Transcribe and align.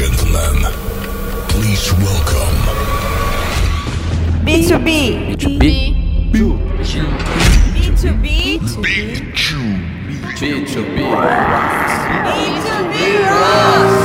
gentlemen, 0.00 0.64
please 1.50 1.92
welcome 2.00 2.56
B2B. 4.46 5.36
B2B. 5.36 5.60
B2B. 7.74 8.22
Big 8.80 9.36
Chew. 9.36 9.58
B2B. 10.38 11.04
B2B 12.32 12.98
Rocks. 13.28 14.00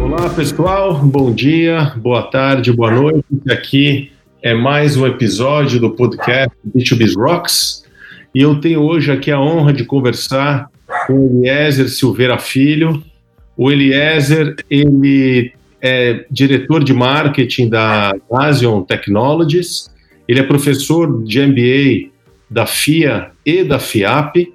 Olá 0.00 0.28
pessoal, 0.30 0.98
bom 0.98 1.32
dia, 1.32 1.92
boa 1.96 2.24
tarde, 2.24 2.72
boa 2.72 2.90
noite. 2.90 3.24
Aqui 3.48 4.10
é 4.42 4.52
mais 4.52 4.96
um 4.96 5.06
episódio 5.06 5.78
do 5.78 5.90
podcast 5.92 6.50
B2B 6.76 7.14
Rocks 7.16 7.85
e 8.36 8.42
eu 8.42 8.60
tenho 8.60 8.82
hoje 8.82 9.10
aqui 9.10 9.30
a 9.30 9.40
honra 9.40 9.72
de 9.72 9.82
conversar 9.82 10.70
com 11.06 11.14
o 11.14 11.46
Eliezer 11.46 11.88
Silveira 11.88 12.36
Filho. 12.36 13.02
O 13.56 13.72
Eliezer, 13.72 14.54
ele 14.68 15.52
é 15.80 16.26
diretor 16.30 16.84
de 16.84 16.92
marketing 16.92 17.70
da 17.70 18.14
Asion 18.30 18.82
Technologies, 18.82 19.90
ele 20.28 20.40
é 20.40 20.42
professor 20.42 21.24
de 21.24 21.46
MBA 21.46 22.10
da 22.50 22.66
FIA 22.66 23.30
e 23.42 23.64
da 23.64 23.78
FIAP 23.78 24.52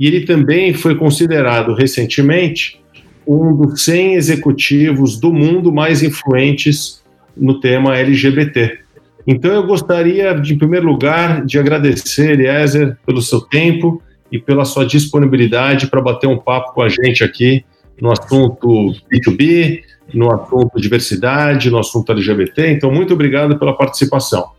e 0.00 0.06
ele 0.08 0.22
também 0.22 0.74
foi 0.74 0.96
considerado 0.96 1.72
recentemente 1.72 2.80
um 3.24 3.54
dos 3.54 3.84
100 3.84 4.14
executivos 4.14 5.20
do 5.20 5.32
mundo 5.32 5.72
mais 5.72 6.02
influentes 6.02 7.00
no 7.36 7.60
tema 7.60 7.96
LGBT. 7.96 8.80
Então 9.26 9.52
eu 9.52 9.66
gostaria, 9.66 10.34
de, 10.34 10.54
em 10.54 10.58
primeiro 10.58 10.86
lugar, 10.86 11.44
de 11.44 11.58
agradecer, 11.58 12.32
Eliezer, 12.32 12.96
pelo 13.06 13.20
seu 13.20 13.40
tempo 13.40 14.02
e 14.30 14.38
pela 14.38 14.64
sua 14.64 14.86
disponibilidade 14.86 15.88
para 15.88 16.00
bater 16.00 16.26
um 16.26 16.38
papo 16.38 16.72
com 16.72 16.82
a 16.82 16.88
gente 16.88 17.22
aqui 17.24 17.64
no 18.00 18.10
assunto 18.10 18.94
B2B, 19.12 19.82
no 20.14 20.32
assunto 20.32 20.80
diversidade, 20.80 21.70
no 21.70 21.78
assunto 21.78 22.10
LGBT. 22.12 22.70
Então, 22.70 22.90
muito 22.90 23.12
obrigado 23.12 23.58
pela 23.58 23.76
participação. 23.76 24.50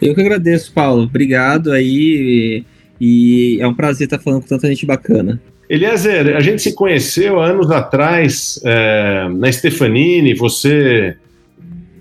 Eu 0.00 0.14
que 0.14 0.20
agradeço, 0.20 0.72
Paulo. 0.72 1.04
Obrigado 1.04 1.72
aí. 1.72 2.64
E, 3.00 3.58
é 3.60 3.66
um 3.66 3.74
prazer 3.74 4.06
estar 4.06 4.18
falando 4.18 4.42
com 4.42 4.48
tanta 4.48 4.68
gente 4.68 4.84
bacana. 4.84 5.40
Eliezer, 5.68 6.36
a 6.36 6.40
gente 6.40 6.62
se 6.62 6.74
conheceu 6.74 7.40
há 7.40 7.46
anos 7.46 7.70
atrás 7.70 8.60
é, 8.64 9.28
na 9.28 9.50
Stefanini. 9.50 10.34
Você 10.34 11.16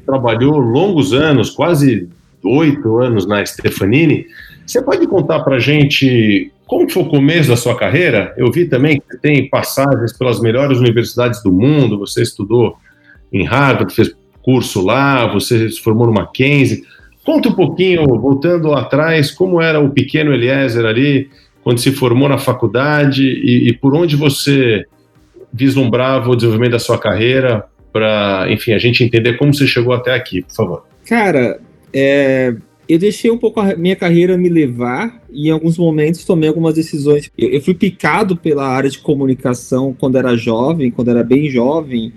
trabalhou 0.07 0.57
longos 0.57 1.13
anos, 1.13 1.49
quase 1.49 2.07
oito 2.43 2.97
anos 2.97 3.27
na 3.27 3.45
Stefanini. 3.45 4.25
Você 4.65 4.81
pode 4.81 5.05
contar 5.05 5.41
para 5.41 5.57
a 5.57 5.59
gente 5.59 6.51
como 6.67 6.89
foi 6.89 7.03
o 7.03 7.09
começo 7.09 7.49
da 7.49 7.55
sua 7.55 7.77
carreira? 7.77 8.33
Eu 8.37 8.51
vi 8.51 8.65
também 8.65 8.99
que 8.99 9.17
tem 9.17 9.49
passagens 9.49 10.11
pelas 10.17 10.41
melhores 10.41 10.79
universidades 10.79 11.41
do 11.41 11.51
mundo. 11.51 11.97
Você 11.99 12.21
estudou 12.21 12.77
em 13.31 13.45
Harvard, 13.45 13.93
fez 13.93 14.13
curso 14.41 14.81
lá, 14.81 15.31
você 15.31 15.69
se 15.69 15.79
formou 15.81 16.07
no 16.07 16.13
Mackenzie. 16.13 16.83
Conta 17.25 17.47
um 17.49 17.53
pouquinho, 17.53 18.05
voltando 18.05 18.67
lá 18.67 18.81
atrás, 18.81 19.31
como 19.31 19.61
era 19.61 19.79
o 19.79 19.89
pequeno 19.89 20.33
Eliezer 20.33 20.85
ali, 20.85 21.29
quando 21.63 21.79
se 21.79 21.91
formou 21.91 22.27
na 22.27 22.37
faculdade 22.37 23.23
e, 23.23 23.69
e 23.69 23.73
por 23.73 23.95
onde 23.95 24.17
você 24.17 24.85
vislumbrava 25.51 26.29
o 26.29 26.35
desenvolvimento 26.35 26.73
da 26.73 26.79
sua 26.79 26.97
carreira 26.97 27.65
para, 27.91 28.47
enfim, 28.49 28.73
a 28.73 28.79
gente 28.79 29.03
entender 29.03 29.37
como 29.37 29.53
você 29.53 29.65
chegou 29.65 29.93
até 29.93 30.13
aqui, 30.13 30.41
por 30.41 30.55
favor. 30.55 30.85
Cara, 31.05 31.59
é, 31.93 32.55
eu 32.87 32.97
deixei 32.97 33.29
um 33.29 33.37
pouco 33.37 33.59
a 33.59 33.75
minha 33.75 33.95
carreira 33.95 34.37
me 34.37 34.47
levar 34.47 35.21
e 35.29 35.49
em 35.49 35.51
alguns 35.51 35.77
momentos 35.77 36.23
tomei 36.23 36.47
algumas 36.47 36.73
decisões. 36.73 37.29
Eu, 37.37 37.49
eu 37.49 37.61
fui 37.61 37.73
picado 37.73 38.37
pela 38.37 38.67
área 38.67 38.89
de 38.89 38.99
comunicação 38.99 39.95
quando 39.99 40.17
era 40.17 40.37
jovem, 40.37 40.89
quando 40.89 41.09
era 41.09 41.23
bem 41.23 41.49
jovem. 41.49 42.13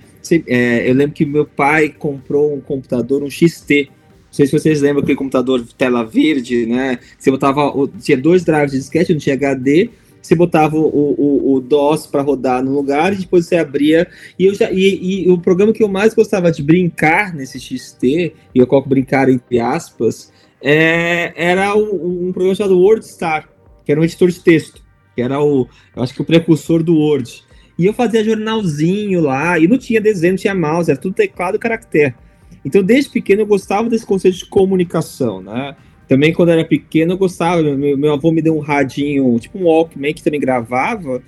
É, 0.47 0.89
eu 0.89 0.95
lembro 0.95 1.15
que 1.15 1.27
meu 1.27 1.45
pai 1.45 1.89
comprou 1.89 2.55
um 2.55 2.61
computador, 2.61 3.22
um 3.22 3.31
XT. 3.31 3.89
Não 3.91 4.33
sei 4.33 4.47
se 4.47 4.53
vocês 4.53 4.81
lembram 4.81 5.03
aquele 5.03 5.19
computador 5.19 5.65
tela 5.77 6.05
verde, 6.05 6.66
né? 6.66 7.00
Você 7.19 7.33
botava. 7.33 7.72
Tinha 8.00 8.16
dois 8.16 8.45
drives 8.45 8.71
de 8.71 8.78
disquete, 8.78 9.12
não 9.12 9.19
tinha 9.19 9.34
HD. 9.34 9.91
Você 10.21 10.35
botava 10.35 10.77
o, 10.77 10.87
o, 10.87 11.55
o 11.55 11.61
DOS 11.61 12.07
para 12.07 12.23
rodar 12.23 12.63
no 12.63 12.73
lugar 12.73 13.13
e 13.13 13.17
depois 13.17 13.47
você 13.47 13.57
abria. 13.57 14.07
E, 14.39 14.47
eu 14.47 14.55
já, 14.55 14.71
e, 14.71 15.27
e 15.27 15.31
o 15.31 15.39
programa 15.39 15.73
que 15.73 15.83
eu 15.83 15.89
mais 15.89 16.15
gostava 16.15 16.53
de 16.53 16.63
brincar 16.63 17.35
nesse 17.35 17.59
XT, 17.59 18.35
e 18.55 18.59
eu 18.59 18.67
coloco 18.67 18.89
brincar 18.89 19.29
entre 19.29 19.59
aspas, 19.59 20.33
é, 20.63 21.33
era 21.35 21.75
o, 21.75 22.29
um 22.29 22.33
programa 22.33 22.55
chamado 22.55 22.79
WordStar, 22.79 23.49
que 23.85 23.91
era 23.91 24.01
um 24.01 24.05
editor 24.05 24.31
de 24.31 24.41
texto, 24.41 24.83
que 25.15 25.23
era 25.23 25.41
o, 25.41 25.67
eu 25.97 26.03
acho 26.03 26.15
que 26.15 26.23
o 26.23 26.25
precursor 26.25 26.83
do 26.83 26.95
Word. 26.95 27.43
E 27.79 27.87
eu 27.87 27.95
fazia 27.95 28.23
jornalzinho 28.23 29.21
lá, 29.21 29.59
e 29.59 29.67
não 29.67 29.79
tinha 29.79 30.01
desenho, 30.01 30.35
não 30.35 30.39
tinha 30.39 30.55
mouse, 30.55 30.91
era 30.91 31.01
tudo 31.01 31.15
teclado 31.15 31.57
e 31.57 31.59
caractere. 31.59 32.15
Então, 32.63 32.83
desde 32.83 33.11
pequeno, 33.11 33.41
eu 33.41 33.47
gostava 33.47 33.89
desse 33.89 34.05
conceito 34.05 34.37
de 34.37 34.47
comunicação, 34.47 35.41
né? 35.41 35.75
Também, 36.10 36.32
quando 36.32 36.48
era 36.48 36.65
pequeno, 36.65 37.12
eu 37.12 37.16
gostava. 37.16 37.62
Meu, 37.62 37.97
meu 37.97 38.12
avô 38.12 38.32
me 38.32 38.43
deu 38.43 38.56
um 38.56 38.59
radinho, 38.59 39.38
tipo 39.38 39.56
um 39.56 39.66
Walkman, 39.66 40.12
que 40.12 40.25
também 40.25 40.41
gravava. 40.41 41.22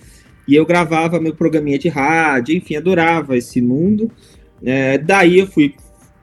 E 0.48 0.56
eu 0.56 0.66
gravava 0.66 1.20
meu 1.20 1.32
programinha 1.32 1.78
de 1.78 1.88
rádio, 1.88 2.56
enfim, 2.56 2.74
adorava 2.74 3.36
esse 3.36 3.62
mundo. 3.62 4.10
É, 4.60 4.98
daí 4.98 5.38
eu 5.38 5.46
fui 5.46 5.76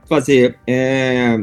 fazer 0.09 0.57
é, 0.67 1.39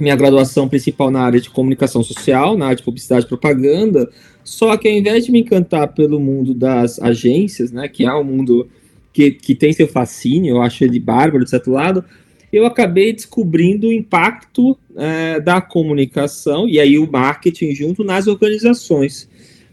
minha 0.00 0.16
graduação 0.16 0.66
principal 0.70 1.10
na 1.10 1.20
área 1.20 1.38
de 1.38 1.50
comunicação 1.50 2.02
social, 2.02 2.56
na 2.56 2.64
área 2.64 2.76
de 2.76 2.82
publicidade 2.82 3.26
e 3.26 3.28
propaganda. 3.28 4.08
Só 4.42 4.74
que 4.78 4.88
ao 4.88 4.94
invés 4.94 5.26
de 5.26 5.30
me 5.30 5.40
encantar 5.40 5.88
pelo 5.88 6.18
mundo 6.18 6.54
das 6.54 6.98
agências, 6.98 7.70
né, 7.70 7.88
que 7.88 8.06
é 8.06 8.14
um 8.14 8.24
mundo 8.24 8.70
que, 9.12 9.32
que 9.32 9.54
tem 9.54 9.70
seu 9.74 9.86
fascínio, 9.86 10.56
eu 10.56 10.62
acho 10.62 10.82
ele 10.82 10.98
bárbaro 10.98 11.44
de 11.44 11.50
certo 11.50 11.70
lado, 11.70 12.02
eu 12.52 12.66
acabei 12.66 13.12
descobrindo 13.12 13.88
o 13.88 13.92
impacto 13.92 14.76
é, 14.96 15.40
da 15.40 15.60
comunicação 15.60 16.68
e 16.68 16.80
aí 16.80 16.98
o 16.98 17.10
marketing 17.10 17.74
junto 17.74 18.02
nas 18.04 18.26
organizações. 18.26 19.28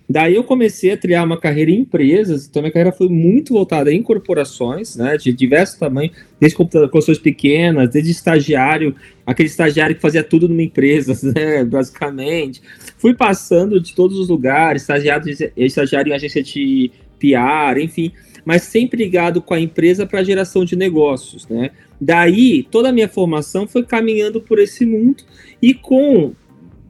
Daí 0.08 0.36
eu 0.36 0.44
comecei 0.44 0.92
a 0.92 0.98
criar 0.98 1.24
uma 1.24 1.40
carreira 1.40 1.72
em 1.72 1.80
empresas, 1.80 2.48
então 2.48 2.62
minha 2.62 2.72
carreira 2.72 2.92
foi 2.92 3.10
muito 3.10 3.54
voltada 3.54 3.92
em 3.92 4.04
corporações, 4.04 4.96
né, 4.96 5.18
de 5.18 5.34
diversos 5.34 5.80
tamanhos, 5.80 6.16
desde 6.40 6.56
corporações 6.56 7.18
pequenas, 7.18 7.90
desde 7.90 8.12
estagiário, 8.12 8.96
aquele 9.26 9.50
estagiário 9.50 9.96
que 9.96 10.02
fazia 10.02 10.24
tudo 10.24 10.48
numa 10.48 10.62
empresa, 10.62 11.18
né, 11.34 11.64
basicamente. 11.64 12.62
Fui 13.00 13.16
passando 13.16 13.80
de 13.80 13.96
todos 13.96 14.20
os 14.20 14.30
lugares, 14.30 14.84
estagiário, 14.84 15.26
estagiário 15.58 16.12
em 16.12 16.16
agência 16.16 16.44
de 16.44 16.92
PR, 17.20 17.82
enfim, 17.82 18.12
mas 18.46 18.62
sempre 18.62 19.04
ligado 19.04 19.42
com 19.42 19.56
a 19.56 19.60
empresa 19.60 20.06
para 20.06 20.24
geração 20.24 20.64
de 20.64 20.76
negócios, 20.76 21.48
né. 21.48 21.72
Daí, 22.00 22.64
toda 22.70 22.90
a 22.90 22.92
minha 22.92 23.08
formação 23.08 23.68
foi 23.68 23.84
caminhando 23.84 24.42
por 24.42 24.60
esse 24.60 24.86
mundo 24.86 25.24
e 25.62 25.74
com, 25.74 26.34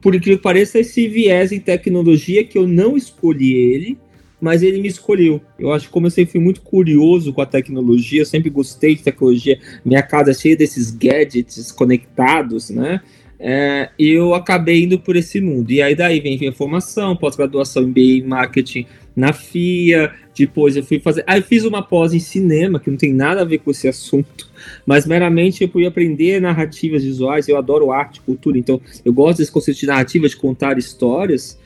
por 0.01 0.15
incrível 0.15 0.37
que 0.37 0.43
pareça, 0.43 0.79
esse 0.79 1.07
viés 1.07 1.51
em 1.51 1.59
tecnologia 1.59 2.43
que 2.43 2.57
eu 2.57 2.67
não 2.67 2.97
escolhi 2.97 3.53
ele, 3.53 3.97
mas 4.41 4.61
ele 4.61 4.81
me 4.81 4.87
escolheu. 4.87 5.41
Eu 5.57 5.71
acho 5.71 5.87
que 5.87 5.91
como 5.91 6.07
eu 6.07 6.11
sempre 6.11 6.33
fui 6.33 6.41
muito 6.41 6.61
curioso 6.61 7.33
com 7.33 7.41
a 7.41 7.45
tecnologia, 7.45 8.21
eu 8.21 8.25
sempre 8.25 8.49
gostei 8.49 8.95
de 8.95 9.03
tecnologia, 9.03 9.59
minha 9.83 10.03
casa 10.03 10.31
é 10.31 10.33
cheia 10.33 10.57
desses 10.57 10.91
gadgets 10.91 11.71
conectados, 11.71 12.69
né? 12.69 13.01
É, 13.39 13.89
eu 13.99 14.33
acabei 14.33 14.83
indo 14.83 14.99
por 14.99 15.15
esse 15.15 15.41
mundo. 15.41 15.71
E 15.71 15.81
aí 15.81 15.93
daí 15.93 16.19
vem 16.19 16.47
a 16.47 16.53
formação, 16.53 17.15
pós-graduação 17.15 17.83
em 17.83 17.91
BI 17.91 18.23
Marketing 18.23 18.85
na 19.15 19.33
FIA, 19.33 20.13
depois 20.37 20.75
eu 20.75 20.83
fui 20.83 20.99
fazer. 20.99 21.23
Aí 21.27 21.41
fiz 21.41 21.63
uma 21.63 21.81
pós 21.81 22.13
em 22.13 22.19
cinema, 22.19 22.79
que 22.79 22.89
não 22.89 22.97
tem 22.97 23.13
nada 23.13 23.41
a 23.41 23.45
ver 23.45 23.59
com 23.59 23.71
esse 23.71 23.87
assunto, 23.87 24.49
mas 24.85 25.05
meramente 25.05 25.63
eu 25.63 25.69
fui 25.69 25.85
aprender 25.85 26.41
narrativas 26.41 27.03
visuais. 27.03 27.47
Eu 27.47 27.57
adoro 27.57 27.91
arte, 27.91 28.21
cultura, 28.21 28.57
então 28.57 28.81
eu 29.03 29.13
gosto 29.13 29.39
desse 29.39 29.51
conceito 29.51 29.79
de 29.79 29.87
narrativa, 29.87 30.27
de 30.27 30.35
contar 30.35 30.77
histórias. 30.77 31.57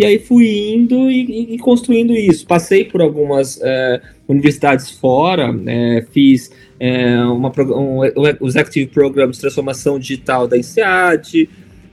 E 0.00 0.04
aí 0.04 0.18
fui 0.18 0.72
indo 0.72 1.10
e, 1.10 1.54
e, 1.54 1.58
construindo 1.58 2.14
isso. 2.14 2.46
Passei 2.46 2.86
por 2.86 3.02
algumas 3.02 3.60
é, 3.60 4.00
universidades 4.26 4.90
fora, 4.90 5.54
é, 5.66 6.06
fiz 6.10 6.50
é, 6.78 7.18
uma, 7.24 7.52
um, 7.58 7.98
o 8.40 8.46
Executive 8.46 8.86
Program 8.86 9.30
de 9.30 9.38
Transformação 9.38 9.98
Digital 9.98 10.48
da 10.48 10.56
INSEAD. 10.56 11.50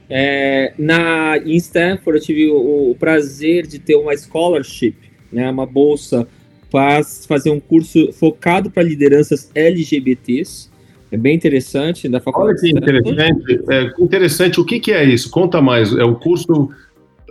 É, 0.08 0.72
na, 0.78 1.36
em 1.36 1.56
Stanford 1.56 2.18
eu 2.18 2.24
tive 2.24 2.50
o, 2.50 2.92
o, 2.92 2.96
prazer 2.98 3.66
de 3.66 3.78
ter 3.78 3.94
uma 3.94 4.16
scholarship, 4.16 4.96
né, 5.32 5.50
uma 5.50 5.66
bolsa 5.66 6.26
para 6.70 7.02
fazer 7.02 7.50
um 7.50 7.60
curso 7.60 8.12
focado 8.12 8.70
para 8.70 8.82
lideranças 8.82 9.50
LGBTs. 9.54 10.68
É 11.10 11.16
bem 11.16 11.34
interessante 11.34 12.08
da 12.08 12.20
faculdade. 12.20 12.60
Olha 12.62 12.72
que 12.72 12.78
interessante. 12.78 13.60
É, 13.70 14.02
interessante. 14.02 14.60
O 14.60 14.64
que, 14.64 14.78
que 14.78 14.92
é 14.92 15.04
isso? 15.04 15.30
Conta 15.30 15.60
mais. 15.62 15.96
É 15.96 16.04
um 16.04 16.14
curso 16.14 16.70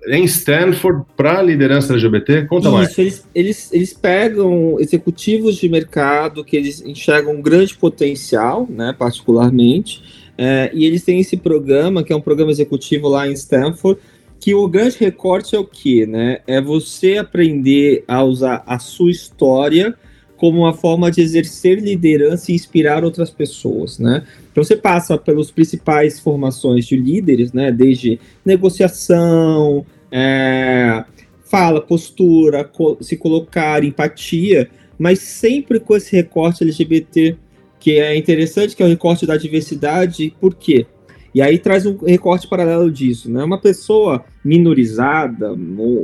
em 0.08 0.24
Stanford 0.24 1.06
para 1.16 1.42
liderança 1.42 1.94
LGBT? 1.94 2.46
Conta 2.46 2.68
Isso, 2.68 2.78
mais. 2.78 2.98
Eles, 2.98 3.28
eles, 3.36 3.74
eles 3.74 3.94
pegam 3.94 4.80
executivos 4.80 5.56
de 5.56 5.68
mercado 5.68 6.44
que 6.44 6.56
eles 6.56 6.82
enxergam 6.82 7.34
um 7.34 7.42
grande 7.42 7.76
potencial, 7.76 8.66
né, 8.70 8.96
particularmente, 8.98 10.02
é, 10.38 10.70
e 10.74 10.86
eles 10.86 11.04
têm 11.04 11.20
esse 11.20 11.36
programa, 11.36 12.04
que 12.04 12.14
é 12.14 12.16
um 12.16 12.22
programa 12.22 12.52
executivo 12.52 13.08
lá 13.08 13.28
em 13.28 13.34
Stanford, 13.34 14.00
que 14.40 14.54
o 14.54 14.68
grande 14.68 14.98
recorte 14.98 15.56
é 15.56 15.60
o 15.60 15.66
que, 15.66 16.06
né? 16.06 16.40
É 16.48 16.62
você 16.62 17.18
aprender 17.18 18.04
a 18.08 18.24
usar 18.24 18.64
a 18.66 18.80
sua 18.80 19.12
história 19.12 19.96
como 20.38 20.60
uma 20.60 20.74
forma 20.74 21.10
de 21.10 21.22
exercer 21.22 21.80
liderança 21.80 22.52
e 22.52 22.56
inspirar 22.56 23.04
outras 23.04 23.32
pessoas, 23.32 23.98
né? 23.98 24.24
Então 24.52 24.64
você 24.64 24.76
passa 24.76 25.18
pelas 25.18 25.50
principais 25.50 26.20
formações 26.20 26.86
de 26.86 26.96
líderes, 26.96 27.52
né? 27.52 27.72
Desde 27.72 28.20
negociação, 28.46 29.86
é, 30.12 31.04
fala, 31.44 31.82
postura, 31.82 32.64
co 32.64 32.98
se 33.02 33.18
colocar, 33.18 33.84
empatia, 33.84 34.70
mas 34.98 35.20
sempre 35.20 35.80
com 35.80 35.96
esse 35.96 36.16
recorte 36.16 36.64
LGBT, 36.64 37.36
que 37.80 38.00
é 38.00 38.16
interessante, 38.16 38.76
que 38.76 38.84
é 38.84 38.86
o 38.86 38.90
recorte 38.90 39.26
da 39.26 39.38
diversidade, 39.38 40.34
por 40.40 40.54
quê? 40.56 40.86
E 41.38 41.42
aí 41.44 41.60
traz 41.60 41.86
um 41.86 41.96
recorte 41.98 42.48
paralelo 42.48 42.90
disso, 42.90 43.30
né? 43.30 43.44
Uma 43.44 43.62
pessoa 43.62 44.26
minorizada, 44.44 45.56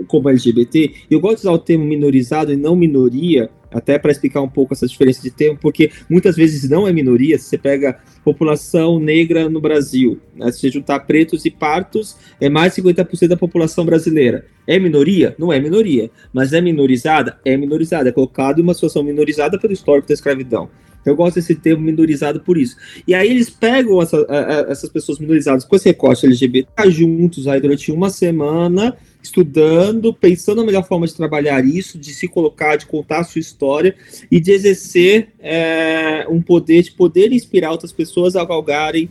como 0.07 0.29
LGBT, 0.29 0.93
eu 1.09 1.19
gosto 1.19 1.37
de 1.37 1.41
usar 1.41 1.53
o 1.53 1.57
termo 1.57 1.83
minorizado 1.85 2.53
e 2.53 2.55
não 2.55 2.75
minoria, 2.75 3.49
até 3.71 3.97
para 3.97 4.11
explicar 4.11 4.41
um 4.41 4.47
pouco 4.47 4.75
essa 4.75 4.85
diferença 4.85 5.23
de 5.23 5.31
termo, 5.31 5.57
porque 5.59 5.89
muitas 6.07 6.35
vezes 6.35 6.69
não 6.69 6.87
é 6.87 6.93
minoria, 6.93 7.39
se 7.39 7.45
você 7.45 7.57
pega 7.57 7.97
população 8.23 8.99
negra 8.99 9.49
no 9.49 9.59
Brasil, 9.59 10.19
né? 10.35 10.51
se 10.51 10.59
você 10.59 10.69
juntar 10.69 10.99
pretos 10.99 11.45
e 11.45 11.49
partos, 11.49 12.15
é 12.39 12.47
mais 12.47 12.75
de 12.75 12.83
50% 12.83 13.29
da 13.29 13.35
população 13.35 13.83
brasileira. 13.83 14.45
É 14.67 14.77
minoria? 14.77 15.35
Não 15.39 15.51
é 15.51 15.59
minoria. 15.59 16.11
Mas 16.31 16.53
é 16.53 16.61
minorizada? 16.61 17.39
É 17.43 17.57
minorizada. 17.57 18.09
É 18.09 18.11
colocado 18.11 18.59
em 18.59 18.61
uma 18.61 18.73
situação 18.73 19.03
minorizada 19.03 19.59
pelo 19.59 19.73
histórico 19.73 20.07
da 20.07 20.13
escravidão. 20.13 20.69
Eu 21.05 21.15
gosto 21.15 21.35
desse 21.35 21.55
termo 21.55 21.83
minorizado 21.83 22.39
por 22.39 22.57
isso. 22.57 22.77
E 23.07 23.13
aí 23.13 23.29
eles 23.29 23.49
pegam 23.49 24.01
essa, 24.01 24.17
a, 24.29 24.37
a, 24.37 24.71
essas 24.71 24.89
pessoas 24.89 25.19
minorizadas 25.19 25.65
com 25.65 25.75
esse 25.75 25.89
recorte 25.89 26.25
LGBT 26.25 26.89
juntos 26.89 27.47
aí 27.47 27.59
durante 27.59 27.91
uma 27.91 28.09
semana, 28.09 28.95
estudando, 29.21 30.13
pensando 30.13 30.57
na 30.57 30.65
melhor 30.65 30.87
forma 30.87 31.05
de 31.05 31.13
trabalhar 31.13 31.65
isso, 31.65 31.97
de 31.97 32.13
se 32.13 32.27
colocar, 32.27 32.75
de 32.75 32.85
contar 32.85 33.19
a 33.19 33.23
sua 33.23 33.39
história 33.39 33.95
e 34.31 34.39
de 34.39 34.51
exercer 34.51 35.29
é, 35.39 36.25
um 36.29 36.41
poder, 36.41 36.83
de 36.83 36.91
poder 36.91 37.31
inspirar 37.31 37.71
outras 37.71 37.91
pessoas 37.91 38.35
a 38.35 38.45
galgarem 38.45 39.09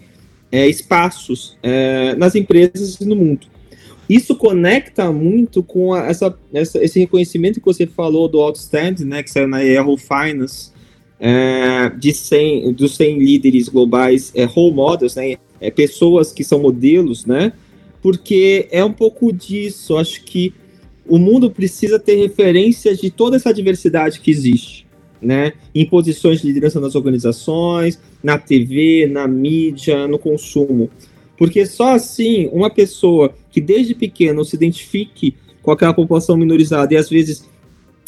é, 0.51 0.69
espaços 0.69 1.57
é, 1.63 2.15
nas 2.15 2.35
empresas 2.35 3.01
e 3.01 3.05
no 3.05 3.17
mundo. 3.17 3.47
Isso 4.09 4.35
conecta 4.35 5.11
muito 5.13 5.63
com 5.63 5.95
a, 5.95 6.07
essa, 6.07 6.37
essa, 6.53 6.83
esse 6.85 6.99
reconhecimento 6.99 7.61
que 7.61 7.67
você 7.67 7.87
falou 7.87 8.29
do 8.29 8.41
Outstanding, 8.41 9.05
né, 9.05 9.23
que 9.23 9.31
saiu 9.31 9.49
na 9.49 9.61
Yahoo 9.61 9.97
Finance, 9.97 10.72
é, 11.25 11.89
de 11.91 12.13
100, 12.13 12.73
dos 12.73 12.97
100 12.97 13.21
líderes 13.21 13.69
globais, 13.69 14.33
é, 14.35 14.43
role 14.43 14.75
models, 14.75 15.15
né, 15.15 15.37
é, 15.61 15.71
pessoas 15.71 16.33
que 16.33 16.43
são 16.43 16.61
modelos, 16.61 17.25
né, 17.25 17.53
porque 18.03 18.67
é 18.73 18.85
um 18.85 18.93
pouco 18.93 19.33
disso. 19.33 19.97
Acho 19.97 20.25
que 20.25 20.53
o 21.07 21.19
mundo 21.19 21.49
precisa 21.49 21.97
ter 21.97 22.17
referências 22.17 22.99
de 22.99 23.09
toda 23.09 23.37
essa 23.37 23.55
diversidade 23.55 24.19
que 24.19 24.33
existe, 24.33 24.85
né, 25.21 25.53
em 25.73 25.87
posições 25.87 26.41
de 26.41 26.49
liderança 26.49 26.81
nas 26.81 26.97
organizações, 26.97 28.01
na 28.21 28.37
TV, 28.37 29.07
na 29.07 29.29
mídia, 29.29 30.09
no 30.09 30.19
consumo. 30.19 30.91
Porque 31.39 31.65
só 31.67 31.95
assim, 31.95 32.49
uma 32.53 32.69
pessoa 32.69 33.33
que 33.49 33.61
desde 33.61 33.95
pequeno 33.95 34.45
se 34.45 34.57
identifique 34.57 35.37
com 35.63 35.71
aquela 35.71 35.95
população 35.95 36.37
minorizada 36.37 36.93
e 36.93 36.97
às 36.97 37.09
vezes 37.09 37.49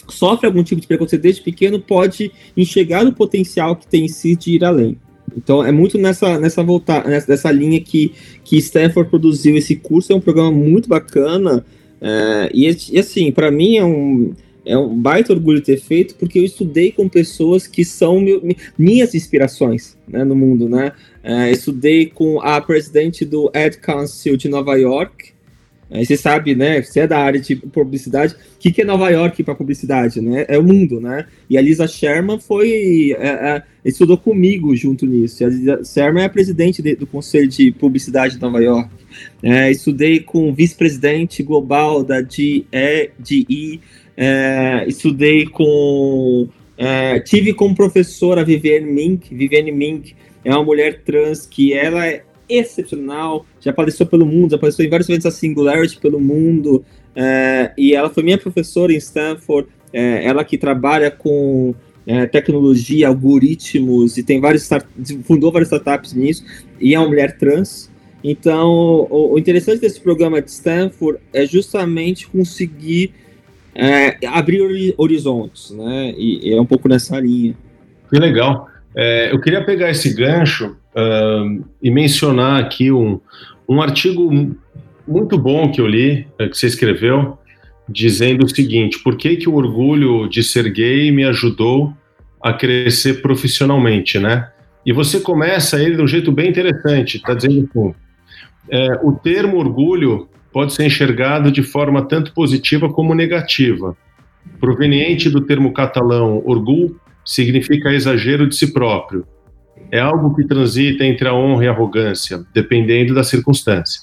sofre 0.09 0.47
algum 0.47 0.63
tipo 0.63 0.81
de 0.81 0.87
preconceito 0.87 1.23
desde 1.23 1.43
pequeno, 1.43 1.81
pode 1.81 2.31
enxergar 2.57 3.07
o 3.07 3.13
potencial 3.13 3.77
que 3.77 3.87
tem 3.87 4.05
em 4.05 4.09
si 4.09 4.37
de 4.37 4.53
ir 4.53 4.65
além. 4.65 4.97
Então 5.37 5.65
é 5.65 5.73
muito 5.73 5.99
nessa 5.99 6.39
nessa 6.39 6.63
voltar 6.63 7.07
nessa, 7.07 7.31
nessa 7.31 7.51
linha 7.51 7.81
que 7.81 8.13
que 8.45 8.57
Stanford 8.59 9.11
produziu 9.11 9.57
esse 9.57 9.77
curso 9.77 10.13
é 10.13 10.17
um 10.17 10.21
programa 10.21 10.53
muito 10.53 10.89
bacana 10.89 11.65
é, 12.01 12.51
e, 12.53 12.69
e, 12.93 12.99
assim 12.99 13.33
para 13.33 13.51
mim 13.51 13.77
é 13.77 13.85
um 13.85 14.33
é 14.67 14.79
um 14.79 14.97
baita 14.97 15.33
orgulho 15.33 15.61
ter 15.61 15.79
feito 15.79 16.15
porque 16.15 16.39
eu 16.39 16.45
estudei 16.45 16.93
com 16.93 17.09
pessoas 17.09 17.67
que 17.67 17.85
são 17.85 18.21
meu, 18.21 18.43
minhas 18.79 19.15
inspirações 19.15 19.97
né, 20.07 20.25
no 20.25 20.37
mundo 20.37 20.69
né 20.69 20.93
é, 21.23 21.51
estudei 21.51 22.07
com 22.07 22.41
a 22.41 22.61
presidente 22.61 23.25
do 23.25 23.51
Ad 23.55 23.79
Council 23.79 24.37
de 24.37 24.49
Nova 24.49 24.77
York 24.77 25.34
Aí 25.95 26.05
você 26.05 26.17
sabe, 26.17 26.57
né? 26.57 26.83
Você 26.83 27.01
é 27.01 27.07
da 27.07 27.19
área 27.19 27.41
de 27.41 27.55
publicidade. 27.55 28.35
O 28.35 28.59
que, 28.59 28.73
que 28.73 28.83
é 28.83 28.85
Nova 28.85 29.09
York 29.11 29.45
para 29.45 29.55
publicidade, 29.55 30.21
né? 30.21 30.45
É 30.49 30.59
o 30.59 30.63
mundo, 30.65 31.01
né? 31.01 31.27
E 31.49 31.57
a 31.57 31.63
Lisa 31.63 31.87
Sherman 31.87 32.41
foi. 32.41 33.15
É, 33.17 33.29
é, 33.29 33.63
estudou 33.85 34.19
comigo 34.19 34.75
junto 34.75 35.07
nisso. 35.07 35.45
A 35.45 35.49
Lisa 35.49 35.85
Sherman 35.85 36.25
é 36.25 36.29
presidente 36.29 36.83
de, 36.83 36.97
do 36.97 37.07
Conselho 37.07 37.47
de 37.47 37.71
Publicidade 37.71 38.35
de 38.35 38.43
Nova 38.43 38.61
York. 38.61 38.91
É, 39.41 39.71
estudei 39.71 40.19
com 40.19 40.51
o 40.51 40.53
vice-presidente 40.53 41.45
global 41.45 42.03
da 42.03 42.21
GE, 42.21 42.67
GE 43.25 43.81
é, 44.17 44.85
estudei 44.87 45.47
com. 45.47 46.49
É, 46.77 47.21
tive 47.21 47.55
como 47.55 47.75
professora 47.75 48.41
a 48.41 48.45
Viviane 48.45 48.91
Mink. 48.91 49.35
Viviane 49.35 49.71
Mink 49.71 50.15
é 50.45 50.51
uma 50.51 50.65
mulher 50.65 51.03
trans 51.05 51.47
que 51.47 51.73
ela 51.73 52.07
é 52.07 52.25
excepcional, 52.59 53.47
já 53.61 53.71
apareceu 53.71 54.07
pelo 54.07 54.27
mundo, 54.27 54.51
já 54.51 54.57
apareceu 54.57 54.85
em 54.85 54.89
vários 54.89 55.09
eventos 55.09 55.25
da 55.25 55.31
Singularity 55.31 55.99
pelo 55.99 56.21
mundo, 56.21 56.85
é, 57.15 57.73
e 57.77 57.95
ela 57.95 58.11
foi 58.11 58.23
minha 58.23 58.39
professora 58.39 58.93
em 58.93 58.97
Stanford, 58.97 59.69
é, 59.93 60.25
ela 60.27 60.45
que 60.45 60.59
trabalha 60.59 61.11
com 61.11 61.75
é, 62.07 62.27
tecnologia, 62.27 63.09
algoritmos, 63.09 64.17
e 64.17 64.23
tem 64.23 64.41
vários 64.41 64.69
fundou 65.25 65.53
várias 65.53 65.69
startups 65.69 66.13
nisso, 66.13 66.45
e 66.81 66.95
é 66.95 66.99
uma 66.99 67.09
mulher 67.09 67.39
trans. 67.39 67.91
Então, 68.23 69.07
o, 69.11 69.35
o 69.35 69.39
interessante 69.39 69.81
desse 69.81 70.01
programa 70.01 70.41
de 70.41 70.51
Stanford 70.51 71.19
é 71.33 71.45
justamente 71.45 72.27
conseguir 72.27 73.13
é, 73.75 74.17
abrir 74.27 74.95
horizontes, 74.97 75.71
né? 75.73 76.15
E, 76.17 76.49
e, 76.49 76.55
é 76.55 76.61
um 76.61 76.65
pouco 76.65 76.89
nessa 76.89 77.19
linha. 77.21 77.55
Que 78.09 78.19
legal. 78.19 78.69
É, 78.95 79.33
eu 79.33 79.41
queria 79.41 79.63
pegar 79.65 79.91
esse 79.91 80.15
gancho 80.15 80.77
uh, 80.95 81.65
e 81.83 81.91
mencionar 81.91 82.61
aqui 82.61 82.91
um, 82.91 83.21
um 83.69 83.83
artigo 83.83 84.31
muito 85.07 85.37
bom 85.37 85.71
que 85.71 85.81
eu 85.81 85.87
li, 85.87 86.27
uh, 86.41 86.49
que 86.49 86.57
você 86.57 86.67
escreveu, 86.67 87.39
dizendo 87.89 88.45
o 88.45 88.49
seguinte: 88.49 88.99
por 89.03 89.17
que, 89.17 89.37
que 89.37 89.49
o 89.49 89.55
orgulho 89.55 90.29
de 90.29 90.43
ser 90.43 90.71
gay 90.73 91.11
me 91.11 91.25
ajudou 91.25 91.93
a 92.43 92.53
crescer 92.53 93.23
profissionalmente, 93.23 94.19
né? 94.19 94.49
E 94.85 94.93
você 94.93 95.19
começa 95.19 95.83
ele 95.83 95.97
de 95.97 96.03
um 96.03 96.07
jeito 96.07 96.31
bem 96.31 96.51
interessante, 96.51 97.17
está 97.17 97.33
dizendo 97.33 97.69
que 97.73 97.95
é, 98.71 99.01
o 99.03 99.13
termo 99.13 99.57
orgulho 99.57 100.29
pode 100.53 100.75
ser 100.75 100.85
enxergado 100.85 101.51
de 101.51 101.63
forma 101.63 102.07
tanto 102.07 102.33
positiva 102.33 102.93
como 102.93 103.15
negativa. 103.15 103.97
Proveniente 104.61 105.31
do 105.31 105.41
termo 105.41 105.73
catalão 105.73 106.43
orgulho, 106.45 107.01
significa 107.25 107.93
exagero 107.93 108.47
de 108.47 108.55
si 108.55 108.73
próprio, 108.73 109.27
é 109.95 110.01
algo 110.01 110.35
que 110.35 110.45
transita 110.45 111.05
entre 111.05 111.29
a 111.29 111.33
honra 111.33 111.67
e 111.67 111.69
a 111.69 111.71
arrogância, 111.71 112.45
dependendo 112.53 113.15
da 113.15 113.23
circunstância. 113.23 114.01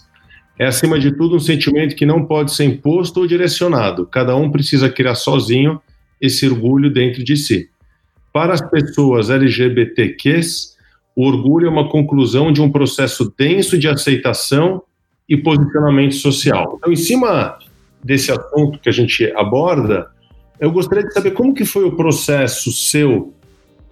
É, 0.57 0.65
acima 0.65 0.97
de 0.97 1.11
tudo, 1.11 1.35
um 1.35 1.39
sentimento 1.39 1.97
que 1.97 2.05
não 2.05 2.23
pode 2.23 2.53
ser 2.53 2.63
imposto 2.63 3.19
ou 3.19 3.27
direcionado. 3.27 4.05
Cada 4.05 4.33
um 4.33 4.49
precisa 4.49 4.89
criar 4.89 5.15
sozinho 5.15 5.81
esse 6.21 6.47
orgulho 6.47 6.89
dentro 6.89 7.21
de 7.25 7.35
si. 7.35 7.69
Para 8.31 8.53
as 8.53 8.61
pessoas 8.61 9.29
LGBTQs, 9.29 10.77
o 11.13 11.27
orgulho 11.27 11.67
é 11.67 11.69
uma 11.69 11.89
conclusão 11.89 12.53
de 12.53 12.61
um 12.61 12.71
processo 12.71 13.33
denso 13.37 13.77
de 13.77 13.89
aceitação 13.89 14.83
e 15.27 15.35
posicionamento 15.35 16.15
social. 16.15 16.75
Então, 16.77 16.93
em 16.93 16.95
cima 16.95 17.59
desse 18.01 18.31
assunto 18.31 18.79
que 18.79 18.87
a 18.87 18.93
gente 18.93 19.29
aborda, 19.35 20.07
eu 20.57 20.71
gostaria 20.71 21.03
de 21.03 21.13
saber 21.13 21.31
como 21.31 21.53
que 21.53 21.65
foi 21.65 21.83
o 21.83 21.97
processo 21.97 22.71
seu 22.71 23.33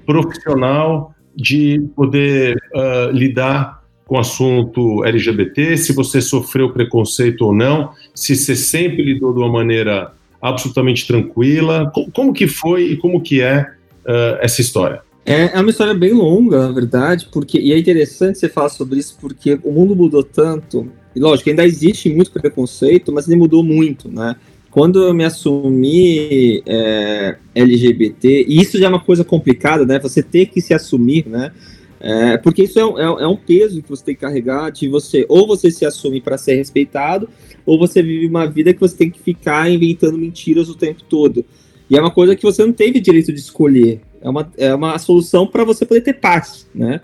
profissional 0.06 1.14
de 1.36 1.80
poder 1.96 2.58
uh, 2.74 3.12
lidar 3.12 3.84
com 4.06 4.16
o 4.16 4.20
assunto 4.20 5.06
LGBT, 5.06 5.78
se 5.78 5.94
você 5.94 6.20
sofreu 6.20 6.72
preconceito 6.72 7.44
ou 7.44 7.54
não, 7.54 7.92
se 8.14 8.36
você 8.36 8.56
sempre 8.56 9.04
lidou 9.04 9.32
de 9.32 9.40
uma 9.40 9.52
maneira 9.52 10.12
absolutamente 10.42 11.06
tranquila, 11.06 11.92
como, 11.94 12.12
como 12.12 12.34
que 12.34 12.48
foi 12.48 12.92
e 12.92 12.98
como 12.98 13.22
que 13.22 13.42
é 13.42 13.62
uh, 13.62 14.40
essa 14.42 14.62
história? 14.62 15.02
É, 15.26 15.58
é 15.58 15.62
uma 15.62 15.70
história 15.70 15.94
bem 15.94 16.12
longa, 16.12 16.68
na 16.68 16.72
verdade, 16.72 17.30
porque 17.32 17.60
e 17.60 17.72
é 17.72 17.78
interessante 17.78 18.40
você 18.40 18.50
falar 18.50 18.70
sobre 18.70 18.98
isso 18.98 19.16
porque 19.22 19.60
o 19.64 19.72
mundo 19.72 19.96
mudou 19.96 20.24
tanto. 20.24 20.92
E 21.16 21.20
lógico, 21.20 21.50
ainda 21.50 21.66
existe 21.66 22.10
muito 22.10 22.32
preconceito, 22.32 23.12
mas 23.12 23.28
ele 23.28 23.38
mudou 23.38 23.64
muito, 23.64 24.10
né? 24.10 24.36
Quando 24.72 25.04
eu 25.04 25.14
me 25.14 25.26
assumi 25.26 26.62
é, 26.66 27.38
LGBT, 27.56 28.46
e 28.48 28.62
isso 28.62 28.78
já 28.78 28.86
é 28.86 28.90
uma 28.90 29.00
coisa 29.00 29.24
complicada, 29.24 29.86
né? 29.86 30.00
Você 30.00 30.22
ter 30.22 30.46
que 30.48 30.62
se 30.62 30.74
assumir, 30.74 31.28
né? 31.28 31.52
É, 32.00 32.38
porque 32.38 32.64
isso 32.64 32.80
é, 32.80 32.84
é, 32.84 33.06
é, 33.24 33.28
um 33.28 33.36
peso 33.36 33.82
que 33.82 33.90
você 33.90 34.06
tem 34.06 34.16
que 34.16 34.22
carregar 34.22 34.72
de 34.72 34.88
você, 34.88 35.26
ou 35.28 35.48
você 35.48 35.70
se 35.70 35.86
assume 35.86 36.22
para 36.22 36.38
ser 36.38 36.56
respeitado, 36.56 37.28
ou 37.66 37.78
você 37.78 38.02
vive 38.02 38.28
uma 38.28 38.46
vida 38.48 38.74
que 38.74 38.80
você 38.80 38.96
tem 38.96 39.10
que 39.10 39.20
ficar 39.20 39.70
inventando 39.70 40.18
mentiras 40.18 40.70
o 40.70 40.76
tempo 40.76 41.04
todo. 41.04 41.44
E 41.90 41.98
é 41.98 42.02
uma 42.02 42.12
coisa 42.12 42.36
que 42.36 42.44
você 42.44 42.64
não 42.64 42.72
teve 42.72 43.00
direito 43.00 43.34
de 43.34 43.40
escolher. 43.40 44.02
É 44.22 44.30
uma, 44.30 44.52
é 44.58 44.74
uma 44.74 44.98
solução 45.00 45.48
para 45.48 45.64
você 45.64 45.86
poder 45.86 46.02
ter 46.02 46.14
paz, 46.14 46.68
né? 46.74 47.02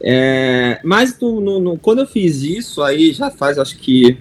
É, 0.00 0.80
mas 0.82 1.18
no, 1.20 1.40
no, 1.40 1.60
no, 1.60 1.78
quando 1.78 2.00
eu 2.00 2.06
fiz 2.06 2.42
isso, 2.42 2.82
aí 2.82 3.12
já 3.12 3.30
faz 3.30 3.58
acho 3.58 3.78
que 3.78 4.16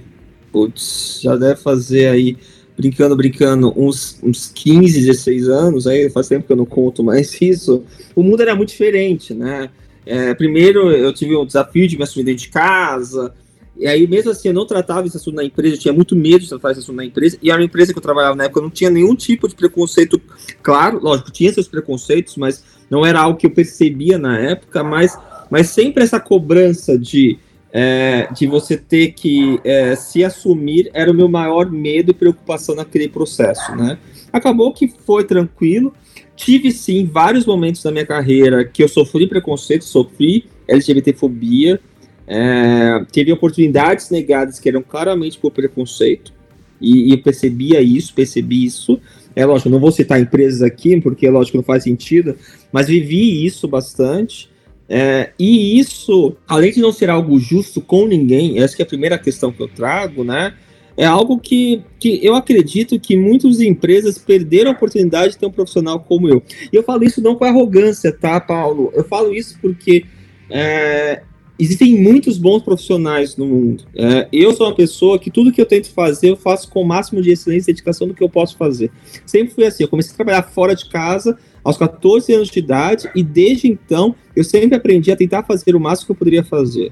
putz, 0.51 1.19
já 1.21 1.35
deve 1.35 1.55
fazer 1.55 2.07
aí, 2.07 2.37
brincando, 2.77 3.15
brincando, 3.15 3.73
uns, 3.75 4.19
uns 4.23 4.51
15, 4.53 5.01
16 5.01 5.49
anos, 5.49 5.87
aí 5.87 6.09
faz 6.09 6.27
tempo 6.27 6.45
que 6.45 6.51
eu 6.51 6.57
não 6.57 6.65
conto 6.65 7.03
mais 7.03 7.39
isso, 7.41 7.83
o 8.15 8.23
mundo 8.23 8.41
era 8.41 8.55
muito 8.55 8.69
diferente, 8.69 9.33
né? 9.33 9.69
É, 10.05 10.33
primeiro 10.33 10.91
eu 10.91 11.13
tive 11.13 11.35
um 11.35 11.45
desafio 11.45 11.87
de 11.87 11.95
me 11.95 12.03
assumir 12.03 12.25
dentro 12.25 12.43
de 12.43 12.49
casa, 12.49 13.33
e 13.77 13.87
aí, 13.87 14.05
mesmo 14.05 14.29
assim, 14.29 14.49
eu 14.49 14.53
não 14.53 14.65
tratava 14.65 15.07
esse 15.07 15.17
assunto 15.17 15.35
na 15.35 15.43
empresa, 15.43 15.75
eu 15.75 15.79
tinha 15.79 15.93
muito 15.93 16.15
medo 16.15 16.39
de 16.39 16.49
tratar 16.49 16.71
esse 16.71 16.81
assunto 16.81 16.97
na 16.97 17.05
empresa, 17.05 17.37
e 17.41 17.49
era 17.49 17.59
uma 17.59 17.65
empresa 17.65 17.91
que 17.91 17.97
eu 17.97 18.03
trabalhava 18.03 18.35
na 18.35 18.43
época, 18.43 18.61
não 18.61 18.69
tinha 18.69 18.89
nenhum 18.89 19.15
tipo 19.15 19.47
de 19.47 19.55
preconceito, 19.55 20.21
claro, 20.61 20.99
lógico, 21.01 21.31
tinha 21.31 21.51
seus 21.51 21.67
preconceitos, 21.67 22.37
mas 22.37 22.63
não 22.89 23.05
era 23.05 23.21
algo 23.21 23.39
que 23.39 23.47
eu 23.47 23.51
percebia 23.51 24.17
na 24.17 24.37
época, 24.37 24.83
mas, 24.83 25.17
mas 25.49 25.69
sempre 25.69 26.03
essa 26.03 26.19
cobrança 26.19 26.97
de, 26.97 27.39
é, 27.73 28.27
de 28.33 28.47
você 28.47 28.77
ter 28.77 29.13
que 29.13 29.59
é, 29.63 29.95
se 29.95 30.23
assumir 30.23 30.89
era 30.93 31.09
o 31.09 31.13
meu 31.13 31.29
maior 31.29 31.71
medo 31.71 32.11
e 32.11 32.13
preocupação 32.13 32.75
naquele 32.75 33.07
processo, 33.07 33.75
né? 33.75 33.97
Acabou 34.31 34.73
que 34.73 34.87
foi 34.87 35.23
tranquilo, 35.23 35.93
tive 36.35 36.71
sim 36.71 37.05
vários 37.05 37.45
momentos 37.45 37.81
da 37.81 37.91
minha 37.91 38.05
carreira 38.05 38.65
que 38.65 38.83
eu 38.83 38.87
sofri 38.87 39.27
preconceito, 39.27 39.85
sofri 39.85 40.45
LGBTfobia, 40.67 41.79
é, 42.27 43.05
teve 43.11 43.31
oportunidades 43.31 44.09
negadas 44.09 44.59
que 44.59 44.69
eram 44.69 44.81
claramente 44.81 45.37
por 45.37 45.51
preconceito, 45.51 46.33
e, 46.81 47.09
e, 47.09 47.11
eu 47.11 47.21
percebia 47.21 47.79
isso, 47.79 48.13
percebi 48.13 48.65
isso. 48.65 48.99
É 49.35 49.45
lógico, 49.45 49.69
não 49.69 49.79
vou 49.79 49.91
citar 49.91 50.19
empresas 50.19 50.63
aqui, 50.63 50.99
porque 50.99 51.29
lógico 51.29 51.57
não 51.57 51.63
faz 51.63 51.83
sentido, 51.83 52.35
mas 52.71 52.87
vivi 52.87 53.45
isso 53.45 53.67
bastante. 53.67 54.49
É, 54.93 55.31
e 55.39 55.79
isso, 55.79 56.35
além 56.45 56.73
de 56.73 56.81
não 56.81 56.91
ser 56.91 57.09
algo 57.09 57.39
justo 57.39 57.79
com 57.79 58.05
ninguém, 58.05 58.59
essa 58.59 58.75
é 58.77 58.83
a 58.83 58.85
primeira 58.85 59.17
questão 59.17 59.49
que 59.49 59.63
eu 59.63 59.69
trago, 59.69 60.21
né? 60.21 60.53
É 60.97 61.05
algo 61.05 61.39
que, 61.39 61.81
que 61.97 62.19
eu 62.21 62.35
acredito 62.35 62.99
que 62.99 63.15
muitas 63.15 63.61
empresas 63.61 64.17
perderam 64.17 64.71
a 64.71 64.73
oportunidade 64.73 65.31
de 65.31 65.39
ter 65.39 65.45
um 65.45 65.51
profissional 65.51 66.01
como 66.01 66.27
eu. 66.27 66.43
E 66.73 66.75
eu 66.75 66.83
falo 66.83 67.05
isso 67.05 67.21
não 67.21 67.35
com 67.35 67.45
arrogância, 67.45 68.11
tá, 68.11 68.37
Paulo? 68.41 68.91
Eu 68.93 69.05
falo 69.05 69.33
isso 69.33 69.57
porque 69.61 70.03
é, 70.49 71.21
existem 71.57 71.95
muitos 71.95 72.37
bons 72.37 72.61
profissionais 72.61 73.37
no 73.37 73.45
mundo. 73.45 73.85
É, 73.95 74.27
eu 74.29 74.53
sou 74.53 74.67
uma 74.67 74.75
pessoa 74.75 75.17
que 75.17 75.31
tudo 75.31 75.53
que 75.53 75.61
eu 75.61 75.65
tento 75.65 75.89
fazer, 75.89 76.31
eu 76.31 76.35
faço 76.35 76.69
com 76.69 76.81
o 76.81 76.85
máximo 76.85 77.21
de 77.21 77.31
excelência 77.31 77.71
e 77.71 77.73
dedicação 77.73 78.09
do 78.09 78.13
que 78.13 78.21
eu 78.21 78.29
posso 78.29 78.57
fazer. 78.57 78.91
Sempre 79.25 79.53
fui 79.53 79.63
assim. 79.63 79.83
Eu 79.83 79.89
comecei 79.89 80.11
a 80.11 80.15
trabalhar 80.17 80.43
fora 80.43 80.75
de 80.75 80.89
casa 80.89 81.37
aos 81.63 81.77
14 81.77 82.33
anos 82.33 82.49
de 82.49 82.59
idade 82.59 83.09
e 83.15 83.23
desde 83.23 83.67
então 83.67 84.15
eu 84.35 84.43
sempre 84.43 84.75
aprendi 84.75 85.11
a 85.11 85.15
tentar 85.15 85.43
fazer 85.43 85.75
o 85.75 85.79
máximo 85.79 86.07
que 86.07 86.11
eu 86.11 86.15
poderia 86.15 86.43
fazer. 86.43 86.91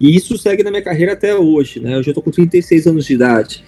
E 0.00 0.14
isso 0.14 0.38
segue 0.38 0.62
na 0.62 0.70
minha 0.70 0.82
carreira 0.82 1.12
até 1.12 1.34
hoje, 1.34 1.80
né? 1.80 1.96
Eu 1.96 2.02
já 2.02 2.10
estou 2.10 2.22
com 2.22 2.30
36 2.30 2.86
anos 2.86 3.04
de 3.04 3.14
idade. 3.14 3.64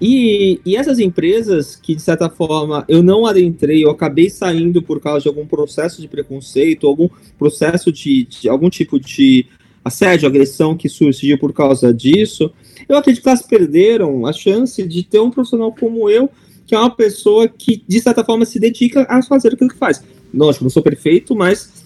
E, 0.00 0.58
e, 0.64 0.76
essas 0.76 0.98
empresas 0.98 1.76
que, 1.76 1.94
de 1.94 2.00
certa 2.00 2.30
forma, 2.30 2.86
eu 2.88 3.02
não 3.02 3.26
adentrei, 3.26 3.84
eu 3.84 3.90
acabei 3.90 4.30
saindo 4.30 4.82
por 4.82 4.98
causa 4.98 5.24
de 5.24 5.28
algum 5.28 5.46
processo 5.46 6.00
de 6.00 6.08
preconceito, 6.08 6.86
algum 6.86 7.08
processo 7.38 7.92
de, 7.92 8.24
de 8.24 8.48
algum 8.48 8.70
tipo 8.70 8.98
de 8.98 9.46
assédio, 9.84 10.26
agressão 10.26 10.74
que 10.74 10.88
surgiu 10.88 11.38
por 11.38 11.52
causa 11.52 11.92
disso, 11.92 12.50
eu 12.88 12.96
acredito 12.96 13.22
que 13.22 13.28
elas 13.28 13.42
perderam 13.42 14.26
a 14.26 14.32
chance 14.32 14.82
de 14.82 15.02
ter 15.02 15.20
um 15.20 15.30
profissional 15.30 15.74
como 15.78 16.08
eu, 16.08 16.30
que 16.66 16.74
é 16.74 16.78
uma 16.78 16.94
pessoa 16.94 17.48
que, 17.48 17.82
de 17.86 18.00
certa 18.00 18.24
forma, 18.24 18.44
se 18.44 18.58
dedica 18.58 19.06
a 19.08 19.22
fazer 19.22 19.54
aquilo 19.54 19.70
que 19.70 19.78
faz. 19.78 20.02
Lógico, 20.32 20.64
não 20.64 20.70
sou 20.70 20.82
perfeito, 20.82 21.34
mas 21.34 21.84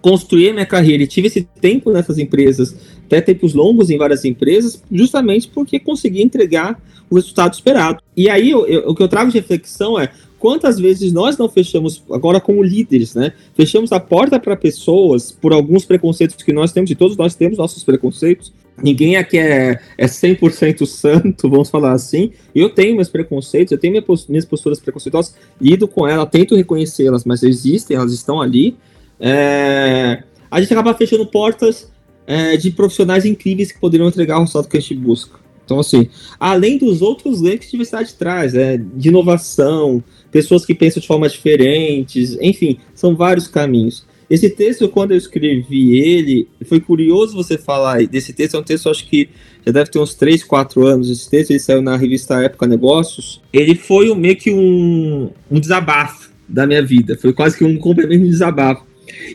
construí 0.00 0.48
a 0.48 0.52
minha 0.52 0.66
carreira 0.66 1.02
e 1.04 1.06
tive 1.06 1.28
esse 1.28 1.42
tempo 1.60 1.90
nessas 1.92 2.18
empresas, 2.18 2.74
até 3.06 3.20
tempos 3.20 3.54
longos 3.54 3.88
em 3.88 3.96
várias 3.96 4.24
empresas, 4.24 4.82
justamente 4.90 5.48
porque 5.48 5.78
consegui 5.78 6.22
entregar 6.22 6.80
o 7.08 7.14
resultado 7.14 7.54
esperado. 7.54 8.02
E 8.16 8.28
aí, 8.28 8.50
eu, 8.50 8.66
eu, 8.66 8.88
o 8.88 8.94
que 8.94 9.02
eu 9.02 9.08
trago 9.08 9.30
de 9.30 9.38
reflexão 9.38 10.00
é 10.00 10.10
quantas 10.38 10.78
vezes 10.78 11.12
nós 11.12 11.38
não 11.38 11.48
fechamos, 11.48 12.02
agora 12.10 12.40
como 12.40 12.62
líderes, 12.62 13.14
né? 13.14 13.32
Fechamos 13.54 13.92
a 13.92 14.00
porta 14.00 14.40
para 14.40 14.56
pessoas 14.56 15.30
por 15.30 15.52
alguns 15.52 15.84
preconceitos 15.84 16.42
que 16.42 16.52
nós 16.52 16.72
temos, 16.72 16.90
e 16.90 16.96
todos 16.96 17.16
nós 17.16 17.34
temos 17.34 17.58
nossos 17.58 17.84
preconceitos. 17.84 18.52
Ninguém 18.80 19.16
aqui 19.16 19.38
é, 19.38 19.78
é 19.98 20.06
100% 20.06 20.86
santo, 20.86 21.48
vamos 21.48 21.70
falar 21.70 21.92
assim. 21.92 22.32
Eu 22.54 22.70
tenho 22.70 22.96
meus 22.96 23.08
preconceitos, 23.08 23.72
eu 23.72 23.78
tenho 23.78 24.02
minhas 24.28 24.44
posturas 24.44 24.80
preconceituosas, 24.80 25.34
lido 25.60 25.86
com 25.86 26.06
elas, 26.06 26.28
tento 26.30 26.56
reconhecê-las, 26.56 27.24
mas 27.24 27.42
existem, 27.42 27.96
elas 27.96 28.12
estão 28.12 28.40
ali. 28.40 28.76
É, 29.20 30.22
a 30.50 30.60
gente 30.60 30.72
acaba 30.72 30.94
fechando 30.94 31.26
portas 31.26 31.90
é, 32.26 32.56
de 32.56 32.70
profissionais 32.70 33.24
incríveis 33.24 33.70
que 33.70 33.78
poderiam 33.78 34.08
entregar 34.08 34.36
o 34.38 34.40
resultado 34.40 34.68
que 34.68 34.76
a 34.76 34.80
gente 34.80 34.94
busca. 34.94 35.42
Então, 35.64 35.78
assim, 35.78 36.08
além 36.38 36.76
dos 36.76 37.02
outros 37.02 37.40
ganhos 37.40 37.60
que 37.60 37.66
a 37.66 37.70
diversidade 37.70 38.14
traz, 38.14 38.54
é, 38.54 38.76
de 38.76 39.08
inovação, 39.08 40.02
pessoas 40.30 40.66
que 40.66 40.74
pensam 40.74 41.00
de 41.00 41.06
formas 41.06 41.32
diferentes, 41.32 42.36
enfim, 42.40 42.78
são 42.94 43.14
vários 43.14 43.46
caminhos. 43.46 44.04
Esse 44.32 44.48
texto, 44.48 44.88
quando 44.88 45.10
eu 45.10 45.18
escrevi 45.18 45.98
ele, 45.98 46.48
foi 46.64 46.80
curioso 46.80 47.36
você 47.36 47.58
falar 47.58 48.06
desse 48.06 48.32
texto, 48.32 48.56
é 48.56 48.60
um 48.60 48.62
texto, 48.62 48.88
acho 48.88 49.06
que 49.06 49.28
já 49.66 49.70
deve 49.70 49.90
ter 49.90 49.98
uns 49.98 50.14
3, 50.14 50.42
4 50.42 50.86
anos, 50.86 51.10
esse 51.10 51.28
texto, 51.28 51.50
ele 51.50 51.58
saiu 51.58 51.82
na 51.82 51.98
revista 51.98 52.42
Época 52.42 52.66
Negócios, 52.66 53.42
ele 53.52 53.74
foi 53.74 54.10
um, 54.10 54.14
meio 54.14 54.34
que 54.34 54.50
um, 54.50 55.28
um 55.50 55.60
desabafo 55.60 56.30
da 56.48 56.66
minha 56.66 56.82
vida, 56.82 57.14
foi 57.20 57.34
quase 57.34 57.58
que 57.58 57.62
um 57.62 57.76
complemento 57.76 58.24
de 58.24 58.30
desabafo. 58.30 58.86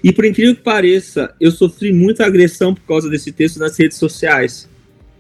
E 0.04 0.12
por 0.12 0.26
incrível 0.26 0.56
que 0.56 0.64
pareça, 0.64 1.32
eu 1.40 1.52
sofri 1.52 1.94
muita 1.94 2.26
agressão 2.26 2.74
por 2.74 2.82
causa 2.82 3.08
desse 3.08 3.32
texto 3.32 3.60
nas 3.60 3.78
redes 3.78 4.00
sociais 4.00 4.68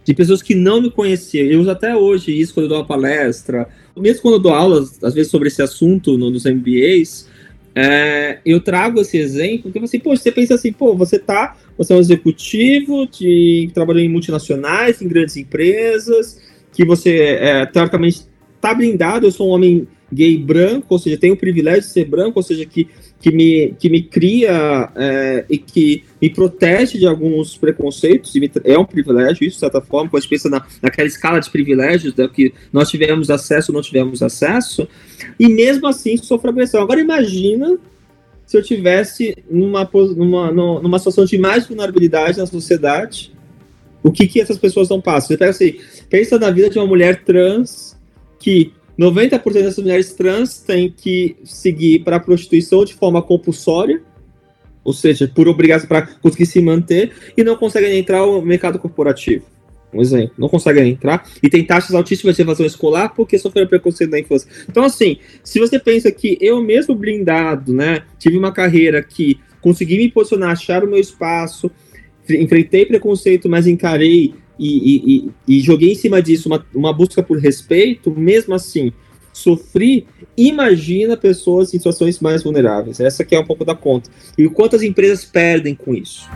de 0.04 0.12
pessoas 0.16 0.42
que 0.42 0.56
não 0.56 0.82
me 0.82 0.90
conheciam. 0.90 1.46
Eu 1.46 1.62
uso 1.62 1.70
até 1.70 1.96
hoje 1.96 2.32
isso 2.32 2.52
quando 2.52 2.64
eu 2.64 2.70
dou 2.70 2.80
uma 2.80 2.86
palestra, 2.88 3.70
mesmo 3.96 4.24
quando 4.24 4.36
eu 4.36 4.40
dou 4.40 4.54
aulas, 4.54 4.98
às 5.04 5.14
vezes, 5.14 5.30
sobre 5.30 5.50
esse 5.50 5.62
assunto 5.62 6.18
no, 6.18 6.32
nos 6.32 6.46
MBAs, 6.46 7.28
é, 7.80 8.40
eu 8.44 8.60
trago 8.60 9.00
esse 9.00 9.20
exemplo, 9.20 9.72
porque 9.72 9.78
assim, 9.78 10.00
pô, 10.00 10.18
você 10.18 10.32
pensa 10.32 10.56
assim, 10.56 10.74
pô, 10.74 10.96
você 10.96 11.20
tá, 11.20 11.56
você 11.78 11.94
é 11.94 11.96
um 11.96 12.00
executivo 12.00 13.08
que 13.08 13.70
trabalhou 13.72 14.02
em 14.02 14.10
multinacionais, 14.10 15.00
em 15.00 15.08
grandes 15.08 15.38
empresas, 15.38 16.42
que 16.74 16.84
você, 16.84 17.38
é, 17.40 17.66
teoricamente, 17.68 18.22
tá 18.60 18.74
blindado, 18.74 19.28
eu 19.28 19.32
sou 19.32 19.50
um 19.50 19.52
homem 19.52 19.88
gay 20.12 20.36
branco, 20.40 20.88
ou 20.90 20.98
seja, 20.98 21.20
tenho 21.20 21.36
o 21.36 21.38
privilégio 21.38 21.82
de 21.82 21.90
ser 21.90 22.06
branco, 22.06 22.40
ou 22.40 22.44
seja, 22.44 22.66
que 22.66 22.88
que 23.20 23.32
me, 23.32 23.74
que 23.80 23.90
me 23.90 24.02
cria 24.04 24.92
é, 24.96 25.46
e 25.50 25.58
que 25.58 26.04
me 26.22 26.30
protege 26.30 27.00
de 27.00 27.08
alguns 27.08 27.58
preconceitos, 27.58 28.36
e 28.36 28.40
me, 28.40 28.52
é 28.64 28.78
um 28.78 28.86
privilégio 28.86 29.46
isso, 29.46 29.56
de 29.56 29.60
certa 29.60 29.82
forma, 29.82 30.10
quando 30.10 30.20
a 30.20 30.22
gente 30.22 30.30
pensa 30.30 30.50
na, 30.50 30.66
naquela 30.82 31.08
escala 31.08 31.40
de 31.40 31.50
privilégios 31.50 32.16
né, 32.16 32.30
que 32.32 32.54
nós 32.72 32.90
tivemos 32.90 33.30
acesso 33.30 33.72
ou 33.72 33.76
não 33.76 33.82
tivemos 33.82 34.22
acesso, 34.22 34.88
e 35.40 35.48
mesmo 35.48 35.88
assim 35.88 36.16
sofro 36.18 36.50
agressão. 36.50 36.82
Agora 36.82 37.02
imagina 37.02 37.78
se 38.46 38.58
eu 38.58 38.64
tivesse 38.64 39.36
numa, 39.50 39.90
numa, 40.16 40.52
numa 40.52 41.00
situação 41.00 41.26
de 41.26 41.38
mais 41.38 41.68
vulnerabilidade 41.68 42.38
na 42.38 42.46
sociedade, 42.46 43.34
o 44.02 44.12
que, 44.12 44.26
que 44.26 44.40
essas 44.40 44.58
pessoas 44.58 44.88
não 44.88 45.02
passam? 45.02 45.30
Você 45.30 45.38
pega 45.38 45.52
assim, 45.52 45.80
pensa 46.10 46.40
na 46.40 46.50
vida 46.50 46.70
de 46.70 46.80
uma 46.80 46.88
mulher 46.88 47.24
trans 47.26 47.98
que 48.40 48.72
90% 48.98 49.64
das 49.64 49.78
mulheres 49.78 50.14
trans 50.14 50.60
têm 50.60 50.92
que 50.92 51.36
seguir 51.44 52.00
para 52.00 52.16
a 52.16 52.20
prostituição 52.20 52.84
de 52.84 52.94
forma 52.94 53.22
compulsória, 53.22 54.02
ou 54.84 54.94
seja, 54.94 55.28
por 55.34 55.48
obrigação 55.48 55.88
para 55.88 56.02
conseguir 56.04 56.46
se 56.46 56.62
manter, 56.62 57.12
e 57.36 57.44
não 57.44 57.56
conseguem 57.56 57.98
entrar 57.98 58.26
no 58.26 58.42
mercado 58.42 58.80
corporativo. 58.80 59.46
Um 59.94 60.02
exemplo, 60.02 60.34
não 60.38 60.50
conseguem 60.50 60.90
entrar 60.90 61.26
e 61.42 61.50
tem 61.50 61.64
taxas 61.64 61.96
altíssimas 61.96 62.36
de 62.36 62.42
evasão 62.42 62.66
escolar 62.66 63.14
porque 63.16 63.40
sofreram 63.40 63.70
preconceito 63.70 64.12
na 64.12 64.20
infância. 64.20 64.50
Então, 64.68 64.84
assim, 64.84 65.18
se 65.44 65.60
você 65.60 65.80
pensa 65.80 66.12
que 66.12 66.38
eu 66.42 66.62
mesmo 66.62 66.94
blindado, 66.94 67.74
né, 67.74 68.04
tive 68.20 68.38
uma 68.38 68.52
carreira 68.52 69.02
que 69.02 69.40
consegui 69.62 69.98
me 69.98 70.12
posicionar, 70.12 70.52
achar 70.52 70.84
o 70.84 70.88
meu 70.88 71.00
espaço, 71.00 71.72
enfrentei 72.30 72.86
preconceito, 72.86 73.48
mas 73.48 73.66
encarei 73.66 74.34
e, 74.60 75.32
e, 75.48 75.58
e, 75.58 75.60
joguei 75.62 75.92
em 75.92 75.96
cima 75.96 76.22
disso 76.22 76.48
uma, 76.48 76.66
uma 76.74 76.94
busca 76.94 77.22
por 77.22 77.40
respeito, 77.40 78.12
mesmo 78.12 78.54
assim, 78.54 78.92
sofri, 79.34 80.08
imagina 80.36 81.16
pessoas 81.16 81.74
em 81.74 81.78
situações 81.78 82.20
mais 82.20 82.44
vulneráveis. 82.44 83.00
Essa 83.00 83.24
que 83.24 83.36
é 83.36 83.40
um 83.40 83.46
pouco 83.46 83.64
da 83.64 83.76
conta. 83.76 84.10
E 84.38 84.46
o 84.46 84.52
quanto 84.52 84.76
as 84.76 84.82
empresas 84.82 85.24
perdem 85.24 85.76
com 85.76 85.94
isso. 85.94 86.28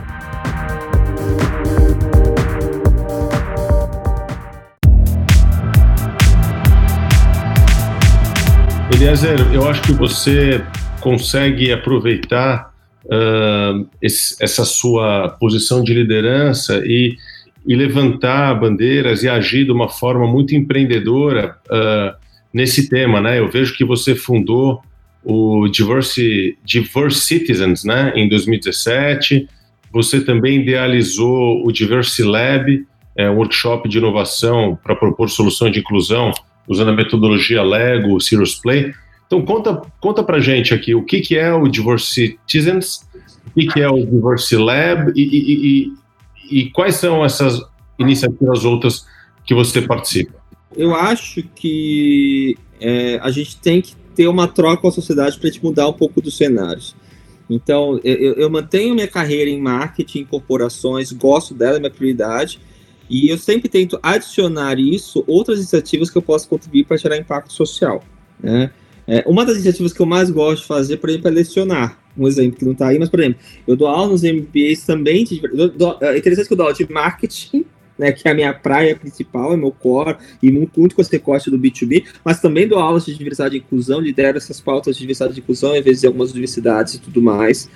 Eliezer, 8.94 9.52
eu 9.52 9.68
acho 9.68 9.82
que 9.82 9.92
você 9.92 10.64
consegue 11.00 11.72
aproveitar 11.72 12.72
uh, 13.06 13.88
esse, 14.00 14.36
essa 14.40 14.64
sua 14.64 15.30
posição 15.40 15.82
de 15.82 15.92
liderança 15.92 16.80
e 16.84 17.16
e 17.66 17.76
levantar 17.76 18.54
bandeiras 18.58 19.22
e 19.22 19.28
agir 19.28 19.64
de 19.64 19.72
uma 19.72 19.88
forma 19.88 20.26
muito 20.26 20.54
empreendedora 20.54 21.56
uh, 21.66 22.16
nesse 22.52 22.88
tema, 22.88 23.20
né? 23.20 23.38
Eu 23.38 23.50
vejo 23.50 23.74
que 23.74 23.84
você 23.84 24.14
fundou 24.14 24.82
o 25.24 25.68
Diverse, 25.68 26.58
Diverse 26.64 27.20
Citizens, 27.20 27.84
né, 27.84 28.12
em 28.16 28.28
2017. 28.28 29.48
Você 29.92 30.20
também 30.20 30.62
idealizou 30.62 31.64
o 31.64 31.70
Diverse 31.70 32.22
Lab 32.22 32.84
é, 33.16 33.30
um 33.30 33.36
workshop 33.36 33.88
de 33.88 33.98
inovação 33.98 34.78
para 34.82 34.96
propor 34.96 35.28
soluções 35.28 35.72
de 35.72 35.80
inclusão 35.80 36.32
usando 36.66 36.90
a 36.90 36.94
metodologia 36.94 37.62
Lego, 37.62 38.20
Serious 38.20 38.54
Play. 38.54 38.92
Então 39.26 39.42
conta, 39.42 39.82
conta 40.00 40.22
pra 40.22 40.40
gente 40.40 40.72
aqui 40.74 40.94
o 40.94 41.02
que, 41.02 41.20
que 41.20 41.36
é 41.36 41.52
o 41.52 41.68
Diversity 41.68 42.38
Citizens, 42.46 43.08
o 43.46 43.50
que, 43.54 43.66
que 43.66 43.80
é 43.80 43.88
o 43.88 44.04
Diversity 44.04 44.56
Lab 44.56 45.12
e, 45.14 45.22
e, 45.22 45.86
e, 45.86 45.92
e 46.52 46.70
quais 46.70 46.96
são 46.96 47.24
essas 47.24 47.60
iniciativas 47.98 48.64
outras 48.64 49.06
que 49.44 49.54
você 49.54 49.82
participa. 49.82 50.34
Eu 50.76 50.94
acho 50.94 51.42
que 51.54 52.56
é, 52.80 53.18
a 53.22 53.30
gente 53.30 53.56
tem 53.56 53.80
que 53.80 53.94
ter 54.14 54.28
uma 54.28 54.46
troca 54.46 54.82
com 54.82 54.88
a 54.88 54.92
sociedade 54.92 55.38
para 55.38 55.48
a 55.48 55.52
gente 55.52 55.64
mudar 55.64 55.88
um 55.88 55.92
pouco 55.92 56.20
dos 56.20 56.36
cenários. 56.36 56.94
Então, 57.48 58.00
eu, 58.04 58.34
eu, 58.34 58.50
mantenho 58.50 58.94
minha 58.94 59.08
carreira 59.08 59.50
em 59.50 59.60
marketing, 59.60 60.20
em 60.20 60.24
corporações, 60.24 61.12
gosto 61.12 61.54
dela, 61.54 61.76
é 61.76 61.80
minha 61.80 61.90
prioridade, 61.90 62.60
e 63.10 63.28
eu 63.28 63.36
sempre 63.36 63.68
tento 63.68 63.98
adicionar 64.02 64.78
isso, 64.78 65.22
outras 65.26 65.58
iniciativas 65.58 66.08
que 66.08 66.16
eu 66.16 66.22
possa 66.22 66.48
contribuir 66.48 66.84
para 66.84 66.96
gerar 66.96 67.18
impacto 67.18 67.52
social. 67.52 68.02
Né? 68.42 68.70
É, 69.06 69.22
uma 69.26 69.44
das 69.44 69.56
iniciativas 69.56 69.92
que 69.92 70.00
eu 70.00 70.06
mais 70.06 70.30
gosto 70.30 70.62
de 70.62 70.68
fazer, 70.68 70.96
por 70.96 71.10
exemplo, 71.10 71.28
é 71.28 71.30
lecionar. 71.30 71.98
Um 72.16 72.28
exemplo 72.28 72.58
que 72.58 72.64
não 72.64 72.72
está 72.72 72.88
aí, 72.88 72.98
mas, 72.98 73.08
por 73.08 73.20
exemplo, 73.20 73.40
eu 73.66 73.76
dou 73.76 73.88
aula 73.88 74.08
nos 74.08 74.22
MBAs 74.22 74.84
também. 74.86 75.24
De, 75.24 75.40
dou, 75.76 75.98
é 76.00 76.16
interessante 76.18 76.46
que 76.46 76.52
eu 76.52 76.56
dou 76.56 76.66
aula 76.66 76.76
de 76.76 76.90
marketing, 76.92 77.64
né, 77.98 78.12
que 78.12 78.26
é 78.26 78.30
a 78.30 78.34
minha 78.34 78.52
praia 78.52 78.96
principal, 78.96 79.52
é 79.52 79.56
meu 79.56 79.70
core, 79.70 80.16
e 80.42 80.50
muito, 80.50 80.78
muito 80.80 80.94
com 80.94 81.02
esse 81.02 81.12
recorte 81.12 81.50
do 81.50 81.58
B2B, 81.58 82.04
mas 82.24 82.40
também 82.40 82.66
dou 82.66 82.78
aulas 82.78 83.04
de 83.04 83.14
diversidade 83.14 83.56
e 83.56 83.58
inclusão, 83.58 84.00
lidero 84.00 84.38
essas 84.38 84.60
pautas 84.60 84.96
de 84.96 85.02
diversidade 85.02 85.38
e 85.38 85.40
inclusão, 85.40 85.72
às 85.72 85.84
vezes 85.84 86.02
em 86.02 86.06
algumas 86.06 86.32
universidades 86.32 86.94
e 86.94 87.00
tudo 87.00 87.22
mais. 87.22 87.70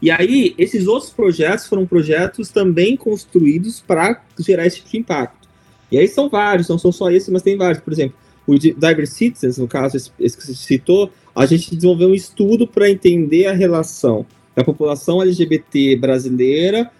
E 0.00 0.10
aí, 0.10 0.54
esses 0.58 0.86
outros 0.86 1.10
projetos 1.10 1.66
foram 1.66 1.86
projetos 1.86 2.50
também 2.50 2.96
construídos 2.96 3.80
para 3.80 4.22
gerar 4.38 4.66
esse 4.66 4.76
tipo 4.76 4.90
de 4.90 4.98
impacto. 4.98 5.48
E 5.90 5.98
aí 5.98 6.08
são 6.08 6.28
vários, 6.28 6.68
não 6.68 6.78
são 6.78 6.92
só 6.92 7.10
esses, 7.10 7.28
mas 7.28 7.42
tem 7.42 7.56
vários. 7.56 7.82
Por 7.82 7.92
exemplo, 7.92 8.16
o 8.46 8.58
Diver 8.58 9.06
Citizens, 9.06 9.58
no 9.58 9.66
caso, 9.66 9.96
esse 9.96 10.10
que 10.36 10.46
você 10.46 10.54
citou, 10.54 11.10
a 11.36 11.46
gente 11.46 11.74
desenvolveu 11.74 12.08
um 12.08 12.14
estudo 12.14 12.66
para 12.66 12.90
entender 12.90 13.46
a 13.46 13.52
relação 13.52 14.24
da 14.54 14.64
população 14.64 15.20
LGBT 15.20 15.96
brasileira 15.96 16.90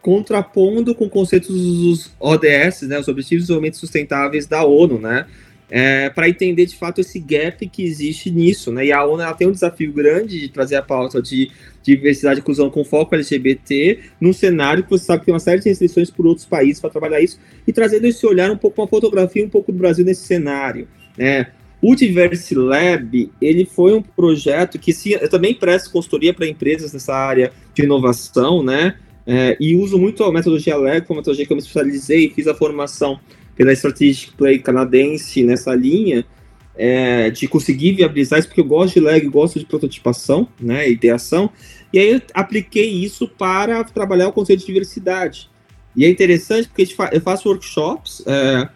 contrapondo 0.00 0.94
com 0.94 1.08
conceitos 1.08 1.48
dos 1.48 2.14
ODS, 2.20 2.82
né, 2.82 3.00
os 3.00 3.08
Objetivos 3.08 3.42
de 3.42 3.48
Desenvolvimento 3.48 3.76
Sustentáveis 3.76 4.46
da 4.46 4.64
ONU, 4.64 5.00
né, 5.00 5.26
é, 5.68 6.08
para 6.10 6.28
entender 6.28 6.64
de 6.64 6.76
fato 6.76 7.00
esse 7.00 7.18
gap 7.18 7.66
que 7.68 7.82
existe 7.82 8.30
nisso, 8.30 8.70
né? 8.70 8.86
E 8.86 8.92
a 8.92 9.04
ONU 9.04 9.20
ela 9.20 9.34
tem 9.34 9.48
um 9.48 9.52
desafio 9.52 9.92
grande 9.92 10.38
de 10.38 10.48
trazer 10.48 10.76
a 10.76 10.82
pauta 10.82 11.20
de 11.20 11.50
diversidade 11.82 12.38
e 12.38 12.40
inclusão 12.40 12.70
com 12.70 12.84
foco 12.84 13.16
LGBT 13.16 13.98
num 14.20 14.32
cenário 14.32 14.84
que 14.84 14.90
você 14.90 15.04
sabe 15.04 15.20
que 15.20 15.26
tem 15.26 15.34
uma 15.34 15.40
série 15.40 15.60
de 15.60 15.68
restrições 15.68 16.08
por 16.08 16.24
outros 16.24 16.46
países 16.46 16.80
para 16.80 16.90
trabalhar 16.90 17.20
isso 17.20 17.40
e 17.66 17.72
trazendo 17.72 18.06
esse 18.06 18.24
olhar 18.24 18.48
um 18.48 18.56
pouco 18.56 18.80
uma 18.80 18.86
fotografia 18.86 19.44
um 19.44 19.48
pouco 19.48 19.72
do 19.72 19.78
Brasil 19.78 20.04
nesse 20.04 20.24
cenário, 20.24 20.86
né? 21.18 21.48
O 21.80 21.94
Diverse 21.94 22.54
Lab, 22.54 23.30
ele 23.40 23.64
foi 23.64 23.94
um 23.94 24.02
projeto 24.02 24.78
que 24.78 24.92
sim, 24.92 25.10
eu 25.10 25.28
também 25.28 25.54
presto 25.54 25.90
consultoria 25.90 26.32
para 26.32 26.46
empresas 26.46 26.92
nessa 26.92 27.14
área 27.14 27.52
de 27.74 27.82
inovação, 27.82 28.62
né? 28.62 28.96
É, 29.26 29.56
e 29.60 29.74
uso 29.74 29.98
muito 29.98 30.22
a 30.24 30.32
metodologia 30.32 30.76
LEG, 30.76 31.04
uma 31.08 31.16
metodologia 31.16 31.44
que 31.44 31.52
eu 31.52 31.56
me 31.56 31.62
especializei, 31.62 32.30
fiz 32.30 32.46
a 32.46 32.54
formação 32.54 33.18
pela 33.56 33.72
Strategic 33.72 34.32
Play 34.32 34.58
canadense 34.58 35.42
nessa 35.42 35.74
linha, 35.74 36.24
é, 36.76 37.30
de 37.30 37.48
conseguir 37.48 37.92
viabilizar 37.92 38.38
isso, 38.38 38.48
porque 38.48 38.60
eu 38.60 38.66
gosto 38.66 38.94
de 38.94 39.00
leg, 39.00 39.26
gosto 39.28 39.58
de 39.58 39.64
prototipação, 39.64 40.46
né, 40.60 40.88
ideação, 40.88 41.50
e 41.92 41.98
aí 41.98 42.10
eu 42.10 42.22
apliquei 42.34 42.88
isso 42.88 43.26
para 43.26 43.82
trabalhar 43.84 44.28
o 44.28 44.32
conceito 44.32 44.60
de 44.60 44.66
diversidade. 44.66 45.50
E 45.96 46.04
é 46.04 46.10
interessante 46.10 46.68
porque 46.68 46.86
eu 47.12 47.20
faço 47.22 47.48
workshops 47.48 48.22
é, 48.26 48.68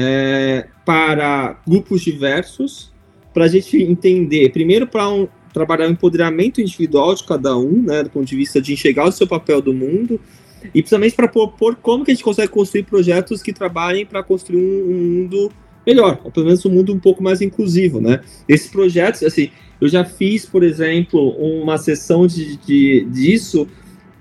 é, 0.00 0.68
para 0.86 1.60
grupos 1.66 2.02
diversos, 2.02 2.92
para 3.34 3.46
a 3.46 3.48
gente 3.48 3.76
entender, 3.82 4.50
primeiro 4.50 4.86
para 4.86 5.08
um, 5.08 5.26
trabalhar 5.52 5.88
o 5.88 5.90
empoderamento 5.90 6.60
individual 6.60 7.16
de 7.16 7.24
cada 7.24 7.58
um, 7.58 7.82
né, 7.82 8.04
do 8.04 8.10
ponto 8.10 8.24
de 8.24 8.36
vista 8.36 8.60
de 8.60 8.72
enxergar 8.72 9.08
o 9.08 9.12
seu 9.12 9.26
papel 9.26 9.60
do 9.60 9.74
mundo, 9.74 10.20
e 10.66 10.82
principalmente 10.82 11.16
para 11.16 11.26
propor 11.26 11.74
como 11.74 12.04
que 12.04 12.12
a 12.12 12.14
gente 12.14 12.22
consegue 12.22 12.48
construir 12.48 12.84
projetos 12.84 13.42
que 13.42 13.52
trabalhem 13.52 14.06
para 14.06 14.22
construir 14.22 14.58
um, 14.58 14.90
um, 14.90 15.20
mundo 15.20 15.52
melhor, 15.84 16.20
ou 16.22 16.30
pelo 16.30 16.46
menos 16.46 16.64
um 16.64 16.70
mundo 16.70 16.94
um 16.94 16.98
pouco 17.00 17.20
mais 17.20 17.40
inclusivo, 17.40 18.00
né? 18.00 18.20
Esses 18.48 18.68
projetos, 18.68 19.24
assim, 19.24 19.50
eu 19.80 19.88
já 19.88 20.04
fiz, 20.04 20.46
por 20.46 20.62
exemplo, 20.62 21.30
uma 21.30 21.76
sessão 21.76 22.24
de, 22.24 22.56
de 22.56 23.04
disso 23.10 23.66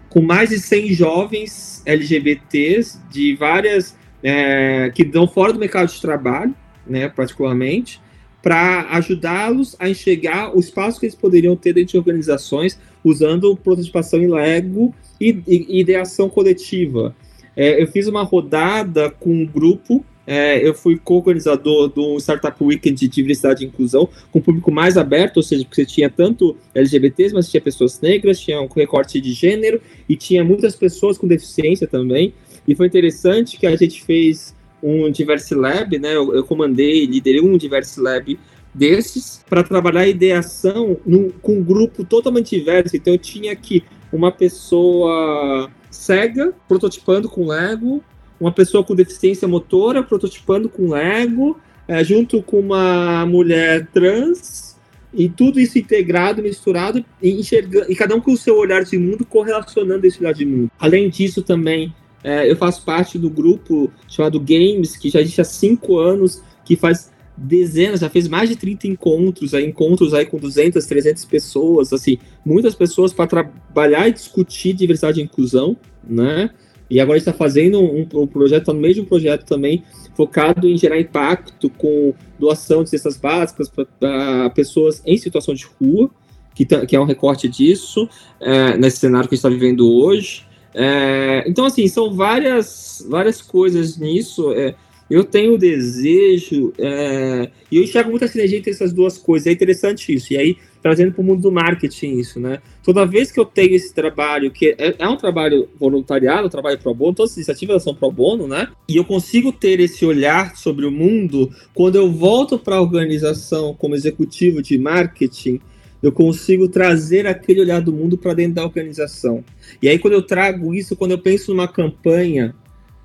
com 0.10 0.22
mais 0.22 0.50
de 0.50 0.60
100 0.60 0.94
jovens 0.94 1.84
LGBTs 1.86 3.00
de 3.12 3.36
várias 3.36 3.96
é, 4.24 4.92
que 4.94 5.04
dão 5.04 5.28
fora 5.28 5.54
do 5.54 5.60
mercado 5.60 5.92
de 5.92 6.02
trabalho, 6.02 6.54
né, 6.86 7.10
particularmente, 7.10 8.02
para 8.42 8.88
ajudá-los 8.92 9.76
a 9.80 9.90
enxergar 9.90 10.56
o 10.56 10.60
espaço 10.60 11.00
que 11.00 11.06
eles 11.06 11.16
poderiam 11.16 11.56
ter 11.56 11.74
dentro 11.74 11.92
de 11.92 11.98
organizações 11.98 12.80
usando 13.04 13.56
prototipação 13.58 14.22
em 14.22 14.28
Lego 14.28 14.94
e, 15.20 15.38
e 15.48 15.80
ideação 15.80 16.30
coletiva. 16.30 17.16
É, 17.56 17.82
eu 17.82 17.88
fiz 17.88 18.08
uma 18.08 18.24
rodada 18.24 19.10
com 19.10 19.32
um 19.32 19.46
grupo, 19.46 20.06
é, 20.28 20.66
eu 20.66 20.74
fui 20.74 20.98
co-organizador 20.98 21.88
do 21.88 22.18
Startup 22.20 22.56
Weekend 22.64 23.00
de 23.00 23.08
Diversidade 23.08 23.64
e 23.64 23.68
Inclusão, 23.68 24.08
com 24.32 24.40
público 24.40 24.72
mais 24.72 24.98
aberto, 24.98 25.38
ou 25.38 25.44
seja, 25.44 25.64
porque 25.64 25.82
você 25.82 25.86
tinha 25.86 26.10
tanto 26.10 26.56
LGBTs, 26.76 27.34
mas 27.34 27.50
tinha 27.50 27.62
pessoas 27.62 28.00
negras, 28.00 28.40
tinha 28.40 28.62
um 28.62 28.68
recorte 28.68 29.20
de 29.20 29.34
gênero 29.34 29.82
e 30.08 30.16
tinha 30.16 30.44
muitas 30.44 30.76
pessoas 30.76 31.18
com 31.18 31.28
deficiência 31.28 31.88
também. 31.88 32.34
E 32.68 32.76
foi 32.76 32.88
interessante 32.88 33.58
que 33.58 33.66
a 33.66 33.76
gente 33.76 34.04
fez 34.04 34.56
um 34.84 35.10
Diverse 35.10 35.56
Lab, 35.56 35.98
né? 35.98 36.16
Eu, 36.16 36.36
eu 36.36 36.44
comandei, 36.44 37.06
liderei 37.06 37.42
um 37.42 37.58
Diverse 37.58 38.00
Lab 38.00 38.38
desses 38.74 39.44
para 39.50 39.64
trabalhar 39.64 40.02
a 40.02 40.08
ideação 40.08 40.98
num, 41.06 41.30
com 41.30 41.54
um 41.54 41.64
grupo 41.64 42.04
totalmente 42.04 42.58
diverso. 42.58 42.96
Então 42.96 43.14
eu 43.14 43.18
tinha 43.18 43.52
aqui 43.52 43.84
uma 44.12 44.32
pessoa 44.32 45.70
cega 45.90 46.54
prototipando 46.68 47.28
com 47.28 47.48
Lego, 47.48 48.04
uma 48.40 48.52
pessoa 48.52 48.84
com 48.84 48.96
deficiência 48.96 49.48
motora 49.48 50.04
prototipando 50.04 50.70
com 50.70 50.92
Lego, 50.92 51.60
é, 51.88 52.04
junto 52.04 52.42
com 52.44 52.60
uma 52.60 53.26
mulher 53.26 53.88
trans 53.88 54.78
e 55.14 55.28
tudo 55.28 55.60
isso 55.60 55.80
integrado, 55.80 56.44
misturado 56.44 57.04
e 57.22 57.32
enxergando 57.32 57.92
e 57.92 57.96
cada 57.96 58.16
um 58.16 58.22
com 58.22 58.34
o 58.34 58.38
seu 58.38 58.56
olhar 58.58 58.84
de 58.84 58.98
mundo 58.98 59.26
correlacionando 59.26 60.06
esse 60.06 60.20
olhar 60.20 60.34
de 60.34 60.46
mundo. 60.46 60.72
Além 60.78 61.10
disso 61.10 61.42
também 61.42 61.94
é, 62.28 62.52
eu 62.52 62.58
faço 62.58 62.84
parte 62.84 63.18
do 63.18 63.30
grupo 63.30 63.90
chamado 64.06 64.38
Games, 64.38 64.98
que 64.98 65.10
já 65.10 65.22
existe 65.22 65.40
há 65.40 65.46
cinco 65.46 65.98
anos, 65.98 66.44
que 66.66 66.76
faz 66.76 67.10
dezenas, 67.38 68.02
já 68.02 68.10
fez 68.10 68.28
mais 68.28 68.50
de 68.50 68.58
30 68.58 68.86
encontros, 68.86 69.54
aí, 69.54 69.66
encontros 69.66 70.14
aí 70.14 70.26
com 70.26 70.38
200, 70.38 70.86
300 70.86 71.24
pessoas, 71.24 71.94
assim, 71.94 72.18
muitas 72.46 72.76
pessoas 72.76 73.14
para 73.14 73.28
trabalhar 73.28 74.10
e 74.10 74.12
discutir 74.12 74.74
diversidade 74.74 75.22
e 75.22 75.24
inclusão, 75.24 75.78
né? 76.06 76.50
E 76.90 77.00
agora 77.00 77.18
está 77.18 77.32
fazendo 77.32 77.80
um, 77.80 78.06
um 78.16 78.28
projeto, 78.28 78.72
está 78.72 78.74
no 78.74 78.86
um 78.86 79.06
projeto 79.06 79.46
também 79.46 79.86
focado 80.14 80.68
em 80.68 80.78
gerar 80.78 81.00
impacto 81.00 81.70
com 81.70 82.14
doação 82.38 82.84
de 82.84 82.90
cestas 82.90 83.16
básicas 83.16 83.72
para 83.98 84.50
pessoas 84.50 85.02
em 85.06 85.18
situação 85.18 85.54
de 85.54 85.66
rua, 85.80 86.12
que, 86.54 86.66
tá, 86.66 86.86
que 86.86 86.94
é 86.94 87.00
um 87.00 87.06
recorte 87.06 87.48
disso, 87.48 88.10
é, 88.42 88.78
nesse 88.78 88.98
cenário 88.98 89.30
que 89.30 89.36
a 89.36 89.38
gente 89.38 89.46
está 89.46 89.50
vivendo 89.50 89.90
hoje. 89.90 90.47
É, 90.80 91.44
então, 91.48 91.66
assim, 91.66 91.88
são 91.88 92.14
várias, 92.14 93.04
várias 93.10 93.42
coisas 93.42 93.98
nisso. 93.98 94.54
É, 94.54 94.76
eu 95.10 95.24
tenho 95.24 95.58
desejo, 95.58 96.72
é, 96.78 97.50
e 97.72 97.78
eu 97.78 97.84
enxergo 97.84 98.12
muita 98.12 98.28
sinergia 98.28 98.60
entre 98.60 98.72
essas 98.72 98.94
duas 98.94 99.18
coisas. 99.18 99.48
É 99.48 99.52
interessante 99.52 100.14
isso. 100.14 100.34
E 100.34 100.38
aí, 100.38 100.58
trazendo 100.82 101.14
para 101.14 101.22
o 101.22 101.24
mundo 101.24 101.42
do 101.42 101.52
marketing 101.52 102.20
isso, 102.20 102.40
né? 102.40 102.62
Toda 102.84 103.06
vez 103.08 103.32
que 103.32 103.40
eu 103.40 103.46
tenho 103.46 103.74
esse 103.74 103.92
trabalho, 103.92 104.52
que 104.52 104.76
é, 104.78 104.96
é 105.00 105.10
um 105.10 105.18
trabalho 105.18 105.68
voluntariado, 105.80 106.46
um 106.46 106.52
trabalho 106.52 106.78
pro 106.78 106.94
bono, 106.94 107.16
todas 107.16 107.32
as 107.32 107.38
iniciativas 107.38 107.82
são 107.82 107.96
pro 107.96 108.12
bono, 108.12 108.48
né? 108.48 108.68
E 108.88 108.98
eu 108.98 109.04
consigo 109.04 109.52
ter 109.52 109.80
esse 109.80 110.06
olhar 110.06 110.56
sobre 110.56 110.86
o 110.86 110.92
mundo 110.92 111.50
quando 111.74 111.96
eu 111.96 112.12
volto 112.12 112.60
para 112.60 112.76
a 112.76 112.82
organização 112.82 113.74
como 113.74 113.96
executivo 113.96 114.62
de 114.62 114.78
marketing 114.78 115.60
eu 116.08 116.12
consigo 116.12 116.68
trazer 116.68 117.28
aquele 117.28 117.62
olhar 117.62 117.82
do 117.82 117.92
mundo 117.92 118.18
para 118.18 118.34
dentro 118.34 118.56
da 118.56 118.64
organização. 118.64 119.44
E 119.82 119.88
aí, 119.88 120.00
quando 120.00 120.14
eu 120.14 120.22
trago 120.22 120.74
isso, 120.74 120.96
quando 120.96 121.12
eu 121.12 121.20
penso 121.20 121.54
numa 121.54 121.68
campanha, 121.68 122.56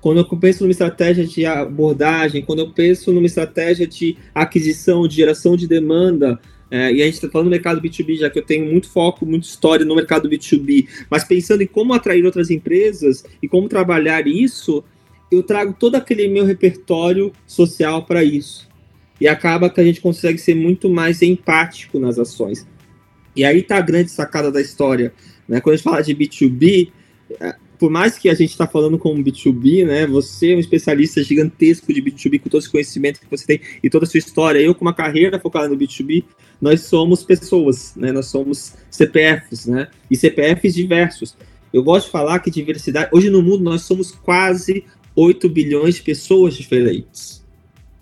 quando 0.01 0.17
eu 0.17 0.37
penso 0.37 0.63
numa 0.63 0.71
estratégia 0.71 1.25
de 1.25 1.45
abordagem, 1.45 2.43
quando 2.43 2.59
eu 2.59 2.71
penso 2.71 3.11
numa 3.13 3.25
estratégia 3.25 3.87
de 3.87 4.17
aquisição, 4.33 5.07
de 5.07 5.15
geração 5.15 5.55
de 5.55 5.67
demanda, 5.67 6.39
é, 6.69 6.91
e 6.91 7.01
a 7.01 7.05
gente 7.05 7.13
está 7.13 7.29
falando 7.29 7.47
do 7.47 7.51
mercado 7.51 7.79
B2B, 7.79 8.17
já 8.17 8.29
que 8.29 8.39
eu 8.39 8.43
tenho 8.43 8.65
muito 8.65 8.89
foco, 8.89 9.25
muita 9.25 9.45
história 9.45 9.85
no 9.85 9.95
mercado 9.95 10.27
B2B, 10.27 10.87
mas 11.09 11.23
pensando 11.23 11.61
em 11.61 11.67
como 11.67 11.93
atrair 11.93 12.25
outras 12.25 12.49
empresas 12.49 13.23
e 13.41 13.47
como 13.47 13.69
trabalhar 13.69 14.27
isso, 14.27 14.83
eu 15.31 15.43
trago 15.43 15.75
todo 15.79 15.95
aquele 15.95 16.27
meu 16.27 16.45
repertório 16.45 17.31
social 17.45 18.05
para 18.05 18.23
isso. 18.23 18.67
E 19.21 19.27
acaba 19.27 19.69
que 19.69 19.79
a 19.79 19.83
gente 19.83 20.01
consegue 20.01 20.39
ser 20.39 20.55
muito 20.55 20.89
mais 20.89 21.21
empático 21.21 21.99
nas 21.99 22.17
ações. 22.17 22.67
E 23.35 23.43
aí 23.43 23.61
tá 23.63 23.77
a 23.77 23.81
grande 23.81 24.11
sacada 24.11 24.51
da 24.51 24.61
história. 24.61 25.13
Né? 25.47 25.59
Quando 25.59 25.73
a 25.73 25.77
gente 25.77 25.83
fala 25.83 26.01
de 26.01 26.15
B2B, 26.15 26.91
é, 27.39 27.55
por 27.83 27.89
mais 27.89 28.17
que 28.17 28.29
a 28.29 28.33
gente 28.33 28.51
está 28.51 28.65
falando 28.65 28.97
como 28.97 29.21
B2B, 29.21 29.85
né? 29.85 30.07
Você 30.07 30.53
é 30.53 30.55
um 30.55 30.59
especialista 30.59 31.21
gigantesco 31.21 31.93
de 31.93 32.01
B2B 32.01 32.39
com 32.39 32.49
todo 32.49 32.61
esse 32.61 32.71
conhecimento 32.71 33.19
que 33.19 33.29
você 33.29 33.45
tem 33.45 33.59
e 33.83 33.89
toda 33.89 34.05
a 34.05 34.07
sua 34.07 34.19
história. 34.19 34.59
Eu 34.59 34.73
com 34.73 34.85
uma 34.85 34.93
carreira 34.93 35.37
focada 35.37 35.67
no 35.67 35.77
B2B, 35.77 36.23
nós 36.61 36.81
somos 36.81 37.23
pessoas, 37.23 37.93
né? 37.95 38.11
Nós 38.13 38.27
somos 38.27 38.73
CPFs, 38.89 39.65
né? 39.65 39.89
E 40.09 40.15
CPFs 40.15 40.73
diversos. 40.73 41.35
Eu 41.73 41.83
gosto 41.83 42.05
de 42.05 42.11
falar 42.11 42.39
que 42.39 42.49
diversidade. 42.49 43.09
Hoje 43.11 43.29
no 43.29 43.41
mundo 43.41 43.63
nós 43.63 43.81
somos 43.81 44.11
quase 44.11 44.85
8 45.15 45.49
bilhões 45.49 45.95
de 45.95 46.03
pessoas 46.03 46.53
diferentes. 46.53 47.43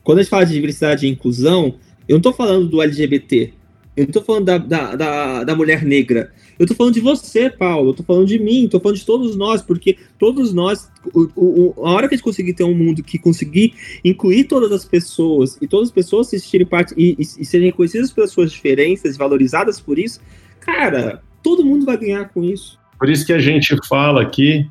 Quando 0.04 0.20
a 0.20 0.22
gente 0.22 0.30
fala 0.30 0.46
de 0.46 0.54
diversidade 0.54 1.08
e 1.08 1.10
inclusão, 1.10 1.76
eu 2.08 2.14
não 2.14 2.18
estou 2.18 2.34
falando 2.34 2.68
do 2.68 2.82
LGBT, 2.82 3.54
eu 3.96 4.04
não 4.04 4.10
estou 4.10 4.24
falando 4.24 4.46
da, 4.46 4.58
da, 4.58 4.96
da, 4.96 5.44
da, 5.44 5.56
mulher 5.56 5.84
negra. 5.84 6.32
Eu 6.58 6.64
estou 6.64 6.78
falando 6.78 6.94
de 6.94 7.02
você, 7.02 7.50
Paulo. 7.50 7.90
Eu 7.90 7.92
estou 7.92 8.06
falando 8.06 8.28
de 8.28 8.40
mim. 8.40 8.66
Estou 8.66 8.80
falando 8.80 8.98
de 8.98 9.06
todos 9.06 9.36
nós, 9.36 9.62
porque 9.62 9.98
todos 10.18 10.54
nós, 10.54 10.90
o, 11.14 11.28
o, 11.36 11.86
a 11.86 11.92
hora 11.92 12.08
que 12.08 12.14
a 12.14 12.18
gente 12.18 12.24
conseguir 12.24 12.54
ter 12.54 12.64
um 12.64 12.74
mundo 12.74 13.04
que 13.04 13.20
conseguir 13.20 13.74
incluir 14.04 14.46
todas 14.46 14.72
as 14.72 14.86
pessoas 14.86 15.58
e 15.62 15.68
todas 15.68 15.90
as 15.90 15.94
pessoas 15.94 16.28
se 16.28 16.40
sentirem 16.40 16.66
parte 16.66 16.94
e, 16.98 17.18
e, 17.20 17.42
e 17.42 17.46
serem 17.46 17.68
reconhecidas 17.68 18.12
pelas 18.12 18.32
suas 18.32 18.52
diferenças, 18.52 19.18
valorizadas 19.18 19.80
por 19.82 20.00
isso, 20.00 20.22
cara, 20.62 21.22
todo 21.44 21.66
mundo 21.66 21.86
vai 21.86 21.98
ganhar 21.98 22.30
com 22.30 22.44
isso. 22.44 22.80
Por 22.98 23.10
isso 23.10 23.26
que 23.26 23.34
a 23.34 23.40
gente 23.40 23.76
fala 23.88 24.22
aqui 24.22 24.70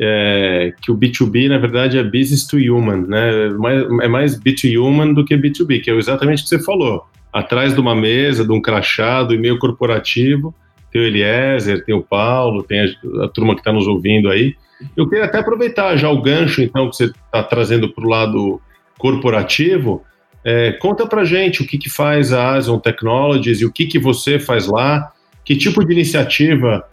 é, 0.00 0.72
que 0.80 0.90
o 0.90 0.96
B2B, 0.96 1.48
na 1.48 1.58
verdade, 1.58 1.98
é 1.98 2.02
business 2.02 2.46
to 2.46 2.56
human, 2.56 3.06
né? 3.06 3.46
É 3.46 3.50
mais, 3.50 3.82
é 4.02 4.08
mais 4.08 4.40
B2 4.40 4.80
human 4.80 5.12
do 5.12 5.24
que 5.24 5.36
B2B, 5.36 5.82
que 5.82 5.90
é 5.90 5.94
exatamente 5.94 6.40
o 6.40 6.42
que 6.44 6.48
você 6.48 6.58
falou. 6.60 7.04
Atrás 7.32 7.74
de 7.74 7.80
uma 7.80 7.94
mesa, 7.94 8.44
de 8.44 8.52
um 8.52 8.60
crachado, 8.60 9.34
e-mail 9.34 9.58
corporativo, 9.58 10.54
tem 10.90 11.02
o 11.02 11.04
Eliezer, 11.04 11.84
tem 11.84 11.94
o 11.94 12.02
Paulo, 12.02 12.62
tem 12.62 12.80
a, 12.80 13.24
a 13.24 13.28
turma 13.28 13.54
que 13.54 13.60
está 13.60 13.72
nos 13.72 13.86
ouvindo 13.86 14.30
aí. 14.30 14.54
Eu 14.96 15.08
queria 15.08 15.24
até 15.24 15.38
aproveitar 15.38 15.96
já 15.96 16.08
o 16.08 16.22
gancho, 16.22 16.62
então, 16.62 16.88
que 16.88 16.96
você 16.96 17.04
está 17.04 17.42
trazendo 17.42 17.92
para 17.92 18.04
o 18.04 18.08
lado 18.08 18.60
corporativo. 18.98 20.04
É, 20.44 20.72
conta 20.72 21.06
para 21.06 21.24
gente 21.24 21.62
o 21.62 21.66
que, 21.66 21.76
que 21.76 21.90
faz 21.90 22.32
a 22.32 22.54
Asian 22.54 22.78
Technologies 22.78 23.60
e 23.60 23.66
o 23.66 23.72
que, 23.72 23.86
que 23.86 23.98
você 23.98 24.38
faz 24.38 24.66
lá, 24.66 25.12
que 25.44 25.56
tipo 25.56 25.84
de 25.84 25.92
iniciativa 25.92 26.84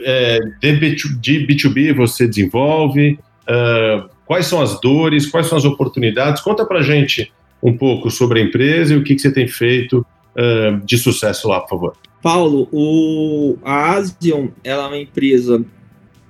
é, 0.00 0.38
de, 0.60 1.46
B2B 1.46 1.94
você 1.94 2.26
desenvolve? 2.26 3.18
Uh, 3.42 4.08
quais 4.24 4.46
são 4.46 4.62
as 4.62 4.80
dores? 4.80 5.26
Quais 5.26 5.46
são 5.46 5.58
as 5.58 5.64
oportunidades? 5.64 6.40
Conta 6.40 6.64
para 6.64 6.80
gente 6.80 7.32
um 7.62 7.76
pouco 7.76 8.10
sobre 8.10 8.40
a 8.40 8.42
empresa 8.42 8.94
e 8.94 8.96
o 8.96 9.04
que, 9.04 9.14
que 9.14 9.20
você 9.20 9.30
tem 9.30 9.46
feito 9.46 10.04
uh, 10.36 10.84
de 10.84 10.98
sucesso 10.98 11.48
lá, 11.48 11.60
por 11.60 11.70
favor. 11.70 11.96
Paulo, 12.22 12.68
o, 12.72 13.56
a 13.64 13.92
Asion 13.92 14.48
ela 14.62 14.84
é 14.84 14.86
uma 14.88 14.98
empresa 14.98 15.64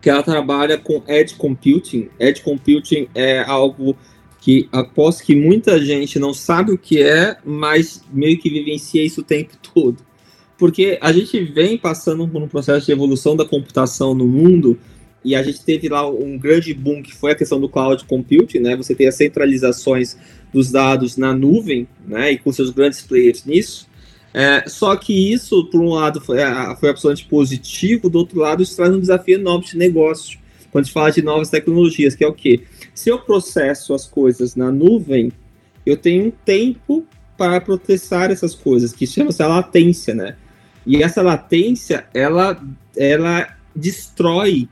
que 0.01 0.11
ela 0.11 0.23
trabalha 0.23 0.79
com 0.79 1.03
Edge 1.07 1.35
Computing. 1.35 2.09
Edge 2.19 2.43
Computing 2.43 3.09
é 3.15 3.41
algo 3.41 3.97
que 4.41 4.69
aposto 4.73 5.25
que 5.25 5.37
muita 5.37 5.81
gente 5.81 6.19
não 6.19 6.35
sabe 6.35 6.73
o 6.73 6.79
que 6.79 7.01
é, 7.01 7.37
mas 7.45 8.05
meio 8.13 8.39
que 8.39 8.51
vivencia 8.51 9.05
isso 9.05 9.21
o 9.21 9.25
tempo 9.25 9.53
todo 9.73 9.99
porque 10.63 10.97
a 11.01 11.11
gente 11.11 11.43
vem 11.43 11.77
passando 11.77 12.29
por 12.29 12.41
um 12.41 12.47
processo 12.47 12.87
de 12.87 12.93
evolução 12.93 13.35
da 13.35 13.45
computação 13.45 14.15
no 14.15 14.29
mundo 14.29 14.79
e 15.25 15.35
a 15.35 15.43
gente 15.43 15.65
teve 15.65 15.89
lá 15.89 16.09
um 16.09 16.39
grande 16.39 16.73
boom 16.73 17.03
que 17.03 17.13
foi 17.13 17.33
a 17.33 17.35
questão 17.35 17.61
do 17.61 17.69
cloud 17.69 18.05
computing, 18.05 18.61
né? 18.61 18.77
Você 18.77 18.95
tem 18.95 19.09
as 19.09 19.17
centralizações 19.17 20.17
dos 20.53 20.71
dados 20.71 21.17
na 21.17 21.33
nuvem, 21.33 21.89
né? 22.07 22.33
E 22.33 22.39
com 22.39 22.53
seus 22.53 22.71
grandes 22.71 23.01
players 23.03 23.45
nisso. 23.45 23.89
É, 24.35 24.69
só 24.69 24.97
que 24.97 25.33
isso, 25.33 25.65
por 25.67 25.81
um 25.81 25.91
lado, 25.91 26.21
foi, 26.21 26.39
foi 26.81 26.89
absolutamente 26.89 27.29
positivo, 27.29 28.09
do 28.09 28.19
outro 28.19 28.41
lado, 28.41 28.63
isso 28.63 28.77
traz 28.77 28.95
um 28.95 29.01
desafio 29.01 29.39
enorme 29.39 29.67
de 29.67 29.77
negócio. 29.77 30.39
Quando 30.71 30.87
gente 30.87 30.95
fala 30.95 31.11
de 31.11 31.21
novas 31.21 31.51
tecnologias, 31.51 32.15
que 32.15 32.25
é 32.25 32.27
o 32.27 32.33
quê? 32.33 32.63
Se 32.95 33.11
eu 33.11 33.19
processo 33.19 33.93
as 33.93 34.07
coisas 34.07 34.57
na 34.57 34.73
nuvem, 34.73 35.31
eu 35.85 35.97
tenho 35.97 36.27
um 36.27 36.31
tempo 36.31 37.05
para 37.37 37.61
processar 37.61 38.31
essas 38.31 38.55
coisas, 38.55 38.93
que 38.93 39.07
chama-se 39.07 39.43
latência, 39.43 40.15
né? 40.15 40.37
E 40.87 41.03
essa 41.03 41.23
latência, 41.23 42.07
ela, 42.15 42.61
ela 42.97 43.55
destrói 43.75 44.69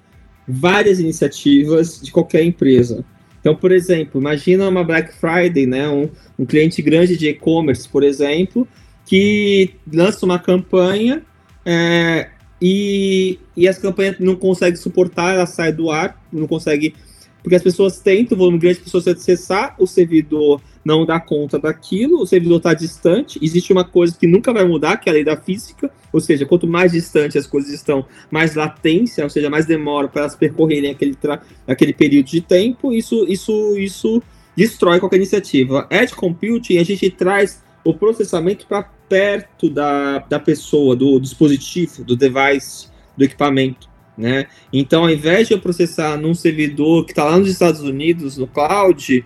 várias 0.46 0.98
iniciativas 0.98 2.00
de 2.00 2.10
qualquer 2.10 2.44
empresa. 2.44 3.04
Então, 3.40 3.54
por 3.54 3.72
exemplo, 3.72 4.20
imagina 4.20 4.68
uma 4.68 4.84
Black 4.84 5.12
Friday, 5.14 5.66
né? 5.66 5.88
Um, 5.88 6.08
um 6.38 6.44
cliente 6.44 6.80
grande 6.82 7.16
de 7.16 7.28
e-commerce, 7.28 7.88
por 7.88 8.02
exemplo, 8.02 8.68
que 9.06 9.74
lança 9.92 10.24
uma 10.24 10.38
campanha 10.38 11.22
é, 11.64 12.28
e, 12.60 13.38
e 13.56 13.66
essa 13.66 13.80
campanha 13.80 14.14
não 14.20 14.36
consegue 14.36 14.76
suportar, 14.76 15.34
ela 15.34 15.46
sai 15.46 15.72
do 15.72 15.90
ar, 15.90 16.22
não 16.32 16.46
consegue. 16.46 16.94
Porque 17.42 17.56
as 17.56 17.62
pessoas 17.62 17.98
tentam, 18.00 18.36
o 18.36 18.38
volume 18.38 18.58
grande 18.58 18.78
de 18.78 18.84
pessoas 18.84 19.06
acessar, 19.06 19.74
o 19.78 19.86
servidor 19.86 20.60
não 20.84 21.04
dá 21.04 21.20
conta 21.20 21.58
daquilo, 21.58 22.20
o 22.20 22.26
servidor 22.26 22.58
está 22.58 22.74
distante. 22.74 23.38
Existe 23.42 23.72
uma 23.72 23.84
coisa 23.84 24.16
que 24.18 24.26
nunca 24.26 24.52
vai 24.52 24.64
mudar, 24.64 24.96
que 24.96 25.08
é 25.08 25.12
a 25.12 25.14
lei 25.14 25.24
da 25.24 25.36
física, 25.36 25.90
ou 26.12 26.20
seja, 26.20 26.46
quanto 26.46 26.66
mais 26.66 26.92
distante 26.92 27.38
as 27.38 27.46
coisas 27.46 27.72
estão, 27.72 28.04
mais 28.30 28.54
latência, 28.54 29.24
ou 29.24 29.30
seja, 29.30 29.50
mais 29.50 29.66
demora 29.66 30.08
para 30.08 30.22
elas 30.22 30.36
percorrerem 30.36 30.90
aquele, 30.90 31.16
aquele 31.66 31.92
período 31.92 32.26
de 32.26 32.40
tempo. 32.40 32.92
Isso, 32.92 33.24
isso, 33.28 33.76
isso 33.76 34.22
destrói 34.56 35.00
qualquer 35.00 35.16
iniciativa. 35.16 35.86
Edge 35.90 36.14
Computing, 36.14 36.78
a 36.78 36.84
gente 36.84 37.10
traz 37.10 37.62
o 37.84 37.94
processamento 37.94 38.66
para 38.66 38.82
perto 39.08 39.68
da, 39.68 40.18
da 40.18 40.38
pessoa, 40.38 40.94
do 40.94 41.18
dispositivo, 41.18 42.04
do 42.04 42.14
device, 42.14 42.88
do 43.16 43.24
equipamento. 43.24 43.89
Né? 44.16 44.46
Então, 44.72 45.04
ao 45.04 45.10
invés 45.10 45.48
de 45.48 45.54
eu 45.54 45.60
processar 45.60 46.16
num 46.16 46.34
servidor 46.34 47.06
que 47.06 47.12
está 47.12 47.24
lá 47.24 47.38
nos 47.38 47.48
Estados 47.48 47.80
Unidos, 47.80 48.36
no 48.36 48.46
cloud, 48.46 49.24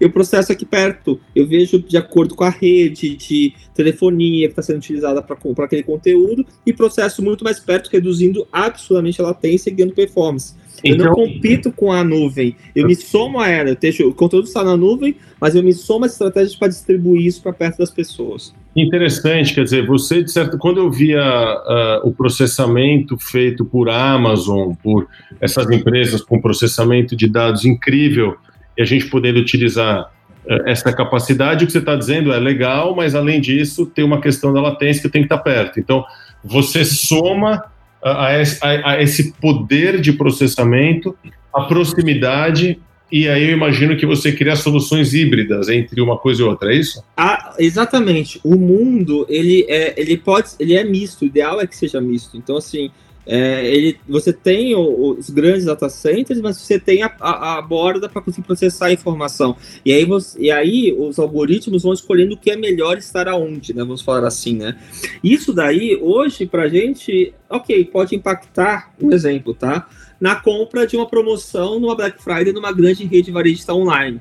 eu 0.00 0.10
processo 0.10 0.52
aqui 0.52 0.64
perto. 0.64 1.20
Eu 1.34 1.46
vejo 1.46 1.78
de 1.78 1.96
acordo 1.96 2.34
com 2.34 2.44
a 2.44 2.50
rede 2.50 3.16
de 3.16 3.54
telefonia 3.74 4.46
que 4.46 4.52
está 4.52 4.62
sendo 4.62 4.78
utilizada 4.78 5.22
para 5.22 5.36
aquele 5.64 5.82
conteúdo 5.82 6.44
e 6.66 6.72
processo 6.72 7.22
muito 7.22 7.44
mais 7.44 7.58
perto, 7.60 7.88
reduzindo 7.90 8.46
absurdamente 8.52 9.20
a 9.20 9.24
latência 9.24 9.70
e 9.70 9.72
ganhando 9.72 9.94
performance. 9.94 10.54
Eu 10.82 10.96
não 10.96 11.04
então- 11.04 11.14
compito 11.14 11.72
com 11.72 11.92
a 11.92 12.04
nuvem, 12.04 12.56
eu 12.74 12.86
me 12.86 12.94
somo 12.94 13.40
a 13.40 13.48
ela. 13.48 13.70
Eu 13.70 13.76
deixo, 13.76 14.06
o 14.06 14.14
conteúdo 14.14 14.46
está 14.46 14.62
na 14.62 14.76
nuvem, 14.76 15.16
mas 15.40 15.54
eu 15.54 15.62
me 15.62 15.72
somo 15.72 16.04
às 16.04 16.12
estratégias 16.12 16.56
para 16.56 16.68
distribuir 16.68 17.26
isso 17.26 17.42
para 17.42 17.52
perto 17.52 17.78
das 17.78 17.90
pessoas. 17.90 18.52
Interessante, 18.76 19.54
quer 19.54 19.62
dizer, 19.62 19.86
você, 19.86 20.22
de 20.22 20.32
certo, 20.32 20.58
quando 20.58 20.78
eu 20.78 20.90
via 20.90 21.22
uh, 21.22 22.08
o 22.08 22.12
processamento 22.12 23.16
feito 23.16 23.64
por 23.64 23.88
Amazon, 23.88 24.72
por 24.82 25.06
essas 25.40 25.70
empresas 25.70 26.20
com 26.20 26.40
processamento 26.40 27.14
de 27.14 27.28
dados 27.28 27.64
incrível, 27.64 28.36
e 28.76 28.82
a 28.82 28.84
gente 28.84 29.06
podendo 29.06 29.38
utilizar 29.38 30.10
uh, 30.44 30.68
essa 30.68 30.92
capacidade, 30.92 31.62
o 31.62 31.66
que 31.68 31.72
você 31.72 31.78
está 31.78 31.94
dizendo 31.94 32.32
é 32.32 32.38
legal, 32.40 32.96
mas 32.96 33.14
além 33.14 33.40
disso, 33.40 33.86
tem 33.86 34.04
uma 34.04 34.20
questão 34.20 34.52
da 34.52 34.60
latência 34.60 35.02
que 35.02 35.08
tem 35.08 35.22
que 35.22 35.26
estar 35.26 35.38
tá 35.38 35.44
perto. 35.44 35.78
Então, 35.78 36.04
você 36.42 36.84
soma 36.84 37.64
a, 38.02 38.26
a, 38.26 38.90
a 38.90 39.02
esse 39.02 39.34
poder 39.34 40.00
de 40.00 40.12
processamento, 40.12 41.16
a 41.54 41.62
proximidade 41.62 42.80
e 43.12 43.28
aí 43.28 43.44
eu 43.44 43.50
imagino 43.50 43.96
que 43.96 44.06
você 44.06 44.32
cria 44.32 44.56
soluções 44.56 45.14
híbridas 45.14 45.68
entre 45.68 46.00
uma 46.00 46.18
coisa 46.18 46.42
e 46.42 46.44
outra, 46.44 46.72
é 46.72 46.76
isso? 46.76 47.02
Ah, 47.16 47.54
exatamente. 47.58 48.40
O 48.42 48.56
mundo, 48.56 49.26
ele 49.28 49.64
é, 49.68 49.94
ele 50.00 50.16
pode, 50.16 50.50
ele 50.58 50.74
é 50.74 50.82
misto. 50.82 51.22
O 51.22 51.26
ideal 51.26 51.60
é 51.60 51.66
que 51.66 51.76
seja 51.76 52.00
misto. 52.00 52.36
Então, 52.36 52.56
assim, 52.56 52.90
é, 53.26 53.66
ele, 53.66 53.98
você 54.08 54.32
tem 54.32 54.74
os 54.74 55.30
grandes 55.30 55.64
data 55.64 55.88
centers, 55.88 56.40
mas 56.40 56.58
você 56.58 56.78
tem 56.78 57.02
a, 57.02 57.14
a, 57.20 57.58
a 57.58 57.62
borda 57.62 58.08
para 58.08 58.20
conseguir 58.20 58.46
processar 58.46 58.86
a 58.86 58.92
informação. 58.92 59.56
E 59.84 59.92
aí, 59.92 60.04
você, 60.04 60.40
e 60.40 60.50
aí 60.50 60.94
os 60.98 61.18
algoritmos 61.18 61.82
vão 61.82 61.92
escolhendo 61.92 62.34
o 62.34 62.38
que 62.38 62.50
é 62.50 62.56
melhor 62.56 62.98
estar 62.98 63.28
aonde, 63.28 63.74
né? 63.74 63.82
Vamos 63.82 64.02
falar 64.02 64.26
assim, 64.26 64.56
né? 64.56 64.76
Isso 65.22 65.52
daí, 65.52 65.98
hoje, 66.00 66.46
para 66.46 66.68
gente, 66.68 67.32
ok, 67.48 67.84
pode 67.86 68.14
impactar, 68.14 68.92
um 69.00 69.12
exemplo, 69.12 69.54
tá? 69.54 69.88
Na 70.24 70.36
compra 70.36 70.86
de 70.86 70.96
uma 70.96 71.06
promoção 71.06 71.78
numa 71.78 71.94
Black 71.94 72.22
Friday 72.22 72.52
numa 72.52 72.72
grande 72.72 73.04
rede 73.04 73.30
varejista 73.30 73.74
online, 73.74 74.20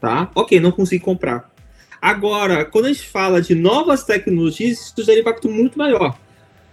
tá? 0.00 0.28
Ok, 0.34 0.58
não 0.58 0.72
consegui 0.72 1.04
comprar. 1.04 1.48
Agora, 2.02 2.64
quando 2.64 2.86
a 2.86 2.92
gente 2.92 3.06
fala 3.08 3.40
de 3.40 3.54
novas 3.54 4.02
tecnologias, 4.02 4.80
isso 4.80 5.04
gera 5.04 5.20
impacto 5.20 5.48
muito 5.48 5.78
maior 5.78 6.18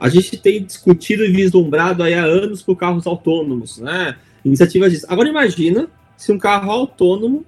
a 0.01 0.09
gente 0.09 0.35
tem 0.35 0.63
discutido 0.63 1.23
e 1.23 1.31
vislumbrado 1.31 2.01
aí 2.01 2.15
há 2.15 2.23
anos 2.23 2.63
por 2.63 2.75
carros 2.75 3.05
autônomos, 3.05 3.77
né? 3.77 4.15
Iniciativas 4.43 4.91
disso. 4.91 5.05
Agora 5.07 5.29
imagina 5.29 5.87
se 6.17 6.31
um 6.31 6.39
carro 6.39 6.71
autônomo 6.71 7.45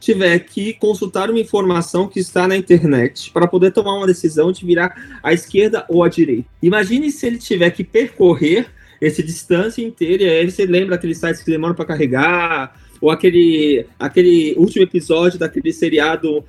tiver 0.00 0.38
que 0.38 0.72
consultar 0.72 1.28
uma 1.28 1.38
informação 1.38 2.08
que 2.08 2.18
está 2.18 2.48
na 2.48 2.56
internet 2.56 3.30
para 3.32 3.46
poder 3.46 3.70
tomar 3.72 3.98
uma 3.98 4.06
decisão 4.06 4.50
de 4.50 4.64
virar 4.64 5.20
à 5.22 5.34
esquerda 5.34 5.84
ou 5.90 6.02
à 6.02 6.08
direita. 6.08 6.48
Imagine 6.62 7.10
se 7.10 7.26
ele 7.26 7.36
tiver 7.36 7.68
que 7.68 7.84
percorrer 7.84 8.70
essa 9.00 9.22
distância 9.22 9.82
inteira, 9.82 10.24
e 10.24 10.28
aí 10.28 10.50
você 10.50 10.66
lembra 10.66 10.96
aqueles 10.96 11.18
sites 11.18 11.42
que 11.42 11.50
demoram 11.50 11.74
para 11.74 11.84
carregar, 11.84 12.78
ou 13.00 13.10
aquele, 13.10 13.86
aquele 13.98 14.54
último 14.58 14.82
episódio 14.82 15.38
daquele 15.38 15.72
seriado 15.72 16.44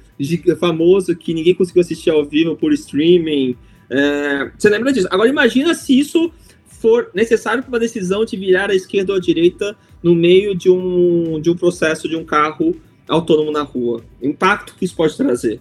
famoso 0.59 1.15
que 1.15 1.33
ninguém 1.33 1.55
conseguiu 1.55 1.81
assistir 1.81 2.09
ao 2.09 2.25
vivo 2.25 2.55
por 2.55 2.73
streaming, 2.73 3.55
é, 3.89 4.51
você 4.57 4.69
lembra 4.69 4.93
disso? 4.93 5.07
Agora 5.11 5.27
imagina 5.27 5.73
se 5.73 5.99
isso 5.99 6.31
for 6.65 7.11
necessário 7.13 7.61
para 7.61 7.69
uma 7.69 7.79
decisão 7.79 8.23
de 8.23 8.37
virar 8.37 8.71
à 8.71 8.75
esquerda 8.75 9.11
ou 9.11 9.17
à 9.17 9.21
direita 9.21 9.75
no 10.01 10.15
meio 10.15 10.55
de 10.55 10.69
um, 10.69 11.39
de 11.41 11.51
um 11.51 11.55
processo 11.55 12.07
de 12.07 12.15
um 12.15 12.23
carro 12.23 12.75
autônomo 13.07 13.51
na 13.51 13.61
rua. 13.61 14.01
O 14.21 14.27
impacto 14.27 14.75
que 14.75 14.85
isso 14.85 14.95
pode 14.95 15.15
trazer. 15.17 15.59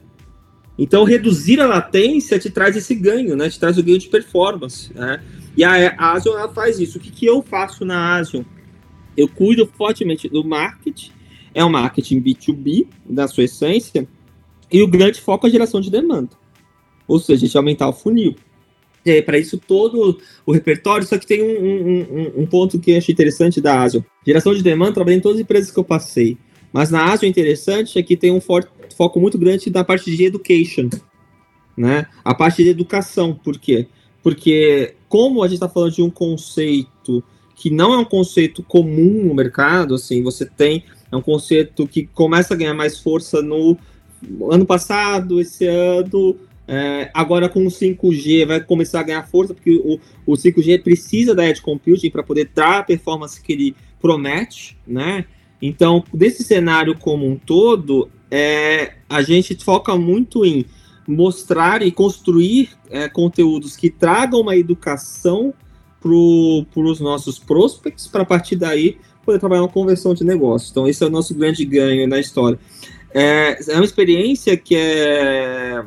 Então, 0.79 1.05
reduzir 1.05 1.61
a 1.61 1.67
latência 1.67 2.39
te 2.39 2.49
traz 2.49 2.77
esse 2.77 2.95
ganho, 2.95 3.37
né? 3.37 3.51
Te 3.51 3.59
traz 3.59 3.77
o 3.77 3.83
ganho 3.83 3.99
de 3.99 4.09
performance, 4.09 4.91
né? 4.95 5.21
E 5.57 5.65
a 5.65 6.13
Asion 6.13 6.39
ela 6.39 6.49
faz 6.49 6.79
isso. 6.79 6.99
O 6.99 7.01
que, 7.01 7.11
que 7.11 7.27
eu 7.27 7.43
faço 7.43 7.85
na 7.85 8.17
Asion? 8.17 8.43
Eu 9.17 9.29
cuido 9.29 9.67
fortemente 9.67 10.29
do 10.29 10.45
marketing, 10.45 11.11
é 11.55 11.65
um 11.65 11.69
marketing 11.71 12.23
B2B, 12.23 12.87
da 13.05 13.27
sua 13.27 13.45
essência, 13.45 14.09
e 14.73 14.83
o 14.83 14.87
grande 14.87 15.21
foco 15.21 15.47
é 15.47 15.49
a 15.49 15.53
geração 15.53 15.81
de 15.81 15.91
demanda. 15.91 16.31
Ou 17.07 17.19
seja, 17.19 17.45
a 17.45 17.47
gente 17.47 17.57
aumentar 17.57 17.89
o 17.89 17.93
funil. 17.93 18.37
É, 19.05 19.21
para 19.23 19.39
isso 19.39 19.59
todo 19.59 20.19
o 20.45 20.53
repertório, 20.53 21.07
só 21.07 21.19
que 21.19 21.27
tem 21.27 21.43
um, 21.43 21.47
um, 21.47 22.43
um, 22.43 22.47
ponto 22.47 22.79
que 22.79 22.91
eu 22.91 22.99
achei 22.99 23.13
interessante 23.13 23.61
da 23.61 23.83
Asion. 23.83 24.03
Geração 24.25 24.55
de 24.55 24.63
demanda, 24.63 24.93
trabalhei 24.93 25.19
em 25.19 25.23
todas 25.23 25.39
as 25.39 25.43
empresas 25.43 25.71
que 25.71 25.79
eu 25.79 25.85
passei. 25.85 26.37
Mas 26.73 26.91
na 26.91 27.11
Asion, 27.11 27.29
interessante 27.29 27.99
é 27.99 28.03
que 28.03 28.17
tem 28.17 28.31
um 28.31 28.41
forte, 28.41 28.71
foco 28.97 29.19
muito 29.19 29.39
grande 29.39 29.71
na 29.71 29.83
parte 29.83 30.15
de 30.15 30.25
education. 30.25 30.89
Né? 31.77 32.07
A 32.23 32.35
parte 32.35 32.63
de 32.63 32.69
educação. 32.69 33.35
Por 33.35 33.59
quê? 33.59 33.87
Porque 33.87 34.00
como 35.09 35.43
a 35.43 35.47
gente 35.47 35.57
está 35.57 35.69
falando 35.69 35.93
de 35.93 36.03
um 36.03 36.11
conceito 36.11 37.23
que 37.55 37.71
não 37.71 37.93
é 37.93 37.99
um 37.99 38.05
conceito 38.05 38.63
comum 38.63 39.25
no 39.25 39.35
mercado, 39.35 39.95
assim, 39.95 40.23
você 40.23 40.47
tem 40.47 40.85
é 41.13 41.17
um 41.17 41.23
conceito 41.23 41.87
que 41.87 42.07
começa 42.07 42.55
a 42.55 42.57
ganhar 42.57 42.75
mais 42.75 42.99
força 42.99 43.43
no 43.43 43.77
ano 44.51 44.65
passado, 44.65 45.41
esse 45.41 45.67
ano, 45.67 46.37
é, 46.69 47.11
agora 47.13 47.49
com 47.49 47.67
o 47.67 47.69
5G 47.69 48.47
vai 48.47 48.61
começar 48.61 49.01
a 49.01 49.03
ganhar 49.03 49.27
força, 49.27 49.53
porque 49.53 49.73
o, 49.73 49.99
o 50.25 50.33
5G 50.35 50.83
precisa 50.83 51.35
da 51.35 51.49
edge 51.49 51.61
computing 51.61 52.11
para 52.11 52.23
poder 52.23 52.51
dar 52.55 52.79
a 52.79 52.83
performance 52.85 53.43
que 53.43 53.53
ele 53.53 53.77
promete, 54.01 54.77
né? 54.87 55.25
Então, 55.61 56.05
desse 56.15 56.45
cenário 56.45 56.97
como 56.97 57.27
um 57.27 57.37
todo, 57.37 58.09
é, 58.31 58.95
a 59.09 59.21
gente 59.21 59.57
foca 59.63 59.97
muito 59.97 60.45
em 60.45 60.65
mostrar 61.11 61.83
e 61.83 61.91
construir 61.91 62.71
é, 62.89 63.09
conteúdos 63.09 63.77
que 63.77 63.91
tragam 63.91 64.41
uma 64.41 64.57
educação 64.57 65.53
para 66.01 66.11
os 66.11 67.01
nossos 67.01 67.39
prospects, 67.39 68.07
para 68.07 68.23
a 68.23 68.27
partir 68.27 68.57
daí 68.57 68.97
poder 69.25 69.39
trabalhar 69.39 69.63
uma 69.63 69.69
conversão 69.69 70.15
de 70.15 70.25
negócio. 70.25 70.71
Então, 70.71 70.89
esse 70.89 71.03
é 71.03 71.07
o 71.07 71.11
nosso 71.11 71.35
grande 71.35 71.65
ganho 71.65 72.09
na 72.09 72.19
história. 72.19 72.59
É, 73.13 73.59
é 73.69 73.75
uma 73.75 73.85
experiência 73.85 74.57
que 74.57 74.75
é, 74.75 75.85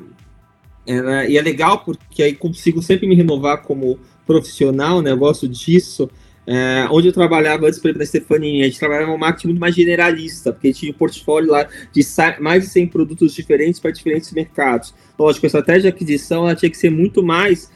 é, 0.85 1.29
e 1.29 1.37
é 1.37 1.41
legal 1.41 1.79
porque 1.79 2.21
aí 2.21 2.35
consigo 2.35 2.81
sempre 2.81 3.07
me 3.07 3.15
renovar 3.15 3.63
como 3.63 3.97
profissional, 4.25 5.01
né? 5.01 5.15
Gosto 5.15 5.47
disso. 5.47 6.09
É, 6.45 6.87
onde 6.91 7.07
eu 7.07 7.13
trabalhava 7.13 7.67
antes, 7.67 7.79
por 7.79 7.87
exemplo, 7.87 7.99
na 7.99 8.05
Stefanini, 8.05 8.61
a 8.61 8.65
gente 8.65 8.79
trabalhava 8.79 9.11
um 9.11 9.17
marketing 9.17 9.47
muito 9.47 9.59
mais 9.59 9.73
generalista, 9.73 10.51
porque 10.51 10.73
tinha 10.73 10.91
um 10.91 10.95
portfólio 10.95 11.51
lá 11.51 11.67
de 11.91 12.01
mais 12.39 12.63
de 12.63 12.69
100 12.69 12.87
produtos 12.87 13.33
diferentes 13.33 13.79
para 13.79 13.91
diferentes 13.91 14.31
mercados. 14.33 14.93
Lógico, 15.17 15.45
a 15.45 15.47
estratégia 15.47 15.83
de 15.83 15.87
aquisição 15.87 16.43
ela 16.43 16.55
tinha 16.55 16.69
que 16.69 16.77
ser 16.77 16.89
muito 16.89 17.23
mais 17.23 17.71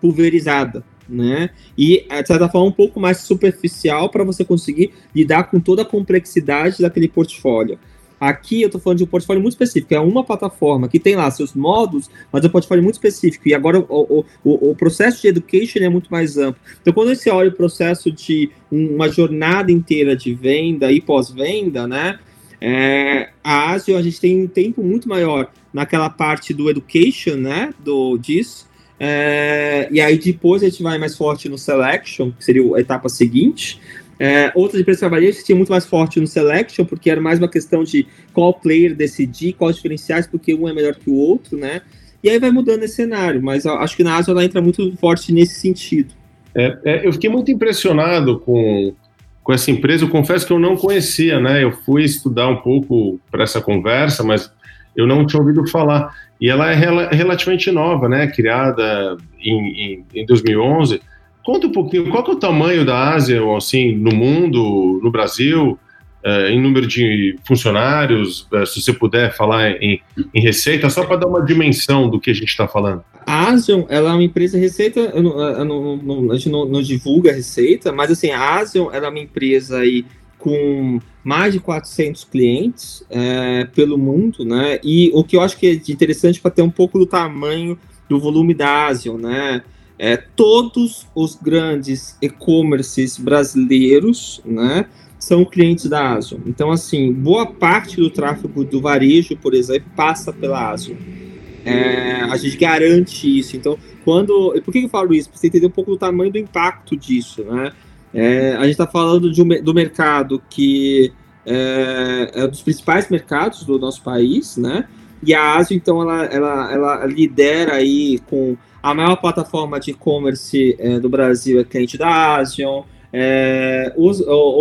pulverizada, 0.00 0.82
né? 1.08 1.50
E, 1.76 2.06
de 2.08 2.26
certa 2.26 2.48
forma, 2.48 2.68
um 2.68 2.72
pouco 2.72 2.98
mais 2.98 3.18
superficial 3.18 4.08
para 4.08 4.24
você 4.24 4.44
conseguir 4.44 4.92
lidar 5.14 5.44
com 5.50 5.60
toda 5.60 5.82
a 5.82 5.84
complexidade 5.84 6.80
daquele 6.80 7.08
portfólio. 7.08 7.78
Aqui 8.18 8.62
eu 8.62 8.66
estou 8.66 8.80
falando 8.80 8.98
de 8.98 9.04
um 9.04 9.06
portfólio 9.06 9.42
muito 9.42 9.52
específico, 9.52 9.94
é 9.94 10.00
uma 10.00 10.24
plataforma 10.24 10.88
que 10.88 10.98
tem 10.98 11.16
lá 11.16 11.30
seus 11.30 11.54
modos, 11.54 12.10
mas 12.32 12.42
é 12.42 12.46
um 12.46 12.50
portfólio 12.50 12.82
muito 12.82 12.94
específico. 12.94 13.46
E 13.48 13.54
agora 13.54 13.78
o, 13.78 14.24
o, 14.42 14.70
o 14.70 14.74
processo 14.74 15.20
de 15.20 15.28
education 15.28 15.80
é 15.80 15.88
muito 15.88 16.10
mais 16.10 16.38
amplo. 16.38 16.60
Então, 16.80 16.92
quando 16.92 17.14
você 17.14 17.30
olha 17.30 17.50
o 17.50 17.52
processo 17.52 18.10
de 18.10 18.50
uma 18.70 19.08
jornada 19.08 19.70
inteira 19.70 20.16
de 20.16 20.34
venda 20.34 20.90
e 20.90 21.00
pós-venda, 21.00 21.86
né? 21.86 22.18
É, 22.60 23.28
a 23.44 23.72
Asio 23.72 23.96
a 23.96 24.02
gente 24.02 24.18
tem 24.18 24.42
um 24.42 24.48
tempo 24.48 24.82
muito 24.82 25.08
maior 25.08 25.50
naquela 25.72 26.08
parte 26.08 26.54
do 26.54 26.70
education, 26.70 27.36
né? 27.36 27.74
Do 27.78 28.16
disso. 28.16 28.66
É, 28.98 29.88
e 29.90 30.00
aí 30.00 30.18
depois 30.18 30.62
a 30.62 30.68
gente 30.68 30.82
vai 30.82 30.96
mais 30.96 31.16
forte 31.16 31.48
no 31.50 31.58
selection, 31.58 32.32
que 32.32 32.42
seria 32.42 32.62
a 32.76 32.80
etapa 32.80 33.08
seguinte. 33.08 33.78
É, 34.18 34.50
outras 34.54 34.80
empresas 34.80 35.00
trabalhistas 35.00 35.44
tinham 35.44 35.58
muito 35.58 35.70
mais 35.70 35.84
forte 35.84 36.18
no 36.18 36.26
selection, 36.26 36.84
porque 36.84 37.10
era 37.10 37.20
mais 37.20 37.38
uma 37.38 37.48
questão 37.48 37.84
de 37.84 38.06
qual 38.32 38.54
player 38.54 38.94
decidir, 38.94 39.52
quais 39.52 39.76
diferenciais, 39.76 40.26
porque 40.26 40.54
um 40.54 40.68
é 40.68 40.72
melhor 40.72 40.94
que 40.94 41.10
o 41.10 41.14
outro, 41.14 41.56
né? 41.58 41.82
E 42.22 42.30
aí 42.30 42.38
vai 42.38 42.50
mudando 42.50 42.82
esse 42.82 42.96
cenário, 42.96 43.42
mas 43.42 43.66
acho 43.66 43.96
que 43.96 44.02
na 44.02 44.16
Asio 44.16 44.32
ela 44.32 44.44
entra 44.44 44.60
muito 44.60 44.96
forte 44.96 45.32
nesse 45.32 45.60
sentido. 45.60 46.14
É, 46.54 46.78
é, 46.84 47.06
eu 47.06 47.12
fiquei 47.12 47.28
muito 47.28 47.50
impressionado 47.50 48.40
com, 48.40 48.94
com 49.42 49.52
essa 49.52 49.70
empresa, 49.70 50.04
eu 50.04 50.08
confesso 50.08 50.46
que 50.46 50.52
eu 50.52 50.58
não 50.58 50.76
conhecia, 50.76 51.38
né? 51.38 51.62
Eu 51.62 51.70
fui 51.70 52.02
estudar 52.02 52.48
um 52.48 52.56
pouco 52.56 53.20
para 53.30 53.44
essa 53.44 53.60
conversa, 53.60 54.24
mas 54.24 54.50
eu 54.96 55.06
não 55.06 55.26
tinha 55.26 55.40
ouvido 55.40 55.66
falar. 55.68 56.10
E 56.40 56.48
ela 56.48 56.70
é 56.70 56.74
rel 56.74 57.08
relativamente 57.10 57.70
nova, 57.70 58.08
né? 58.08 58.26
Criada 58.28 59.18
em, 59.38 60.04
em, 60.14 60.22
em 60.22 60.26
2011 60.26 61.00
Conta 61.46 61.68
um 61.68 61.70
pouquinho, 61.70 62.10
qual 62.10 62.26
é 62.26 62.30
o 62.32 62.34
tamanho 62.34 62.84
da 62.84 63.14
Ásia, 63.14 63.40
assim, 63.56 63.94
no 63.94 64.12
mundo, 64.12 64.98
no 65.00 65.12
Brasil, 65.12 65.78
é, 66.24 66.50
em 66.50 66.60
número 66.60 66.88
de 66.88 67.38
funcionários, 67.46 68.48
é, 68.52 68.66
se 68.66 68.82
você 68.82 68.92
puder 68.92 69.32
falar 69.32 69.80
em, 69.80 70.00
em 70.34 70.40
receita, 70.42 70.90
só 70.90 71.04
para 71.06 71.18
dar 71.18 71.28
uma 71.28 71.40
dimensão 71.40 72.10
do 72.10 72.18
que 72.18 72.32
a 72.32 72.34
gente 72.34 72.48
está 72.48 72.66
falando. 72.66 73.04
A 73.24 73.50
Asian, 73.50 73.84
ela 73.88 74.10
é 74.10 74.12
uma 74.14 74.24
empresa 74.24 74.58
receita, 74.58 74.98
eu 74.98 75.22
não, 75.22 75.40
eu 75.40 75.64
não, 75.64 76.32
a 76.32 76.34
gente 76.34 76.48
não, 76.48 76.82
divulga 76.82 77.30
a 77.30 77.34
receita, 77.34 77.92
mas 77.92 78.10
assim, 78.10 78.32
a 78.32 78.56
Asian 78.56 78.88
ela 78.92 79.06
é 79.06 79.08
uma 79.08 79.20
empresa 79.20 79.78
aí 79.78 80.04
com 80.38 80.98
mais 81.22 81.52
de 81.52 81.60
400 81.60 82.24
clientes 82.24 83.04
é, 83.08 83.66
pelo 83.66 83.96
mundo, 83.96 84.44
né? 84.44 84.80
E 84.82 85.12
o 85.14 85.22
que 85.22 85.36
eu 85.36 85.42
acho 85.42 85.56
que 85.56 85.68
é 85.68 85.92
interessante 85.92 86.40
para 86.40 86.50
ter 86.50 86.62
um 86.62 86.70
pouco 86.70 86.98
do 86.98 87.06
tamanho 87.06 87.78
do 88.08 88.18
volume 88.18 88.52
da 88.52 88.86
Asian, 88.86 89.16
né? 89.16 89.62
É, 89.98 90.16
todos 90.16 91.06
os 91.14 91.34
grandes 91.36 92.16
e-commerces 92.20 93.16
brasileiros, 93.18 94.42
né, 94.44 94.86
são 95.18 95.44
clientes 95.44 95.86
da 95.86 96.12
Azure. 96.12 96.42
Então, 96.46 96.70
assim, 96.70 97.12
boa 97.12 97.46
parte 97.46 97.96
do 97.96 98.10
tráfego 98.10 98.62
do 98.62 98.80
varejo, 98.80 99.36
por 99.36 99.54
exemplo, 99.54 99.90
passa 99.96 100.32
pela 100.32 100.70
Azure. 100.70 101.26
É, 101.64 102.20
a 102.22 102.36
gente 102.36 102.56
garante 102.56 103.38
isso. 103.38 103.56
Então, 103.56 103.76
quando. 104.04 104.54
Por 104.64 104.70
que 104.70 104.84
eu 104.84 104.88
falo 104.88 105.12
isso? 105.12 105.28
Para 105.28 105.38
você 105.38 105.48
entender 105.48 105.66
um 105.66 105.70
pouco 105.70 105.90
do 105.90 105.96
tamanho 105.96 106.30
do 106.30 106.38
impacto 106.38 106.96
disso, 106.96 107.42
né? 107.42 107.72
É, 108.14 108.52
a 108.52 108.62
gente 108.62 108.72
está 108.72 108.86
falando 108.86 109.32
de 109.32 109.42
um, 109.42 109.48
do 109.62 109.74
mercado 109.74 110.40
que 110.48 111.12
é, 111.44 112.30
é 112.34 112.44
um 112.44 112.48
dos 112.48 112.62
principais 112.62 113.10
mercados 113.10 113.64
do 113.64 113.78
nosso 113.80 114.00
país, 114.02 114.56
né? 114.56 114.86
E 115.24 115.34
a 115.34 115.56
Azure, 115.56 115.74
então, 115.74 116.00
ela, 116.00 116.24
ela, 116.26 116.72
ela 116.72 117.06
lidera 117.06 117.74
aí 117.74 118.20
com 118.30 118.56
a 118.86 118.94
maior 118.94 119.16
plataforma 119.16 119.80
de 119.80 119.90
e-commerce 119.90 120.76
é, 120.78 121.00
do 121.00 121.08
Brasil 121.08 121.58
é 121.58 121.64
cliente 121.64 121.98
da 121.98 122.36
Asian. 122.36 122.84
É, 123.12 123.92
o, 123.96 124.12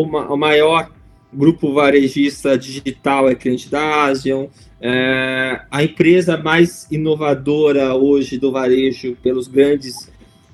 o, 0.01 0.35
maior 0.35 0.89
grupo 1.31 1.71
varejista 1.71 2.57
digital 2.57 3.29
é 3.29 3.35
cliente 3.35 3.69
da 3.69 4.05
Asian. 4.05 4.47
É, 4.81 5.61
a 5.69 5.83
empresa 5.83 6.37
mais 6.37 6.87
inovadora 6.89 7.93
hoje 7.93 8.39
do 8.39 8.51
varejo 8.51 9.15
pelos 9.21 9.47
grandes 9.47 10.11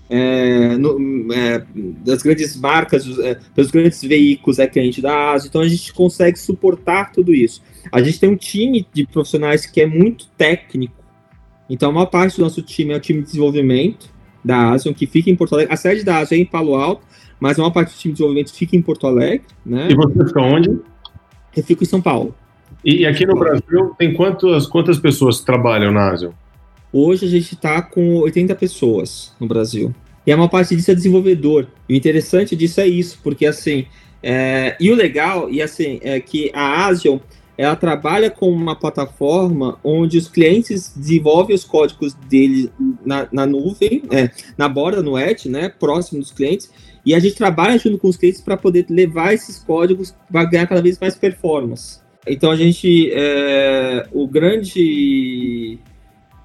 é, 0.09 0.75
no, 0.75 1.33
é, 1.33 1.63
das 2.03 2.21
grandes 2.21 2.57
marcas, 2.57 3.07
é, 3.19 3.37
pelos 3.55 3.71
grandes 3.71 4.01
veículos 4.01 4.59
é 4.59 4.67
cliente 4.67 5.01
da 5.01 5.31
Asian. 5.31 5.47
Então 5.47 5.61
a 5.61 5.69
gente 5.69 5.93
consegue 5.93 6.37
suportar 6.37 7.13
tudo 7.13 7.33
isso. 7.33 7.63
A 7.89 8.03
gente 8.03 8.19
tem 8.19 8.29
um 8.29 8.35
time 8.35 8.85
de 8.91 9.07
profissionais 9.07 9.65
que 9.65 9.79
é 9.79 9.85
muito 9.85 10.27
técnico 10.37 11.00
então, 11.73 11.89
a 11.89 11.93
maior 11.93 12.07
parte 12.07 12.35
do 12.35 12.43
nosso 12.43 12.61
time 12.61 12.93
é 12.93 12.97
o 12.97 12.99
time 12.99 13.19
de 13.19 13.27
desenvolvimento 13.27 14.09
da 14.43 14.71
Asian, 14.71 14.93
que 14.93 15.07
fica 15.07 15.29
em 15.29 15.35
Porto 15.37 15.53
Alegre. 15.53 15.73
A 15.73 15.77
sede 15.77 16.03
da 16.03 16.17
Asian 16.17 16.37
é 16.37 16.41
em 16.41 16.45
Palo 16.45 16.75
Alto, 16.75 17.01
mas 17.39 17.57
a 17.57 17.61
maior 17.61 17.71
parte 17.71 17.93
do 17.93 17.97
time 17.97 18.11
de 18.11 18.17
desenvolvimento 18.17 18.53
fica 18.53 18.75
em 18.75 18.81
Porto 18.81 19.07
Alegre. 19.07 19.43
Né? 19.65 19.87
E 19.89 19.95
você 19.95 20.25
fica 20.25 20.41
onde? 20.41 20.69
Eu 21.55 21.63
fico 21.63 21.81
em 21.81 21.87
São 21.87 22.01
Paulo. 22.01 22.35
E 22.83 23.05
aqui 23.05 23.25
no 23.25 23.39
Brasil, 23.39 23.95
tem 23.97 24.13
quantas, 24.13 24.67
quantas 24.67 24.99
pessoas 24.99 25.39
trabalham 25.39 25.93
na 25.93 26.11
Asian? 26.11 26.33
Hoje 26.91 27.25
a 27.25 27.29
gente 27.29 27.53
está 27.53 27.81
com 27.81 28.17
80 28.17 28.53
pessoas 28.55 29.33
no 29.39 29.47
Brasil. 29.47 29.95
E 30.27 30.31
a 30.31 30.35
maior 30.35 30.49
parte 30.49 30.75
disso 30.75 30.91
é 30.91 30.95
desenvolvedor. 30.95 31.67
E 31.87 31.93
o 31.93 31.95
interessante 31.95 32.53
disso 32.53 32.81
é 32.81 32.87
isso, 32.87 33.17
porque 33.23 33.45
assim. 33.45 33.85
É... 34.21 34.75
E 34.77 34.91
o 34.91 34.95
legal, 34.95 35.49
e 35.49 35.61
assim, 35.61 35.99
é 36.03 36.19
que 36.19 36.51
a 36.53 36.85
Asian 36.85 37.21
ela 37.61 37.75
trabalha 37.75 38.31
com 38.31 38.49
uma 38.49 38.75
plataforma 38.75 39.77
onde 39.83 40.17
os 40.17 40.27
clientes 40.27 40.91
desenvolvem 40.95 41.55
os 41.55 41.63
códigos 41.63 42.15
dele 42.27 42.71
na, 43.05 43.27
na 43.31 43.45
nuvem, 43.45 44.01
é, 44.09 44.31
na 44.57 44.67
borda, 44.67 45.03
no 45.03 45.15
edge, 45.17 45.47
né, 45.47 45.69
próximo 45.69 46.21
dos 46.21 46.31
clientes, 46.31 46.71
e 47.05 47.13
a 47.13 47.19
gente 47.19 47.35
trabalha 47.35 47.77
junto 47.77 47.99
com 47.99 48.07
os 48.07 48.17
clientes 48.17 48.41
para 48.41 48.57
poder 48.57 48.87
levar 48.89 49.35
esses 49.35 49.59
códigos 49.59 50.11
para 50.31 50.43
ganhar 50.45 50.65
cada 50.65 50.81
vez 50.81 50.97
mais 50.99 51.15
performance. 51.15 51.99
Então 52.25 52.49
a 52.49 52.55
gente, 52.55 53.11
é, 53.13 54.07
o 54.11 54.27
grande 54.27 55.77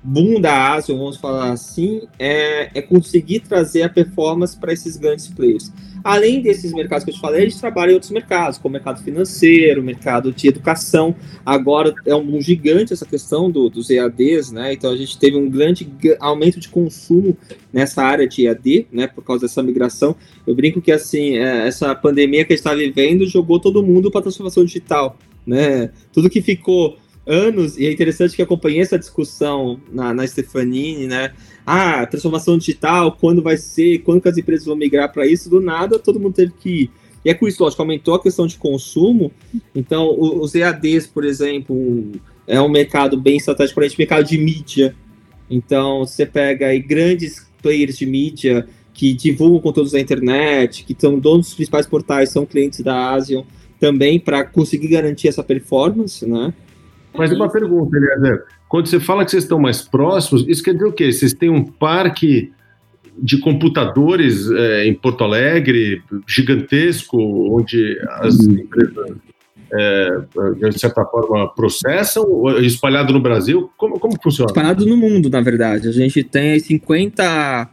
boom 0.06 0.40
da 0.40 0.74
Ásia, 0.74 0.94
vamos 0.94 1.16
falar 1.16 1.50
assim, 1.50 2.02
é, 2.18 2.70
é 2.72 2.80
conseguir 2.80 3.40
trazer 3.40 3.82
a 3.82 3.88
performance 3.88 4.56
para 4.56 4.72
esses 4.72 4.96
grandes 4.96 5.26
players. 5.26 5.72
Além 6.04 6.40
desses 6.40 6.72
mercados 6.72 7.04
que 7.04 7.10
eu 7.10 7.14
te 7.16 7.20
falei, 7.20 7.42
a 7.42 7.48
gente 7.48 7.58
trabalha 7.58 7.90
em 7.90 7.94
outros 7.94 8.12
mercados, 8.12 8.58
como 8.58 8.74
mercado 8.74 9.02
financeiro, 9.02 9.82
mercado 9.82 10.32
de 10.32 10.46
educação. 10.46 11.16
Agora 11.44 11.92
é 12.04 12.14
um 12.14 12.40
gigante 12.40 12.92
essa 12.92 13.04
questão 13.04 13.50
do, 13.50 13.68
dos 13.68 13.90
EADs, 13.90 14.52
né? 14.52 14.72
Então 14.72 14.92
a 14.92 14.96
gente 14.96 15.18
teve 15.18 15.36
um 15.36 15.50
grande 15.50 15.90
aumento 16.20 16.60
de 16.60 16.68
consumo 16.68 17.36
nessa 17.72 18.04
área 18.04 18.28
de 18.28 18.46
EAD, 18.46 18.86
né? 18.92 19.08
Por 19.08 19.24
causa 19.24 19.48
dessa 19.48 19.60
migração. 19.64 20.14
Eu 20.46 20.54
brinco 20.54 20.80
que 20.80 20.92
assim, 20.92 21.38
é, 21.38 21.66
essa 21.66 21.92
pandemia 21.92 22.44
que 22.44 22.52
a 22.52 22.56
gente 22.56 22.64
está 22.64 22.72
vivendo 22.72 23.26
jogou 23.26 23.58
todo 23.58 23.82
mundo 23.82 24.08
para 24.08 24.22
transformação 24.22 24.64
digital, 24.64 25.18
né? 25.44 25.90
Tudo 26.12 26.30
que 26.30 26.40
ficou 26.40 26.96
anos, 27.26 27.76
e 27.76 27.86
é 27.86 27.92
interessante 27.92 28.36
que 28.36 28.42
acompanhei 28.42 28.80
essa 28.80 28.98
discussão 28.98 29.80
na, 29.92 30.14
na 30.14 30.26
Stefanini, 30.26 31.06
né? 31.06 31.32
Ah, 31.66 32.06
transformação 32.06 32.56
digital, 32.56 33.16
quando 33.20 33.42
vai 33.42 33.56
ser, 33.56 33.98
quando 33.98 34.20
que 34.20 34.28
as 34.28 34.38
empresas 34.38 34.66
vão 34.66 34.76
migrar 34.76 35.12
para 35.12 35.26
isso? 35.26 35.50
Do 35.50 35.60
nada, 35.60 35.98
todo 35.98 36.20
mundo 36.20 36.34
teve 36.34 36.52
que 36.52 36.70
ir. 36.70 36.90
E 37.24 37.30
é 37.30 37.34
com 37.34 37.48
isso, 37.48 37.60
lógico, 37.60 37.82
aumentou 37.82 38.14
a 38.14 38.22
questão 38.22 38.46
de 38.46 38.56
consumo. 38.56 39.32
Então, 39.74 40.16
os 40.16 40.54
EADs, 40.54 41.08
por 41.08 41.24
exemplo, 41.24 42.12
é 42.46 42.60
um 42.60 42.68
mercado 42.68 43.20
bem 43.20 43.36
estratégico 43.36 43.74
para 43.74 43.86
a 43.86 43.88
gente, 43.88 43.98
mercado 43.98 44.24
de 44.24 44.38
mídia. 44.38 44.94
Então, 45.50 46.06
você 46.06 46.24
pega 46.24 46.68
aí 46.68 46.78
grandes 46.78 47.44
players 47.60 47.98
de 47.98 48.06
mídia 48.06 48.68
que 48.94 49.12
divulgam 49.12 49.60
conteúdos 49.60 49.92
na 49.92 50.00
internet, 50.00 50.84
que 50.84 50.94
são 50.96 51.18
donos 51.18 51.46
dos 51.46 51.54
principais 51.54 51.86
portais, 51.86 52.30
são 52.30 52.46
clientes 52.46 52.80
da 52.80 53.10
Asian 53.10 53.42
também 53.80 54.18
para 54.18 54.44
conseguir 54.44 54.88
garantir 54.88 55.28
essa 55.28 55.42
performance, 55.42 56.24
né? 56.24 56.54
Mas 57.18 57.32
uma 57.32 57.50
pergunta, 57.50 57.96
Eliezer. 57.96 58.44
Quando 58.68 58.86
você 58.86 59.00
fala 59.00 59.24
que 59.24 59.30
vocês 59.30 59.44
estão 59.44 59.58
mais 59.58 59.82
próximos, 59.82 60.44
isso 60.48 60.62
quer 60.62 60.72
dizer 60.72 60.86
o 60.86 60.92
quê? 60.92 61.12
Vocês 61.12 61.32
têm 61.32 61.48
um 61.48 61.64
parque 61.64 62.52
de 63.18 63.38
computadores 63.38 64.50
é, 64.50 64.86
em 64.86 64.94
Porto 64.94 65.24
Alegre 65.24 66.02
gigantesco, 66.26 67.18
onde 67.56 67.98
as 68.08 68.38
uhum. 68.38 68.52
empresas, 68.52 69.16
é, 69.72 70.70
de 70.70 70.78
certa 70.78 71.04
forma, 71.04 71.48
processam, 71.54 72.24
espalhado 72.60 73.12
no 73.12 73.20
Brasil? 73.20 73.70
Como, 73.76 73.98
como 73.98 74.20
funciona? 74.22 74.50
Espalhado 74.50 74.84
no 74.84 74.96
mundo, 74.96 75.30
na 75.30 75.40
verdade. 75.40 75.88
A 75.88 75.92
gente 75.92 76.22
tem 76.22 76.58
50 76.58 77.68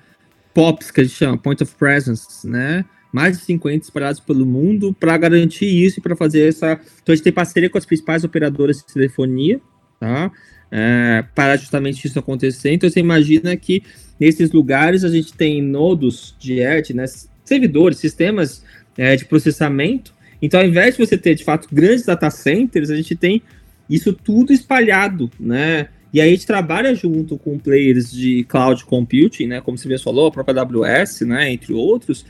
POPs, 0.53 0.91
que 0.91 1.01
a 1.01 1.03
gente 1.03 1.15
chama, 1.15 1.37
Point 1.37 1.63
of 1.63 1.75
Presence, 1.75 2.47
né? 2.47 2.85
Mais 3.13 3.37
de 3.37 3.43
50 3.45 3.85
espalhados 3.85 4.19
pelo 4.19 4.43
mundo 4.43 4.93
para 4.99 5.15
garantir 5.15 5.67
isso 5.67 5.99
e 5.99 6.01
para 6.01 6.15
fazer 6.15 6.47
essa. 6.47 6.73
Então 7.01 7.13
a 7.13 7.15
gente 7.15 7.23
tem 7.23 7.31
parceria 7.31 7.69
com 7.69 7.77
as 7.77 7.85
principais 7.85 8.23
operadoras 8.23 8.77
de 8.77 8.91
telefonia, 8.91 9.61
tá? 9.99 10.31
É, 10.71 11.23
para 11.35 11.55
justamente 11.55 12.07
isso 12.07 12.17
acontecer. 12.17 12.73
Então 12.73 12.89
você 12.89 12.99
imagina 12.99 13.55
que 13.55 13.83
nesses 14.19 14.51
lugares 14.51 15.03
a 15.03 15.09
gente 15.09 15.31
tem 15.31 15.61
nodos 15.61 16.35
de 16.39 16.59
edge, 16.59 16.95
né, 16.95 17.05
servidores, 17.45 17.99
sistemas 17.99 18.65
é, 18.97 19.15
de 19.15 19.25
processamento. 19.25 20.11
Então, 20.41 20.59
ao 20.59 20.65
invés 20.65 20.97
de 20.97 21.05
você 21.05 21.15
ter 21.15 21.35
de 21.35 21.43
fato 21.43 21.67
grandes 21.71 22.05
data 22.05 22.29
centers, 22.31 22.89
a 22.89 22.95
gente 22.95 23.15
tem 23.15 23.43
isso 23.87 24.11
tudo 24.11 24.51
espalhado, 24.51 25.29
né? 25.39 25.87
E 26.11 26.21
aí 26.21 26.29
a 26.29 26.31
gente 26.31 26.45
trabalha 26.45 26.93
junto 26.93 27.37
com 27.37 27.57
players 27.57 28.11
de 28.11 28.43
cloud 28.43 28.85
computing, 28.85 29.47
né? 29.47 29.61
Como 29.61 29.77
você 29.77 29.87
mesmo 29.87 30.03
falou, 30.03 30.27
a 30.27 30.31
própria 30.31 30.61
AWS, 30.61 31.21
né? 31.21 31.51
Entre 31.51 31.73
outros, 31.73 32.25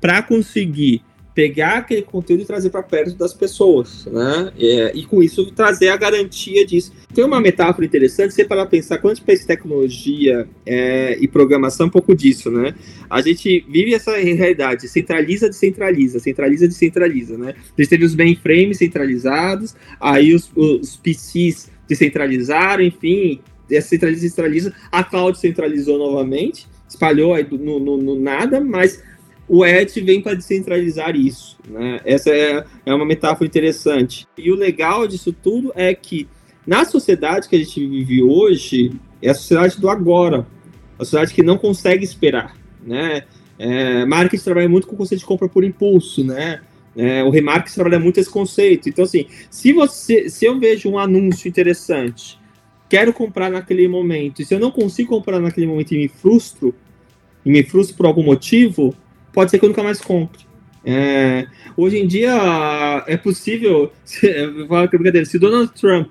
para 0.00 0.22
conseguir 0.22 1.02
pegar 1.36 1.80
aquele 1.80 2.00
conteúdo 2.00 2.44
e 2.44 2.46
trazer 2.46 2.70
para 2.70 2.82
perto 2.82 3.14
das 3.14 3.34
pessoas, 3.34 4.06
né? 4.06 4.50
É, 4.58 4.92
e 4.94 5.04
com 5.04 5.22
isso 5.22 5.50
trazer 5.50 5.90
a 5.90 5.96
garantia 5.96 6.64
disso. 6.64 6.90
Tem 7.14 7.22
uma 7.22 7.42
metáfora 7.42 7.84
interessante, 7.84 8.32
você 8.32 8.42
para 8.42 8.64
pensar 8.64 8.96
quando 8.96 9.12
a 9.12 9.14
gente 9.16 9.24
pensa 9.26 9.46
tecnologia 9.46 10.48
é, 10.64 11.18
e 11.20 11.28
programação, 11.28 11.88
um 11.88 11.90
pouco 11.90 12.16
disso, 12.16 12.50
né? 12.50 12.74
A 13.10 13.20
gente 13.20 13.66
vive 13.68 13.92
essa 13.92 14.16
realidade, 14.16 14.88
centraliza, 14.88 15.50
descentraliza, 15.50 16.18
centraliza, 16.18 16.68
descentraliza, 16.68 17.36
né? 17.36 17.50
A 17.50 17.82
gente 17.82 17.90
teve 17.90 18.06
os 18.06 18.14
mainframes 18.14 18.78
centralizados, 18.78 19.76
aí 20.00 20.34
os, 20.34 20.50
os 20.56 20.96
PCs 20.96 21.70
descentralizaram, 21.86 22.82
enfim, 22.82 23.40
essa 23.70 23.88
centraliza, 23.88 24.22
descentraliza, 24.22 24.72
a 24.90 25.04
cloud 25.04 25.38
centralizou 25.38 25.98
novamente, 25.98 26.66
espalhou 26.88 27.34
aí 27.34 27.46
no, 27.50 27.78
no, 27.78 27.98
no 27.98 28.18
nada, 28.18 28.58
mas 28.58 29.02
o 29.48 29.64
Edge 29.64 30.00
vem 30.00 30.20
para 30.20 30.34
descentralizar 30.34 31.14
isso. 31.14 31.56
Né? 31.68 32.00
Essa 32.04 32.30
é, 32.30 32.64
é 32.84 32.94
uma 32.94 33.04
metáfora 33.04 33.46
interessante. 33.46 34.26
E 34.36 34.50
o 34.50 34.56
legal 34.56 35.06
disso 35.06 35.32
tudo 35.32 35.72
é 35.74 35.94
que 35.94 36.28
na 36.66 36.84
sociedade 36.84 37.48
que 37.48 37.54
a 37.54 37.58
gente 37.58 37.86
vive 37.86 38.22
hoje, 38.22 38.92
é 39.22 39.30
a 39.30 39.34
sociedade 39.34 39.80
do 39.80 39.88
agora, 39.88 40.46
a 40.98 41.04
sociedade 41.04 41.32
que 41.32 41.42
não 41.42 41.56
consegue 41.56 42.04
esperar. 42.04 42.56
Né? 42.84 43.22
É, 43.58 44.04
trabalha 44.42 44.68
muito 44.68 44.86
com 44.86 44.94
o 44.94 44.98
conceito 44.98 45.20
de 45.20 45.26
compra 45.26 45.48
por 45.48 45.64
impulso, 45.64 46.24
né? 46.24 46.60
É, 46.96 47.22
o 47.22 47.30
remarketing 47.30 47.74
trabalha 47.74 47.98
muito 47.98 48.18
esse 48.18 48.30
conceito. 48.30 48.88
Então, 48.88 49.04
assim, 49.04 49.26
se 49.50 49.72
você, 49.72 50.30
se 50.30 50.46
eu 50.46 50.58
vejo 50.58 50.88
um 50.88 50.98
anúncio 50.98 51.46
interessante, 51.46 52.38
quero 52.88 53.12
comprar 53.12 53.50
naquele 53.50 53.86
momento, 53.86 54.40
e 54.40 54.46
se 54.46 54.54
eu 54.54 54.58
não 54.58 54.70
consigo 54.70 55.10
comprar 55.10 55.38
naquele 55.38 55.66
momento 55.66 55.92
e 55.92 55.98
me 55.98 56.08
frustro, 56.08 56.74
e 57.44 57.50
me 57.50 57.62
frustro 57.62 57.96
por 57.96 58.06
algum 58.06 58.22
motivo, 58.22 58.94
pode 59.36 59.50
ser 59.50 59.58
que 59.58 59.66
eu 59.66 59.68
nunca 59.68 59.82
mais 59.82 60.00
compre. 60.00 60.46
É, 60.82 61.46
hoje 61.76 61.98
em 61.98 62.06
dia 62.06 63.04
é 63.06 63.18
possível, 63.18 63.92
se, 64.02 64.26
brincadeira, 64.90 65.26
se 65.26 65.38
Donald 65.38 65.70
Trump 65.78 66.08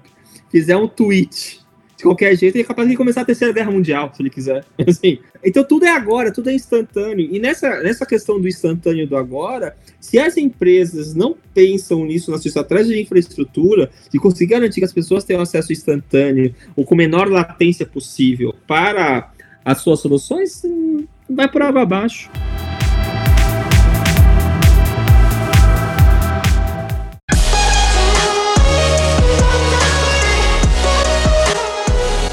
fizer 0.51 0.77
um 0.77 0.88
tweet 0.88 1.59
de 1.97 2.03
qualquer 2.03 2.35
jeito, 2.38 2.55
ele 2.55 2.63
é 2.63 2.67
capaz 2.67 2.88
de 2.88 2.95
começar 2.95 3.21
a 3.21 3.25
terceira 3.25 3.51
guerra 3.51 3.71
mundial, 3.71 4.11
se 4.13 4.21
ele 4.21 4.29
quiser. 4.29 4.63
Assim, 4.88 5.17
então 5.43 5.63
tudo 5.63 5.85
é 5.85 5.91
agora, 5.91 6.31
tudo 6.31 6.51
é 6.51 6.53
instantâneo. 6.53 7.27
E 7.31 7.39
nessa, 7.39 7.81
nessa 7.81 8.05
questão 8.05 8.39
do 8.39 8.47
instantâneo 8.47 9.07
do 9.07 9.17
agora, 9.17 9.75
se 9.99 10.19
as 10.19 10.38
empresas 10.38 11.15
não 11.15 11.35
pensam 11.51 12.05
nisso 12.05 12.29
na 12.29 12.38
sua 12.38 12.49
estratégia 12.49 12.93
de 12.93 13.01
infraestrutura, 13.01 13.89
de 14.11 14.19
conseguir 14.19 14.51
garantir 14.51 14.81
que 14.81 14.85
as 14.85 14.93
pessoas 14.93 15.23
tenham 15.23 15.41
acesso 15.41 15.73
instantâneo 15.73 16.53
ou 16.75 16.85
com 16.85 16.93
menor 16.93 17.27
latência 17.27 17.88
possível 17.88 18.53
para 18.67 19.31
as 19.63 19.79
suas 19.79 19.99
soluções, 19.99 20.61
hum, 20.63 21.07
vai 21.27 21.49
por 21.49 21.63
água 21.63 21.81
abaixo. 21.81 22.29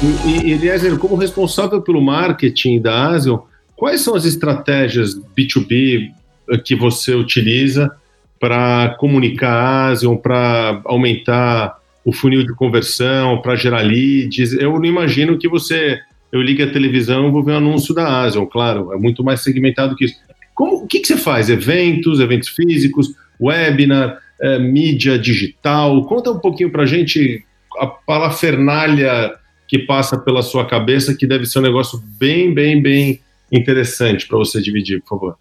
E, 0.03 0.51
Eliezer, 0.51 0.97
como 0.97 1.15
responsável 1.15 1.81
pelo 1.81 2.01
marketing 2.01 2.81
da 2.81 3.07
Asian, 3.07 3.39
quais 3.73 4.01
são 4.01 4.15
as 4.15 4.25
estratégias 4.25 5.17
B2B 5.17 6.11
eh, 6.49 6.57
que 6.57 6.75
você 6.75 7.15
utiliza 7.15 7.89
para 8.37 8.95
comunicar 8.99 9.53
a 9.53 9.87
Asian, 9.87 10.17
para 10.17 10.81
aumentar 10.83 11.79
o 12.03 12.11
funil 12.11 12.45
de 12.45 12.53
conversão, 12.53 13.41
para 13.41 13.55
gerar 13.55 13.81
leads? 13.81 14.51
Eu 14.51 14.73
não 14.73 14.83
imagino 14.83 15.37
que 15.37 15.47
você, 15.47 15.97
eu 16.33 16.41
ligue 16.41 16.63
a 16.63 16.71
televisão 16.71 17.29
e 17.29 17.31
vou 17.31 17.41
ver 17.41 17.53
um 17.53 17.57
anúncio 17.57 17.95
da 17.95 18.23
Asian, 18.23 18.45
claro, 18.45 18.91
é 18.91 18.97
muito 18.97 19.23
mais 19.23 19.41
segmentado 19.41 19.95
que 19.95 20.03
isso. 20.03 20.15
Como, 20.53 20.83
o 20.83 20.87
que, 20.87 20.99
que 20.99 21.07
você 21.07 21.15
faz? 21.15 21.49
Eventos, 21.49 22.19
eventos 22.19 22.49
físicos, 22.49 23.15
webinar, 23.39 24.19
é, 24.41 24.59
mídia 24.59 25.17
digital? 25.17 26.03
Conta 26.03 26.29
um 26.29 26.39
pouquinho 26.39 26.69
para 26.69 26.83
a 26.83 26.85
gente 26.85 27.41
a 27.79 27.87
parafernália 27.87 29.41
que 29.73 29.79
passa 29.79 30.19
pela 30.19 30.43
sua 30.43 30.67
cabeça 30.67 31.15
que 31.15 31.25
deve 31.25 31.47
ser 31.47 31.57
um 31.57 31.63
negócio 31.63 31.99
bem, 32.19 32.53
bem, 32.53 32.79
bem 32.79 33.19
interessante 33.51 34.27
para 34.27 34.37
você 34.37 34.61
dividir, 34.61 35.01
por 35.01 35.09
favor? 35.09 35.37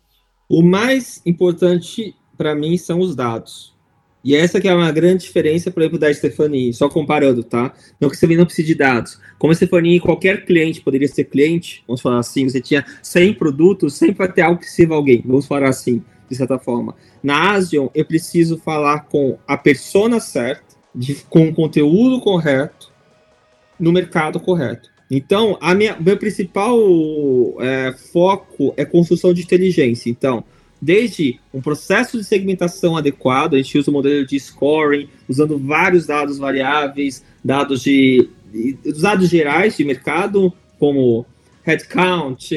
O 0.48 0.62
mais 0.62 1.20
importante 1.26 2.16
para 2.34 2.54
mim 2.54 2.78
são 2.78 3.00
os 3.00 3.14
dados. 3.14 3.74
E 4.24 4.34
essa 4.34 4.58
que 4.58 4.66
é 4.66 4.74
uma 4.74 4.90
grande 4.90 5.24
diferença, 5.24 5.70
por 5.70 5.82
exemplo, 5.82 5.98
da 5.98 6.14
Stephanie, 6.14 6.72
só 6.72 6.88
comparando, 6.88 7.44
tá? 7.44 7.74
Não 8.00 8.08
que 8.08 8.16
você 8.16 8.26
não 8.34 8.46
precise 8.46 8.68
de 8.68 8.74
dados. 8.74 9.20
Como 9.38 9.52
a 9.52 9.54
Stephanie, 9.54 10.00
qualquer 10.00 10.46
cliente 10.46 10.80
poderia 10.80 11.08
ser 11.08 11.24
cliente, 11.24 11.84
vamos 11.86 12.00
falar 12.00 12.20
assim, 12.20 12.48
você 12.48 12.58
tinha 12.58 12.86
100 13.02 13.34
produtos, 13.34 13.92
sempre 13.92 14.26
ter 14.28 14.40
algo 14.40 14.60
que 14.60 14.70
sirva 14.70 14.94
alguém, 14.94 15.22
vamos 15.26 15.44
falar 15.44 15.68
assim, 15.68 16.02
de 16.26 16.34
certa 16.34 16.58
forma. 16.58 16.94
Na 17.22 17.50
Asion, 17.50 17.88
eu 17.94 18.06
preciso 18.06 18.56
falar 18.56 19.00
com 19.00 19.38
a 19.46 19.58
persona 19.58 20.18
certa, 20.20 20.74
de, 20.94 21.16
com 21.28 21.48
o 21.48 21.54
conteúdo 21.54 22.18
correto, 22.18 22.91
no 23.83 23.92
mercado 23.92 24.38
correto. 24.38 24.88
Então, 25.10 25.58
a 25.60 25.74
minha, 25.74 25.96
meu 26.00 26.16
principal 26.16 26.78
é, 27.60 27.92
foco 28.12 28.72
é 28.76 28.85
construção 28.85 29.35
de 29.35 29.42
inteligência. 29.42 30.08
Então, 30.08 30.44
desde 30.80 31.38
um 31.52 31.60
processo 31.60 32.16
de 32.16 32.24
segmentação 32.24 32.96
adequado, 32.96 33.54
a 33.54 33.56
gente 33.58 33.76
usa 33.76 33.90
o 33.90 33.92
modelo 33.92 34.24
de 34.24 34.38
scoring, 34.38 35.08
usando 35.28 35.58
vários 35.58 36.06
dados 36.06 36.38
variáveis, 36.38 37.24
dados 37.44 37.83
de 37.83 38.30
dados 39.00 39.28
gerais 39.28 39.76
de 39.76 39.85
mercado, 39.85 40.52
como 40.78 41.26
headcount, 41.64 42.50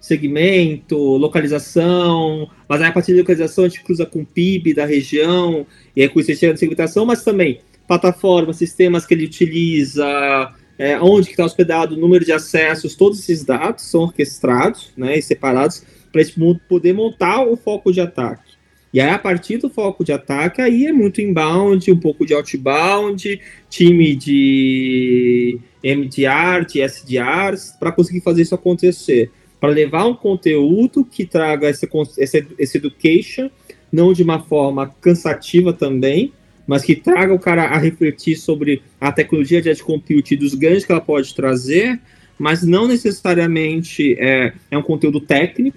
segmento, 0.00 0.96
localização, 0.96 2.50
mas 2.68 2.80
aí 2.80 2.88
a 2.88 2.92
partir 2.92 3.12
da 3.12 3.18
localização 3.18 3.64
a 3.64 3.68
gente 3.68 3.82
cruza 3.82 4.06
com 4.06 4.24
PIB 4.24 4.74
da 4.74 4.84
região, 4.84 5.66
e 5.94 6.02
aí 6.02 6.08
com 6.08 6.20
isso 6.20 6.30
a 6.30 6.34
gente 6.34 6.40
chega 6.40 6.52
na 6.52 6.58
segmentação, 6.58 7.04
mas 7.04 7.24
também 7.24 7.60
plataformas, 7.88 8.56
sistemas 8.56 9.04
que 9.04 9.14
ele 9.14 9.24
utiliza, 9.24 10.54
é, 10.80 10.98
onde 10.98 11.28
está 11.28 11.44
hospedado, 11.44 11.94
o 11.94 11.98
número 11.98 12.24
de 12.24 12.32
acessos, 12.32 12.94
todos 12.94 13.18
esses 13.18 13.44
dados 13.44 13.84
são 13.84 14.00
orquestrados 14.00 14.90
né, 14.96 15.18
e 15.18 15.20
separados 15.20 15.84
para 16.10 16.22
a 16.22 16.24
gente 16.24 16.40
poder 16.66 16.94
montar 16.94 17.44
o 17.44 17.54
foco 17.54 17.92
de 17.92 18.00
ataque. 18.00 18.54
E 18.90 18.98
aí, 18.98 19.10
a 19.10 19.18
partir 19.18 19.58
do 19.58 19.68
foco 19.68 20.02
de 20.02 20.10
ataque, 20.10 20.62
aí 20.62 20.86
é 20.86 20.92
muito 20.92 21.20
inbound, 21.20 21.92
um 21.92 22.00
pouco 22.00 22.24
de 22.24 22.32
outbound, 22.32 23.38
time 23.68 24.16
de 24.16 25.60
MDR, 25.84 26.64
de 26.66 26.80
SDRs, 26.80 27.76
para 27.78 27.92
conseguir 27.92 28.22
fazer 28.22 28.40
isso 28.40 28.54
acontecer. 28.54 29.30
Para 29.60 29.68
levar 29.68 30.06
um 30.06 30.14
conteúdo 30.14 31.04
que 31.04 31.26
traga 31.26 31.68
esse, 31.68 31.86
esse, 32.16 32.46
esse 32.58 32.78
education, 32.78 33.50
não 33.92 34.14
de 34.14 34.22
uma 34.22 34.40
forma 34.40 34.88
cansativa 34.98 35.74
também, 35.74 36.32
mas 36.70 36.84
que 36.84 36.94
traga 36.94 37.34
o 37.34 37.38
cara 37.38 37.64
a 37.64 37.78
refletir 37.78 38.36
sobre 38.36 38.80
a 39.00 39.10
tecnologia 39.10 39.60
de 39.60 39.68
edge 39.68 39.82
compute 39.82 40.36
dos 40.36 40.54
ganhos 40.54 40.84
que 40.84 40.92
ela 40.92 41.00
pode 41.00 41.34
trazer, 41.34 41.98
mas 42.38 42.62
não 42.62 42.86
necessariamente 42.86 44.16
é, 44.20 44.52
é 44.70 44.78
um 44.78 44.82
conteúdo 44.82 45.20
técnico, 45.20 45.76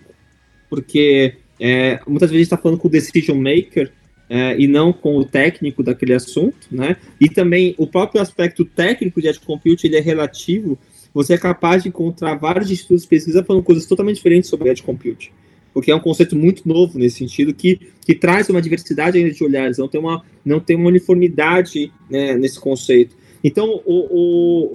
porque 0.69 1.33
é, 1.59 1.99
muitas 2.07 2.29
vezes 2.29 2.45
está 2.45 2.57
falando 2.57 2.77
com 2.77 2.87
o 2.87 2.91
decision 2.91 3.35
maker 3.35 3.91
é, 4.29 4.55
e 4.59 4.67
não 4.67 4.93
com 4.93 5.17
o 5.17 5.25
técnico 5.25 5.81
daquele 5.81 6.13
assunto, 6.13 6.67
né? 6.71 6.95
E 7.19 7.27
também 7.27 7.73
o 7.79 7.87
próprio 7.87 8.21
aspecto 8.21 8.63
técnico 8.63 9.19
de 9.19 9.29
edge 9.29 9.39
compute 9.39 9.87
ele 9.87 9.97
é 9.97 9.99
relativo. 9.99 10.77
Você 11.11 11.33
é 11.33 11.39
capaz 11.39 11.81
de 11.81 11.89
encontrar 11.89 12.35
vários 12.35 12.69
estudos 12.69 13.01
de 13.01 13.09
pesquisa 13.09 13.43
falando 13.43 13.63
coisas 13.63 13.87
totalmente 13.87 14.17
diferentes 14.17 14.47
sobre 14.47 14.69
edge 14.69 14.83
compute, 14.83 15.33
porque 15.73 15.91
é 15.91 15.95
um 15.95 15.99
conceito 15.99 16.35
muito 16.35 16.67
novo 16.67 16.99
nesse 16.99 17.17
sentido 17.17 17.53
que, 17.53 17.79
que 18.05 18.13
traz 18.13 18.49
uma 18.49 18.61
diversidade 18.61 19.17
ainda 19.17 19.31
de 19.31 19.43
olhares, 19.43 19.77
não 19.77 19.87
tem 19.87 19.99
uma 19.99 20.23
não 20.45 20.59
tem 20.59 20.75
uma 20.75 20.89
uniformidade 20.89 21.91
né, 22.09 22.35
nesse 22.35 22.59
conceito. 22.59 23.15
Então 23.43 23.81
o, 23.85 24.07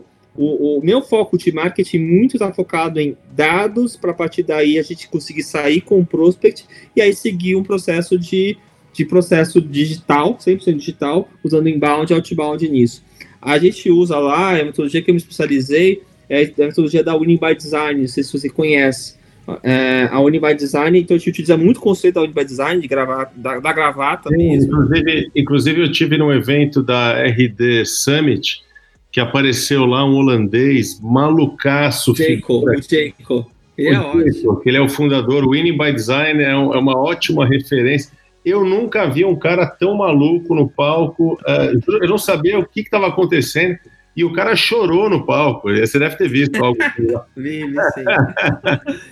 o 0.01 0.03
o, 0.39 0.79
o, 0.79 0.85
meu 0.85 1.03
foco 1.03 1.37
de 1.37 1.51
marketing 1.51 1.99
muito 1.99 2.37
está 2.37 2.53
focado 2.53 3.01
em 3.01 3.17
dados, 3.33 3.97
para 3.97 4.13
a 4.13 4.15
partir 4.15 4.45
daí 4.45 4.79
a 4.79 4.83
gente 4.83 5.09
conseguir 5.09 5.43
sair 5.43 5.81
com 5.81 5.99
o 5.99 6.07
prospect 6.07 6.65
e 6.95 7.03
aí 7.03 7.13
seguir 7.13 7.57
um 7.57 7.65
processo 7.65 8.17
de, 8.17 8.57
de 8.93 9.05
processo 9.05 9.61
digital, 9.61 10.37
100% 10.37 10.77
digital, 10.77 11.29
usando 11.43 11.69
inbound 11.69 12.13
e 12.13 12.15
outbound 12.15 12.69
nisso. 12.69 13.03
A 13.43 13.59
gente 13.59 13.91
usa 13.91 14.17
lá, 14.17 14.51
a 14.61 14.65
metodologia 14.65 15.03
que 15.03 15.11
eu 15.11 15.15
me 15.15 15.21
especializei 15.21 16.03
é 16.29 16.45
a 16.45 16.67
metodologia 16.67 17.03
da 17.03 17.17
Winning 17.17 17.39
by 17.39 17.57
Design, 17.57 18.01
não 18.01 18.09
sei 18.09 18.23
se 18.23 18.33
você 18.33 18.49
conhece. 18.49 19.17
É, 19.63 20.09
a 20.11 20.21
Winning 20.21 20.41
by 20.41 20.55
Design, 20.55 20.99
então 20.99 21.15
a 21.15 21.19
gente 21.19 21.31
utiliza 21.31 21.57
muito 21.57 21.79
o 21.79 21.81
conceito 21.81 22.17
da 22.17 22.21
Winning 22.23 22.35
by 22.35 22.45
Design, 22.45 22.83
de 22.83 22.89
gravar, 22.89 23.33
da, 23.35 23.59
da 23.59 23.73
gravata 23.73 24.29
Sim, 24.29 24.37
mesmo. 24.37 24.73
Inclusive, 24.73 25.31
inclusive, 25.35 25.81
eu 25.83 25.93
tive 25.93 26.19
num 26.19 26.33
evento 26.33 26.83
da 26.83 27.23
RD 27.23 27.87
Summit, 27.87 28.63
que 29.11 29.21
apareceu 29.21 29.87
lá 29.87 30.05
um 30.05 30.15
holandês 30.17 31.01
malucaço. 31.01 32.15
Jacob, 32.15 32.65
o. 32.65 33.47
Ele 33.79 33.95
é 33.95 34.01
ótimo. 34.01 34.63
Ele 34.67 34.77
é 34.77 34.81
o 34.81 34.89
fundador, 34.89 35.45
o 35.45 35.51
Winning 35.51 35.79
by 35.79 35.93
Design 35.93 36.43
é, 36.43 36.57
um, 36.57 36.75
é, 36.75 36.79
uma 36.79 36.99
ótima 36.99 37.47
referência. 37.47 38.13
Eu 38.45 38.65
nunca 38.65 39.07
vi 39.07 39.25
um 39.25 39.37
cara 39.37 39.67
tão 39.67 39.95
maluco 39.95 40.55
no 40.55 40.69
palco. 40.69 41.35
Uh, 41.35 41.97
eu 42.03 42.09
não 42.09 42.19
sabia 42.19 42.59
o 42.59 42.67
que 42.67 42.81
estava 42.81 43.07
acontecendo. 43.07 43.79
E 44.19 44.25
o 44.25 44.33
cara 44.33 44.57
chorou 44.57 45.09
no 45.09 45.25
palco. 45.25 45.73
Você 45.73 45.97
deve 45.97 46.17
ter 46.17 46.29
visto 46.29 46.57
algo. 46.57 46.77
vi, 47.37 47.65
vi, 47.65 47.77
sim. 47.95 48.05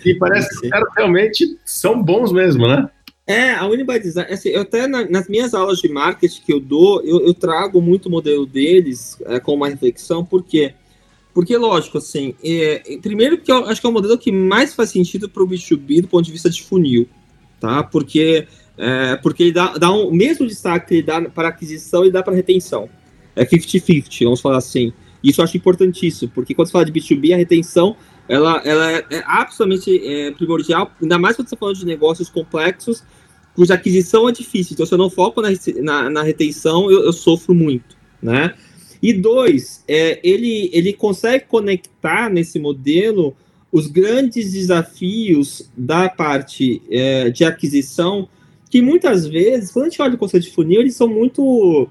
e 0.05 0.17
parece 0.17 0.49
que 0.49 0.67
os 0.67 0.71
caras 0.73 0.89
realmente 0.97 1.57
são 1.65 2.03
bons 2.03 2.33
mesmo, 2.33 2.67
né? 2.67 2.91
É, 3.25 3.53
a 3.53 3.65
Uniby 3.69 4.01
Design, 4.01 4.33
assim, 4.33 4.49
eu 4.49 4.63
até 4.63 4.89
na, 4.89 5.09
nas 5.09 5.29
minhas 5.29 5.55
aulas 5.55 5.79
de 5.79 5.89
marketing 5.89 6.43
que 6.43 6.53
eu 6.53 6.59
dou, 6.59 7.05
eu, 7.05 7.25
eu 7.25 7.33
trago 7.33 7.81
muito 7.81 8.07
o 8.07 8.11
modelo 8.11 8.45
deles 8.45 9.17
é, 9.27 9.39
com 9.39 9.55
uma 9.55 9.69
reflexão, 9.69 10.25
por 10.25 10.43
quê? 10.43 10.75
Porque, 11.33 11.57
lógico, 11.57 11.99
assim, 11.99 12.35
é, 12.43 12.99
primeiro 13.01 13.39
que 13.39 13.53
eu 13.53 13.65
acho 13.67 13.81
que 13.81 13.87
é 13.87 13.91
o 13.91 13.93
modelo 13.93 14.19
que 14.19 14.33
mais 14.33 14.75
faz 14.75 14.91
sentido 14.91 15.29
para 15.29 15.45
o 15.45 15.47
B2B 15.47 16.01
do 16.01 16.09
ponto 16.09 16.25
de 16.25 16.33
vista 16.33 16.51
de 16.51 16.65
funil, 16.65 17.09
tá? 17.61 17.85
Porque, 17.85 18.49
é, 18.77 19.15
porque 19.23 19.45
ele 19.45 19.53
dá, 19.53 19.79
dá 19.79 19.93
um, 19.93 20.09
o 20.09 20.13
mesmo 20.13 20.49
destaque 20.49 20.89
que 20.89 20.95
ele 20.95 21.03
dá 21.05 21.23
para 21.23 21.47
aquisição 21.49 22.05
e 22.05 22.11
dá 22.11 22.25
para 22.25 22.35
retenção. 22.35 22.89
É 23.37 23.45
50-50, 23.45 24.25
vamos 24.25 24.41
falar 24.41 24.57
assim. 24.57 24.93
Isso 25.23 25.41
eu 25.41 25.45
acho 25.45 25.57
importantíssimo, 25.57 26.31
porque 26.35 26.55
quando 26.55 26.69
você 26.69 26.73
fala 26.73 26.85
de 26.85 26.93
B2B, 26.93 27.35
a 27.35 27.37
retenção 27.37 27.97
ela, 28.29 28.61
ela 28.65 28.93
é, 28.93 29.05
é 29.11 29.23
absolutamente 29.27 30.01
é, 30.05 30.31
primordial, 30.33 30.91
ainda 31.01 31.19
mais 31.19 31.37
quando 31.37 31.49
você 31.49 31.55
está 31.55 31.61
falando 31.61 31.79
de 31.79 31.87
negócios 31.87 32.29
complexos, 32.29 33.05
cuja 33.55 33.75
aquisição 33.75 34.29
é 34.29 34.33
difícil. 34.33 34.75
Então, 34.75 34.85
se 34.85 34.93
eu 34.93 34.99
não 34.99 35.09
foco 35.09 35.41
na, 35.41 35.49
na, 35.83 36.11
na 36.11 36.23
retenção, 36.23 36.91
eu, 36.91 37.05
eu, 37.05 37.13
sofro 37.13 37.55
muito, 37.55 37.97
né? 38.23 38.55
E 39.03 39.13
dois, 39.13 39.85
é, 39.87 40.21
ele, 40.23 40.71
ele 40.73 40.93
consegue 40.93 41.45
conectar 41.47 42.29
nesse 42.29 42.59
modelo 42.59 43.37
os 43.71 43.87
grandes 43.87 44.53
desafios 44.53 45.71
da 45.77 46.09
parte 46.09 46.83
é, 46.91 47.31
de 47.31 47.45
aquisição, 47.45 48.29
que 48.71 48.81
muitas 48.83 49.27
vezes, 49.27 49.71
quando 49.71 49.87
a 49.87 49.89
gente 49.89 50.03
olha 50.03 50.15
o 50.15 50.19
conceito 50.19 50.45
de 50.45 50.53
funil, 50.53 50.81
eles 50.81 50.97
são 50.97 51.09
muito 51.09 51.89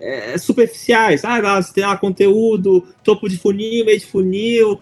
é, 0.00 0.36
superficiais. 0.38 1.24
Ah, 1.24 1.60
você 1.60 1.72
tem 1.72 1.84
lá 1.84 1.96
conteúdo, 1.96 2.86
topo 3.02 3.28
de 3.28 3.36
funil, 3.36 3.84
meio 3.84 3.98
de 3.98 4.06
funil, 4.06 4.80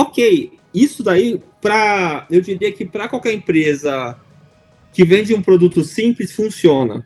Ok, 0.00 0.52
isso 0.72 1.02
daí, 1.02 1.42
para 1.60 2.24
eu 2.30 2.40
diria 2.40 2.70
que 2.70 2.84
para 2.84 3.08
qualquer 3.08 3.32
empresa 3.32 4.16
que 4.92 5.04
vende 5.04 5.34
um 5.34 5.42
produto 5.42 5.82
simples, 5.82 6.30
funciona. 6.30 7.04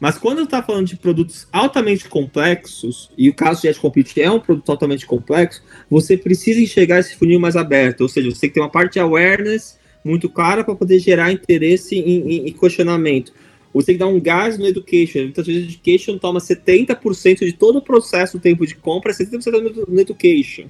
Mas 0.00 0.16
quando 0.16 0.40
está 0.40 0.62
falando 0.62 0.86
de 0.86 0.96
produtos 0.96 1.46
altamente 1.52 2.08
complexos, 2.08 3.10
e 3.18 3.28
o 3.28 3.34
caso 3.34 3.60
de 3.60 3.68
Edge 3.68 4.22
é 4.22 4.30
um 4.30 4.40
produto 4.40 4.70
altamente 4.70 5.04
complexo, 5.04 5.62
você 5.90 6.16
precisa 6.16 6.62
enxergar 6.62 7.00
esse 7.00 7.14
funil 7.14 7.38
mais 7.38 7.56
aberto. 7.56 8.00
Ou 8.00 8.08
seja, 8.08 8.30
você 8.30 8.40
tem 8.40 8.48
que 8.48 8.54
ter 8.54 8.60
uma 8.60 8.70
parte 8.70 8.94
de 8.94 9.00
awareness 9.00 9.78
muito 10.02 10.30
clara 10.30 10.64
para 10.64 10.74
poder 10.74 10.98
gerar 11.00 11.30
interesse 11.30 11.94
e 11.94 12.50
questionamento. 12.52 13.34
Você 13.72 13.86
tem 13.86 13.94
que 13.96 14.00
dar 14.00 14.06
um 14.06 14.20
gás 14.20 14.58
no 14.58 14.66
education. 14.66 15.24
Muitas 15.24 15.46
vezes 15.46 15.66
o 15.66 15.70
education 15.70 16.18
toma 16.18 16.40
70% 16.40 17.40
de 17.40 17.52
todo 17.52 17.76
o 17.76 17.82
processo 17.82 18.38
do 18.38 18.42
tempo 18.42 18.66
de 18.66 18.74
compra, 18.74 19.12
70% 19.12 19.88
no 19.88 20.00
education. 20.00 20.66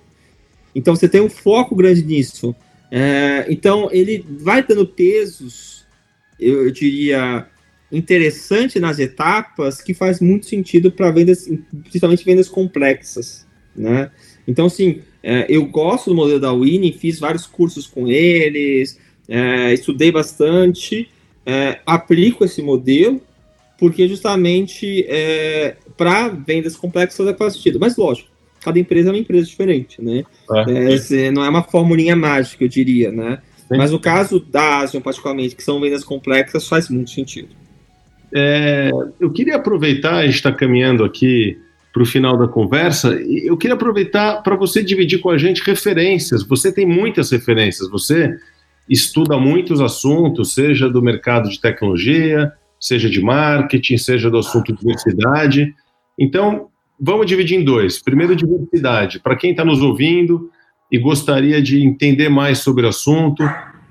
Então 0.75 0.95
você 0.95 1.09
tem 1.09 1.21
um 1.21 1.29
foco 1.29 1.75
grande 1.75 2.03
nisso. 2.03 2.55
É, 2.91 3.47
então 3.49 3.89
ele 3.93 4.25
vai 4.41 4.63
dando 4.63 4.87
pesos, 4.87 5.85
eu, 6.41 6.65
eu, 6.65 6.71
diria, 6.71 7.47
interessante 7.93 8.81
nas 8.81 8.99
etapas 8.99 9.83
que 9.83 9.93
faz 9.93 10.21
muito 10.21 10.47
sentido 10.47 10.91
para 10.91 11.11
vendas, 11.11 11.49
principalmente 11.83 12.25
vendas 12.25 12.49
complexas, 12.49 13.47
né? 13.77 14.11
Então, 14.47 14.67
assim, 14.67 15.03
é, 15.23 15.45
eu 15.49 15.67
gosto 15.67 16.09
do 16.09 16.17
modelo 16.17 16.41
da 16.41 16.53
Winning, 16.53 16.93
fiz 16.93 17.19
vários 17.19 17.47
cursos 17.47 17.87
com 17.87 18.09
eles, 18.09 18.99
é, 19.29 19.75
estudei 19.75 20.11
bastante, 20.11 21.09
é, 21.49 21.81
aplico 21.87 22.45
esse 22.45 22.61
modelo, 22.61 23.23
porque 23.79 24.07
justamente 24.07 25.07
é, 25.09 25.77
para 25.97 26.29
vendas 26.29 26.77
complexas 26.77 27.35
faz 27.39 27.55
sentido. 27.55 27.81
Mas, 27.81 27.97
lógico, 27.97 28.29
cada 28.61 28.79
empresa 28.79 29.09
é 29.09 29.13
uma 29.13 29.19
empresa 29.19 29.47
diferente, 29.47 30.03
né? 30.05 30.25
É. 30.53 31.25
É, 31.27 31.31
não 31.31 31.43
é 31.43 31.49
uma 31.49 31.63
formulinha 31.63 32.15
mágica, 32.15 32.63
eu 32.63 32.69
diria, 32.69 33.11
né? 33.11 33.39
Sim. 33.67 33.79
Mas 33.79 33.91
no 33.91 33.99
caso 33.99 34.39
da 34.39 34.81
Asian, 34.81 35.01
particularmente, 35.01 35.57
que 35.57 35.63
são 35.63 35.81
vendas 35.81 36.05
complexas, 36.05 36.69
faz 36.69 36.91
muito 36.91 37.11
sentido. 37.11 37.49
É, 38.35 38.91
eu 39.19 39.31
queria 39.33 39.57
aproveitar, 39.57 40.17
a 40.17 40.27
gente 40.27 40.35
está 40.35 40.53
caminhando 40.53 41.03
aqui 41.03 41.59
para 41.95 42.03
o 42.03 42.07
final 42.07 42.37
da 42.37 42.47
conversa, 42.47 43.15
eu 43.15 43.57
queria 43.57 43.75
aproveitar 43.75 44.43
para 44.43 44.55
você 44.55 44.85
dividir 44.85 45.21
com 45.21 45.31
a 45.31 45.39
gente 45.39 45.63
referências. 45.63 46.43
Você 46.43 46.71
tem 46.71 46.85
muitas 46.85 47.31
referências, 47.31 47.89
você 47.89 48.39
estuda 48.89 49.39
muitos 49.39 49.81
assuntos, 49.81 50.55
seja 50.55 50.89
do 50.89 51.03
mercado 51.03 51.49
de 51.49 51.61
tecnologia, 51.61 52.53
seja 52.81 53.11
de 53.11 53.21
marketing, 53.21 53.97
seja 53.97 54.31
do 54.31 54.39
assunto 54.39 54.73
de 54.73 54.79
diversidade. 54.79 55.75
Então, 56.19 56.69
vamos 56.99 57.27
dividir 57.27 57.59
em 57.59 57.65
dois. 57.65 58.01
Primeiro, 58.01 58.35
diversidade. 58.35 59.21
Para 59.21 59.37
quem 59.37 59.51
está 59.51 59.65
nos 59.65 59.83
ouvindo 59.83 60.51
e 60.91 60.99
gostaria 60.99 61.61
de 61.61 61.85
entender 61.85 62.29
mais 62.29 62.59
sobre 62.59 62.87
o 62.87 62.89
assunto, 62.89 63.43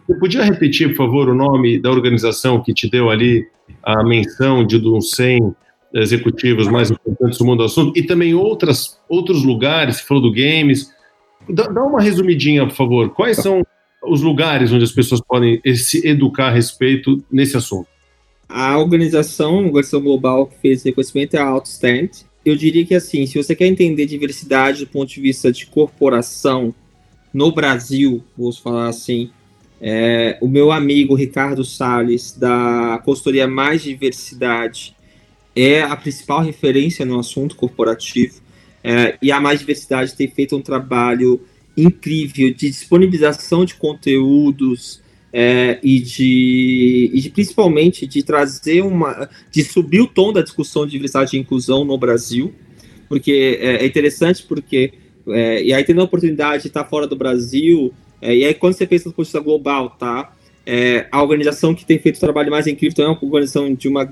você 0.08 0.20
podia 0.20 0.44
repetir, 0.44 0.90
por 0.90 1.06
favor, 1.06 1.30
o 1.30 1.36
nome 1.36 1.80
da 1.80 1.92
organização 1.92 2.62
que 2.62 2.74
te 2.74 2.90
deu 2.90 3.10
ali 3.10 3.46
a 3.84 4.04
menção 4.04 4.66
de 4.66 4.78
uns 4.78 5.12
100 5.12 5.54
executivos 5.94 6.68
mais 6.68 6.92
importantes 6.92 7.38
do 7.38 7.46
mundo 7.46 7.60
do 7.60 7.66
assunto 7.66 7.98
e 7.98 8.04
também 8.04 8.34
outras, 8.34 9.00
outros 9.10 9.44
lugares, 9.44 9.98
você 9.98 10.04
falou 10.04 10.24
do 10.24 10.32
games. 10.32 10.94
Dá, 11.50 11.68
dá 11.68 11.84
uma 11.84 12.02
resumidinha, 12.02 12.66
por 12.66 12.76
favor. 12.76 13.10
Quais 13.10 13.38
são 13.38 13.66
os 14.04 14.22
lugares 14.22 14.72
onde 14.72 14.84
as 14.84 14.92
pessoas 14.92 15.22
podem 15.22 15.62
se 15.76 16.08
educar 16.08 16.48
a 16.48 16.52
respeito 16.52 17.24
nesse 17.32 17.58
assunto? 17.58 17.88
A 18.48 18.78
organização, 18.78 19.56
a 19.56 19.58
organização 19.60 20.02
global 20.02 20.48
que 20.48 20.58
fez 20.60 20.80
esse 20.80 20.90
reconhecimento 20.90 21.36
é 21.36 21.40
a 21.40 21.50
Outstand, 21.50 22.10
eu 22.46 22.56
diria 22.56 22.86
que 22.86 22.96
assim, 22.96 23.26
se 23.26 23.42
você 23.42 23.54
quer 23.54 23.68
entender 23.68 24.06
diversidade 24.06 24.86
do 24.86 24.88
ponto 24.90 25.10
de 25.10 25.20
vista 25.20 25.52
de 25.52 25.66
corporação 25.66 26.74
no 27.34 27.52
Brasil, 27.52 28.24
vou 28.38 28.54
falar 28.54 28.88
assim, 28.88 29.30
é, 29.82 30.38
o 30.42 30.48
meu 30.48 30.72
amigo 30.72 31.14
Ricardo 31.14 31.64
Sales 31.64 32.32
da 32.32 33.02
consultoria 33.04 33.48
Mais 33.48 33.84
Diversidade, 33.84 34.96
é 35.56 35.82
a 35.82 35.96
principal 35.96 36.42
referência 36.42 37.06
no 37.06 37.20
assunto 37.20 37.56
corporativo. 37.56 38.36
é, 38.84 39.18
e 39.22 39.32
a 39.32 39.42
Mais 39.42 39.60
Diversidade 39.60 40.16
tem 40.16 40.30
feito 40.30 40.56
um 40.56 40.62
trabalho 40.62 41.42
incrível 41.78 42.54
de 42.54 42.70
disponibilização 42.70 43.64
de 43.64 43.76
conteúdos 43.76 45.02
é, 45.32 45.80
e, 45.84 46.00
de, 46.00 47.12
e 47.14 47.22
de 47.22 47.30
principalmente 47.30 48.08
de 48.08 48.24
trazer 48.24 48.82
uma. 48.82 49.30
de 49.52 49.64
subir 49.64 50.02
o 50.02 50.08
tom 50.08 50.34
da 50.34 50.42
discussão 50.42 50.86
de 50.86 50.94
diversidade 50.94 51.38
e 51.38 51.40
inclusão 51.40 51.86
no 51.86 51.98
Brasil, 51.98 52.54
porque 53.08 53.60
é, 53.62 53.84
é 53.84 53.86
interessante 53.86 54.44
porque. 54.44 54.94
É, 55.30 55.62
e 55.62 55.74
aí 55.74 55.84
tendo 55.84 56.02
a 56.02 56.06
oportunidade 56.06 56.64
de 56.64 56.70
estar 56.70 56.86
fora 56.86 57.06
do 57.06 57.16
Brasil, 57.16 57.94
é, 58.22 58.36
e 58.36 58.46
aí 58.46 58.54
quando 58.54 58.74
você 58.74 58.88
pensa 58.88 59.10
no 59.10 59.16
vista 59.16 59.40
global, 59.40 59.92
tá? 59.92 60.34
É, 60.66 61.08
a 61.12 61.22
organização 61.22 61.76
que 61.76 61.86
tem 61.86 62.00
feito 62.00 62.18
o 62.18 62.20
trabalho 62.20 62.52
mais 62.52 62.68
incrível 62.68 62.92
então 62.92 63.06
é 63.06 63.10
uma 63.10 63.20
organização 63.22 63.74
de 63.74 63.88
uma. 63.88 64.10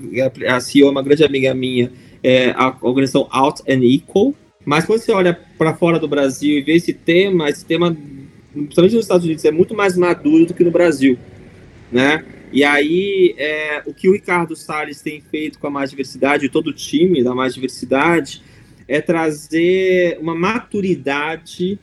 A 0.48 0.60
CEO 0.60 0.88
é 0.88 0.90
uma 0.90 1.02
grande 1.02 1.24
amiga 1.24 1.52
minha, 1.54 1.90
é 2.22 2.50
a 2.50 2.76
organização 2.82 3.26
Out 3.30 3.62
and 3.68 3.82
Equal. 3.82 4.34
Mas 4.66 4.84
quando 4.84 4.98
você 4.98 5.12
olha 5.12 5.38
para 5.56 5.74
fora 5.74 5.96
do 5.96 6.08
Brasil 6.08 6.58
e 6.58 6.60
vê 6.60 6.74
esse 6.74 6.92
tema, 6.92 7.48
esse 7.48 7.64
tema 7.64 7.96
principalmente 8.52 8.94
nos 8.96 9.04
Estados 9.04 9.24
Unidos, 9.24 9.44
é 9.44 9.52
muito 9.52 9.76
mais 9.76 9.96
maduro 9.96 10.44
do 10.44 10.52
que 10.54 10.64
no 10.64 10.72
Brasil, 10.72 11.16
né? 11.92 12.24
E 12.52 12.64
aí, 12.64 13.34
é, 13.38 13.82
o 13.86 13.94
que 13.94 14.08
o 14.08 14.12
Ricardo 14.12 14.56
Salles 14.56 15.00
tem 15.00 15.20
feito 15.20 15.58
com 15.58 15.68
a 15.68 15.70
Mais 15.70 15.90
Diversidade, 15.90 16.48
todo 16.48 16.68
o 16.68 16.72
time 16.72 17.22
da 17.22 17.34
Mais 17.34 17.54
Diversidade, 17.54 18.42
é 18.88 19.00
trazer 19.00 20.18
uma 20.20 20.34
maturidade 20.34 21.78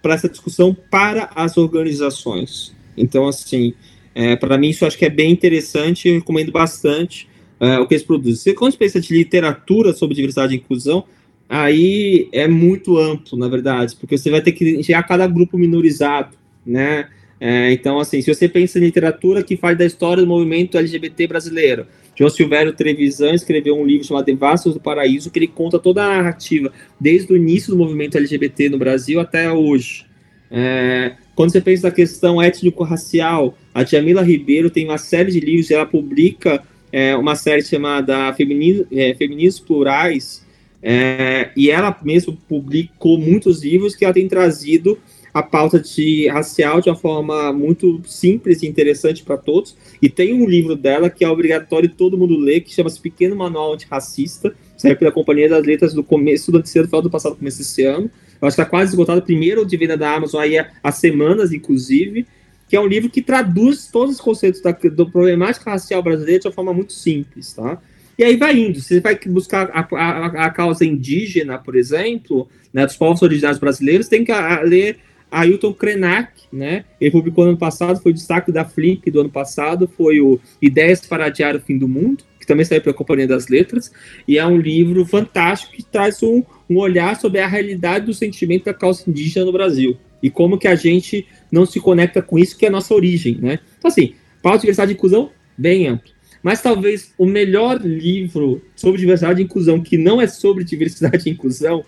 para 0.00 0.14
essa 0.14 0.28
discussão 0.28 0.74
para 0.90 1.30
as 1.34 1.58
organizações. 1.58 2.74
Então, 2.96 3.26
assim, 3.26 3.74
é, 4.14 4.36
para 4.36 4.56
mim 4.56 4.70
isso 4.70 4.86
acho 4.86 4.96
que 4.96 5.04
é 5.04 5.10
bem 5.10 5.30
interessante, 5.30 6.08
eu 6.08 6.14
recomendo 6.14 6.50
bastante 6.50 7.28
é, 7.60 7.78
o 7.78 7.86
que 7.86 7.94
eles 7.94 8.04
produzem. 8.04 8.36
Você, 8.36 8.54
quando 8.54 8.76
pensa 8.76 9.00
de 9.00 9.14
literatura 9.14 9.92
sobre 9.92 10.14
diversidade 10.14 10.54
e 10.54 10.58
inclusão, 10.58 11.04
aí 11.52 12.30
é 12.32 12.48
muito 12.48 12.96
amplo, 12.98 13.36
na 13.36 13.46
verdade, 13.46 13.94
porque 13.96 14.16
você 14.16 14.30
vai 14.30 14.40
ter 14.40 14.52
que 14.52 14.78
enxergar 14.78 15.02
cada 15.02 15.26
grupo 15.26 15.58
minorizado, 15.58 16.34
né? 16.64 17.08
É, 17.38 17.70
então, 17.72 17.98
assim, 17.98 18.22
se 18.22 18.32
você 18.32 18.48
pensa 18.48 18.78
em 18.78 18.82
literatura 18.82 19.42
que 19.42 19.56
faz 19.56 19.76
da 19.76 19.84
história 19.84 20.22
do 20.22 20.26
movimento 20.26 20.78
LGBT 20.78 21.26
brasileiro, 21.26 21.86
João 22.16 22.30
Silvério 22.30 22.72
Trevisan 22.72 23.34
escreveu 23.34 23.76
um 23.76 23.84
livro 23.84 24.06
chamado 24.06 24.24
Devassos 24.24 24.72
do 24.72 24.80
Paraíso, 24.80 25.30
que 25.30 25.38
ele 25.38 25.48
conta 25.48 25.78
toda 25.78 26.02
a 26.02 26.16
narrativa, 26.16 26.72
desde 26.98 27.30
o 27.30 27.36
início 27.36 27.70
do 27.70 27.76
movimento 27.76 28.16
LGBT 28.16 28.70
no 28.70 28.78
Brasil 28.78 29.20
até 29.20 29.52
hoje. 29.52 30.06
É, 30.50 31.12
quando 31.34 31.52
você 31.52 31.60
pensa 31.60 31.88
na 31.88 31.94
questão 31.94 32.40
étnico-racial, 32.40 33.58
a 33.74 33.84
Jamila 33.84 34.22
Ribeiro 34.22 34.70
tem 34.70 34.86
uma 34.86 34.98
série 34.98 35.30
de 35.30 35.40
livros, 35.40 35.70
ela 35.70 35.84
publica 35.84 36.62
é, 36.90 37.14
uma 37.14 37.34
série 37.34 37.62
chamada 37.62 38.28
é, 38.28 39.14
Feminismos 39.14 39.60
Plurais, 39.60 40.41
é, 40.82 41.50
e 41.56 41.70
ela 41.70 41.96
mesma 42.02 42.36
publicou 42.48 43.16
muitos 43.16 43.62
livros 43.62 43.94
que 43.94 44.04
ela 44.04 44.12
tem 44.12 44.26
trazido 44.26 44.98
a 45.32 45.42
pauta 45.42 45.80
de 45.80 46.28
racial 46.28 46.80
de 46.80 46.90
uma 46.90 46.96
forma 46.96 47.52
muito 47.52 48.02
simples 48.04 48.62
e 48.62 48.66
interessante 48.66 49.22
para 49.22 49.38
todos. 49.38 49.76
E 50.00 50.08
tem 50.08 50.34
um 50.34 50.46
livro 50.46 50.76
dela 50.76 51.08
que 51.08 51.24
é 51.24 51.28
obrigatório 51.28 51.88
todo 51.88 52.18
mundo 52.18 52.36
ler, 52.36 52.60
que 52.60 52.74
chama-se 52.74 53.00
Pequeno 53.00 53.34
Manual 53.34 53.72
Antirracista, 53.72 54.54
saiu 54.76 54.96
pela 54.96 55.12
Companhia 55.12 55.48
das 55.48 55.64
Letras 55.64 55.94
do 55.94 56.04
começo 56.04 56.52
do 56.52 56.58
ano, 56.58 56.66
final 56.66 57.00
do 57.00 57.10
passado, 57.10 57.36
começo 57.36 57.58
desse 57.58 57.84
ano. 57.84 58.10
Eu 58.40 58.48
acho 58.48 58.56
que 58.56 58.62
está 58.62 58.68
quase 58.68 58.90
esgotado, 58.90 59.22
primeiro 59.22 59.64
de 59.64 59.76
venda 59.76 59.96
da 59.96 60.14
Amazon, 60.14 60.40
aí 60.40 60.56
há 60.82 60.92
semanas, 60.92 61.52
inclusive, 61.52 62.26
que 62.68 62.76
é 62.76 62.80
um 62.80 62.86
livro 62.86 63.08
que 63.08 63.22
traduz 63.22 63.86
todos 63.86 64.16
os 64.16 64.20
conceitos 64.20 64.60
da 64.60 64.72
do 64.72 65.08
problemática 65.08 65.70
racial 65.70 66.02
brasileira 66.02 66.40
de 66.40 66.48
uma 66.48 66.52
forma 66.52 66.74
muito 66.74 66.92
simples, 66.92 67.52
tá? 67.52 67.80
E 68.18 68.24
aí 68.24 68.36
vai 68.36 68.58
indo. 68.58 68.80
Você 68.80 69.00
vai 69.00 69.18
buscar 69.26 69.70
a, 69.72 69.86
a, 69.96 70.46
a 70.46 70.50
causa 70.50 70.84
indígena, 70.84 71.58
por 71.58 71.76
exemplo, 71.76 72.48
né, 72.72 72.86
dos 72.86 72.96
povos 72.96 73.22
originários 73.22 73.58
brasileiros, 73.58 74.08
tem 74.08 74.24
que 74.24 74.32
a, 74.32 74.60
ler 74.60 74.98
Ailton 75.30 75.72
Krenak, 75.72 76.42
né? 76.52 76.84
Ele 77.00 77.10
publicou 77.10 77.44
no 77.44 77.50
ano 77.50 77.58
passado, 77.58 78.00
foi 78.00 78.12
o 78.12 78.14
destaque 78.14 78.52
da 78.52 78.66
Flip 78.66 79.10
do 79.10 79.20
ano 79.20 79.30
passado, 79.30 79.88
foi 79.96 80.20
o 80.20 80.38
Ideias 80.60 81.00
para 81.06 81.26
Adiar 81.26 81.56
o 81.56 81.60
Fim 81.60 81.78
do 81.78 81.88
Mundo, 81.88 82.22
que 82.38 82.46
também 82.46 82.66
saiu 82.66 82.82
pela 82.82 82.94
Companhia 82.94 83.26
das 83.26 83.48
Letras, 83.48 83.90
e 84.28 84.36
é 84.36 84.46
um 84.46 84.58
livro 84.58 85.04
fantástico 85.06 85.72
que 85.72 85.82
traz 85.82 86.22
um, 86.22 86.42
um 86.68 86.76
olhar 86.76 87.18
sobre 87.18 87.40
a 87.40 87.46
realidade 87.46 88.06
do 88.06 88.12
sentimento 88.12 88.66
da 88.66 88.74
causa 88.74 89.04
indígena 89.08 89.46
no 89.46 89.52
Brasil. 89.52 89.96
E 90.22 90.28
como 90.28 90.58
que 90.58 90.68
a 90.68 90.74
gente 90.74 91.26
não 91.50 91.64
se 91.64 91.80
conecta 91.80 92.20
com 92.20 92.38
isso, 92.38 92.56
que 92.56 92.66
é 92.66 92.68
a 92.68 92.72
nossa 92.72 92.94
origem, 92.94 93.38
né? 93.40 93.58
Então, 93.78 93.90
assim, 93.90 94.14
pauta 94.42 94.58
de 94.58 94.62
diversidade 94.62 94.92
e 94.92 94.94
inclusão, 94.94 95.30
bem 95.56 95.88
amplo. 95.88 96.11
Mas 96.42 96.60
talvez 96.60 97.14
o 97.16 97.24
melhor 97.24 97.80
livro 97.80 98.60
sobre 98.74 98.98
diversidade 98.98 99.40
e 99.40 99.44
inclusão, 99.44 99.80
que 99.80 99.96
não 99.96 100.20
é 100.20 100.26
sobre 100.26 100.64
diversidade 100.64 101.28
e 101.28 101.32
inclusão, 101.32 101.84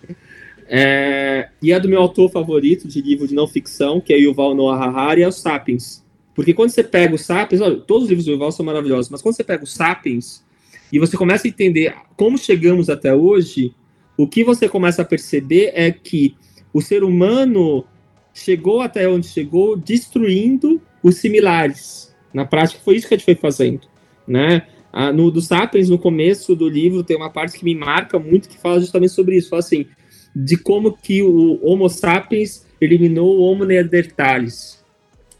é, 0.66 1.48
e 1.60 1.72
é 1.72 1.80
do 1.80 1.88
meu 1.88 2.00
autor 2.00 2.30
favorito 2.30 2.86
de 2.86 3.02
livro 3.02 3.26
de 3.26 3.34
não 3.34 3.48
ficção, 3.48 4.00
que 4.00 4.12
é 4.12 4.18
Yuval 4.18 4.54
Noah 4.54 4.84
Harari, 4.84 5.22
é 5.22 5.28
o 5.28 5.32
Sapiens. 5.32 6.04
Porque 6.34 6.54
quando 6.54 6.70
você 6.70 6.84
pega 6.84 7.14
o 7.14 7.18
Sapiens, 7.18 7.60
olha, 7.60 7.76
todos 7.76 8.04
os 8.04 8.08
livros 8.08 8.26
do 8.26 8.32
Yuval 8.32 8.52
são 8.52 8.64
maravilhosos, 8.64 9.10
mas 9.10 9.20
quando 9.20 9.34
você 9.34 9.44
pega 9.44 9.64
o 9.64 9.66
Sapiens 9.66 10.44
e 10.92 10.98
você 10.98 11.16
começa 11.16 11.46
a 11.46 11.50
entender 11.50 11.94
como 12.16 12.38
chegamos 12.38 12.88
até 12.88 13.14
hoje, 13.14 13.74
o 14.16 14.28
que 14.28 14.44
você 14.44 14.68
começa 14.68 15.02
a 15.02 15.04
perceber 15.04 15.72
é 15.74 15.90
que 15.90 16.36
o 16.72 16.80
ser 16.80 17.02
humano 17.02 17.84
chegou 18.32 18.80
até 18.80 19.08
onde 19.08 19.26
chegou 19.26 19.76
destruindo 19.76 20.80
os 21.02 21.16
similares. 21.16 22.14
Na 22.32 22.44
prática, 22.44 22.80
foi 22.84 22.96
isso 22.96 23.06
que 23.06 23.14
a 23.14 23.16
gente 23.16 23.24
foi 23.24 23.34
fazendo 23.34 23.93
né? 24.26 24.66
Ah, 24.92 25.12
no 25.12 25.30
do 25.30 25.40
Sapiens, 25.40 25.88
no 25.88 25.98
começo 25.98 26.54
do 26.54 26.68
livro, 26.68 27.02
tem 27.02 27.16
uma 27.16 27.30
parte 27.30 27.58
que 27.58 27.64
me 27.64 27.74
marca 27.74 28.18
muito 28.18 28.48
que 28.48 28.56
fala 28.56 28.78
justamente 28.78 29.12
sobre 29.12 29.36
isso, 29.36 29.50
fala 29.50 29.60
assim, 29.60 29.86
de 30.34 30.56
como 30.56 30.96
que 30.96 31.22
o 31.22 31.58
Homo 31.62 31.88
sapiens 31.88 32.66
eliminou 32.80 33.38
o 33.38 33.42
Homo 33.42 33.64
neanderthalis. 33.64 34.82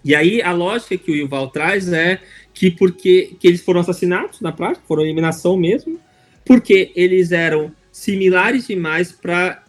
E 0.04 0.14
aí 0.14 0.42
a 0.42 0.52
lógica 0.52 0.98
que 0.98 1.10
o 1.10 1.14
Yuval 1.14 1.48
traz 1.48 1.90
é 1.92 2.20
que 2.52 2.70
porque 2.70 3.36
que 3.40 3.48
eles 3.48 3.62
foram 3.62 3.80
assassinados 3.80 4.40
na 4.40 4.52
prática, 4.52 4.84
foram 4.86 5.02
eliminação 5.02 5.56
mesmo, 5.56 5.98
porque 6.44 6.92
eles 6.94 7.32
eram 7.32 7.72
similares 7.90 8.66
demais 8.66 9.12
para 9.12 9.62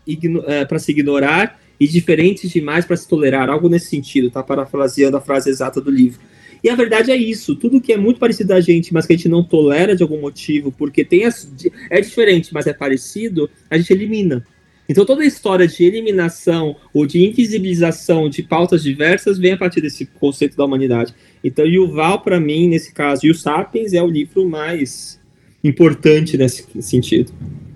é, 0.47 0.79
se 0.79 0.91
ignorar 0.91 1.59
e 1.79 1.87
diferentes 1.87 2.49
demais 2.51 2.85
para 2.85 2.97
se 2.97 3.07
tolerar, 3.07 3.49
algo 3.49 3.69
nesse 3.69 3.89
sentido, 3.89 4.29
tá 4.29 4.43
parafraseando 4.43 5.17
a 5.17 5.21
frase 5.21 5.49
exata 5.49 5.79
do 5.79 5.91
livro. 5.91 6.19
E 6.65 6.69
a 6.69 6.75
verdade 6.75 7.11
é 7.11 7.15
isso: 7.15 7.55
tudo 7.55 7.79
que 7.79 7.93
é 7.93 7.97
muito 7.97 8.19
parecido 8.19 8.51
a 8.51 8.59
gente, 8.59 8.91
mas 8.91 9.05
que 9.05 9.13
a 9.13 9.15
gente 9.15 9.29
não 9.29 9.43
tolera 9.43 9.95
de 9.95 10.01
algum 10.01 10.19
motivo, 10.19 10.71
porque 10.71 11.05
tem 11.05 11.23
as, 11.23 11.47
é 11.91 12.01
diferente, 12.01 12.51
mas 12.51 12.65
é 12.65 12.73
parecido, 12.73 13.47
a 13.69 13.77
gente 13.77 13.93
elimina. 13.93 14.43
Então 14.89 15.05
toda 15.05 15.21
a 15.21 15.27
história 15.27 15.67
de 15.67 15.83
eliminação 15.83 16.75
ou 16.91 17.05
de 17.05 17.23
invisibilização 17.23 18.27
de 18.27 18.41
pautas 18.41 18.81
diversas 18.81 19.37
vem 19.37 19.51
a 19.51 19.57
partir 19.57 19.79
desse 19.79 20.07
conceito 20.07 20.57
da 20.57 20.65
humanidade. 20.65 21.13
Então 21.43 21.67
Yuval, 21.67 22.21
para 22.21 22.39
mim, 22.39 22.67
nesse 22.67 22.91
caso, 22.91 23.27
e 23.27 23.29
o 23.29 23.35
Sapiens 23.35 23.93
é 23.93 24.01
o 24.01 24.07
livro 24.07 24.49
mais 24.49 25.21
importante 25.63 26.35
nesse 26.35 26.65
sentido. 26.81 27.31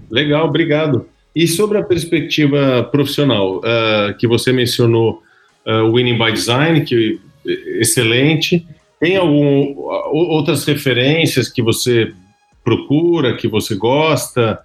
Legal, 0.10 0.48
obrigado. 0.48 1.06
E 1.36 1.48
sobre 1.48 1.78
a 1.78 1.84
perspectiva 1.84 2.84
profissional, 2.92 3.60
uh, 3.60 4.18
que 4.18 4.26
você 4.26 4.52
mencionou 4.52 5.22
uh, 5.68 5.94
Winning 5.94 6.18
by 6.18 6.32
Design, 6.32 6.82
que 6.82 7.20
é 7.48 7.82
excelente. 7.82 8.66
Tem 9.00 9.16
algum, 9.16 9.76
outras 9.78 10.66
referências 10.66 11.48
que 11.48 11.62
você 11.62 12.14
procura, 12.64 13.38
que 13.38 13.48
você 13.48 13.76
gosta? 13.76 14.60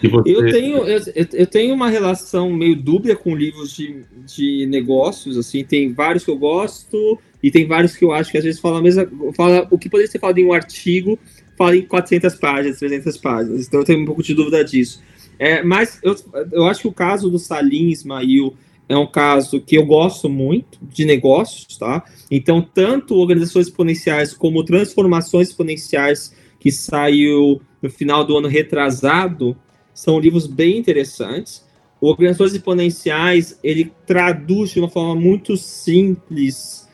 Que 0.00 0.08
você... 0.08 0.30
Eu, 0.30 0.52
tenho, 0.52 0.76
eu, 0.86 1.00
eu, 1.32 1.46
tenho 1.46 1.74
uma 1.74 1.88
relação 1.88 2.52
meio 2.52 2.76
dúbia 2.76 3.16
com 3.16 3.34
livros 3.34 3.74
de, 3.74 4.04
de 4.26 4.66
negócios, 4.66 5.38
assim, 5.38 5.64
tem 5.64 5.92
vários 5.92 6.24
que 6.24 6.30
eu 6.30 6.36
gosto 6.36 7.18
e 7.42 7.50
tem 7.50 7.66
vários 7.66 7.96
que 7.96 8.04
eu 8.04 8.12
acho 8.12 8.30
que 8.30 8.36
às 8.36 8.44
vezes 8.44 8.60
fala, 8.60 8.82
mesma, 8.82 9.08
fala 9.34 9.66
o 9.70 9.78
que 9.78 9.88
poderia 9.88 10.10
ser 10.10 10.18
falado 10.18 10.38
em 10.38 10.44
um 10.44 10.52
artigo, 10.52 11.18
fala 11.56 11.74
em 11.74 11.82
400 11.82 12.34
páginas, 12.34 12.78
300 12.78 13.16
páginas, 13.16 13.66
então 13.66 13.80
eu 13.80 13.86
tenho 13.86 14.02
um 14.02 14.04
pouco 14.04 14.22
de 14.22 14.34
dúvida 14.34 14.62
disso. 14.62 15.02
É, 15.38 15.62
mas 15.62 15.98
eu, 16.02 16.14
eu 16.52 16.66
acho 16.66 16.82
que 16.82 16.88
o 16.88 16.92
caso 16.92 17.30
do 17.30 17.38
Salim 17.38 17.88
Ismail 17.88 18.54
é 18.88 18.96
um 18.96 19.06
caso 19.06 19.60
que 19.60 19.76
eu 19.76 19.84
gosto 19.84 20.28
muito 20.28 20.78
de 20.82 21.04
negócios, 21.04 21.76
tá? 21.76 22.04
Então, 22.30 22.62
tanto 22.62 23.16
organizações 23.16 23.66
exponenciais 23.66 24.32
como 24.32 24.64
transformações 24.64 25.48
exponenciais, 25.48 26.34
que 26.58 26.72
saiu 26.72 27.60
no 27.82 27.90
final 27.90 28.24
do 28.24 28.36
ano 28.36 28.48
retrasado, 28.48 29.56
são 29.92 30.18
livros 30.18 30.46
bem 30.46 30.78
interessantes. 30.78 31.66
O 32.00 32.08
Organizações 32.08 32.54
Exponenciais, 32.54 33.58
ele 33.62 33.92
traduz 34.06 34.70
de 34.70 34.78
uma 34.78 34.88
forma 34.88 35.14
muito 35.14 35.56
simples 35.56 36.87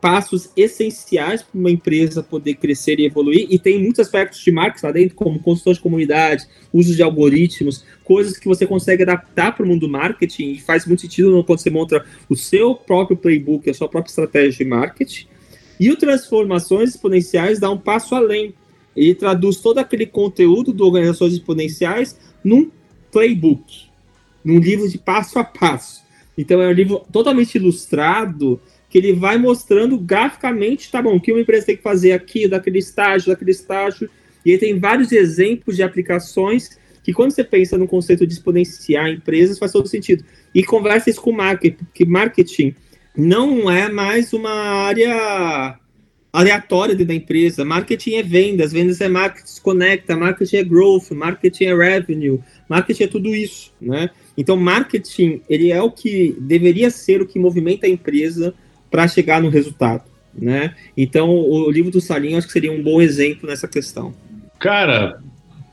passos 0.00 0.50
essenciais 0.56 1.42
para 1.42 1.58
uma 1.58 1.70
empresa 1.70 2.22
poder 2.22 2.54
crescer 2.54 3.00
e 3.00 3.06
evoluir, 3.06 3.46
e 3.50 3.58
tem 3.58 3.82
muitos 3.82 4.00
aspectos 4.00 4.40
de 4.40 4.52
marketing 4.52 4.86
lá 4.86 4.92
dentro, 4.92 5.14
como 5.16 5.38
construção 5.40 5.72
de 5.72 5.80
comunidade, 5.80 6.46
uso 6.72 6.94
de 6.94 7.02
algoritmos, 7.02 7.84
coisas 8.04 8.38
que 8.38 8.46
você 8.46 8.66
consegue 8.66 9.02
adaptar 9.02 9.56
para 9.56 9.64
o 9.64 9.68
mundo 9.68 9.80
do 9.80 9.88
marketing, 9.88 10.52
e 10.52 10.60
faz 10.60 10.86
muito 10.86 11.02
sentido 11.02 11.42
quando 11.44 11.58
você 11.58 11.70
monta 11.70 12.04
o 12.28 12.36
seu 12.36 12.74
próprio 12.74 13.16
playbook, 13.16 13.68
a 13.68 13.74
sua 13.74 13.88
própria 13.88 14.10
estratégia 14.10 14.64
de 14.64 14.70
marketing. 14.70 15.26
E 15.80 15.90
o 15.90 15.96
Transformações 15.96 16.90
Exponenciais 16.90 17.58
dá 17.58 17.70
um 17.70 17.78
passo 17.78 18.14
além. 18.14 18.54
Ele 18.96 19.14
traduz 19.14 19.58
todo 19.58 19.78
aquele 19.78 20.06
conteúdo 20.06 20.72
do 20.72 20.84
Organizações 20.84 21.32
Exponenciais 21.32 22.18
num 22.42 22.70
playbook. 23.12 23.88
num 24.44 24.58
livro 24.58 24.88
de 24.88 24.98
passo 24.98 25.38
a 25.38 25.44
passo. 25.44 26.02
Então 26.36 26.62
é 26.62 26.68
um 26.68 26.72
livro 26.72 27.04
totalmente 27.12 27.56
ilustrado 27.56 28.60
que 28.88 28.96
ele 28.96 29.12
vai 29.12 29.36
mostrando 29.36 29.98
graficamente, 29.98 30.90
tá 30.90 31.02
bom, 31.02 31.16
o 31.16 31.20
que 31.20 31.32
uma 31.32 31.40
empresa 31.40 31.66
tem 31.66 31.76
que 31.76 31.82
fazer 31.82 32.12
aqui, 32.12 32.48
daquele 32.48 32.78
estágio, 32.78 33.28
daquele 33.28 33.50
estágio. 33.50 34.08
E 34.44 34.50
ele 34.50 34.58
tem 34.58 34.78
vários 34.78 35.12
exemplos 35.12 35.76
de 35.76 35.82
aplicações 35.82 36.78
que 37.02 37.12
quando 37.12 37.32
você 37.32 37.44
pensa 37.44 37.76
no 37.76 37.86
conceito 37.86 38.26
de 38.26 38.32
exponenciar 38.32 39.08
empresas 39.08 39.58
faz 39.58 39.72
todo 39.72 39.88
sentido. 39.88 40.24
E 40.54 40.64
conversa 40.64 41.10
isso 41.10 41.20
com 41.20 41.32
marketing, 41.32 41.84
porque 41.84 42.04
marketing 42.04 42.74
não 43.16 43.70
é 43.70 43.90
mais 43.90 44.32
uma 44.32 44.50
área 44.50 45.78
aleatória 46.32 46.94
dentro 46.94 47.08
da 47.08 47.14
empresa. 47.14 47.64
Marketing 47.64 48.14
é 48.14 48.22
vendas, 48.22 48.72
vendas 48.72 49.00
é 49.00 49.08
marketing 49.08 49.60
conecta, 49.60 50.16
marketing 50.16 50.56
é 50.56 50.64
growth, 50.64 51.10
marketing 51.10 51.64
é 51.64 51.74
revenue, 51.76 52.40
marketing 52.68 53.02
é 53.02 53.08
tudo 53.08 53.34
isso, 53.34 53.72
né? 53.80 54.10
Então, 54.36 54.56
marketing, 54.56 55.42
ele 55.48 55.72
é 55.72 55.82
o 55.82 55.90
que 55.90 56.36
deveria 56.38 56.90
ser 56.90 57.20
o 57.20 57.26
que 57.26 57.38
movimenta 57.38 57.86
a 57.86 57.90
empresa 57.90 58.54
para 58.90 59.08
chegar 59.08 59.42
no 59.42 59.48
resultado, 59.48 60.04
né? 60.34 60.74
Então, 60.96 61.30
o 61.30 61.70
livro 61.70 61.90
do 61.90 62.00
Salinho 62.00 62.38
acho 62.38 62.46
que 62.46 62.52
seria 62.52 62.72
um 62.72 62.82
bom 62.82 63.00
exemplo 63.00 63.48
nessa 63.48 63.68
questão. 63.68 64.14
Cara, 64.58 65.20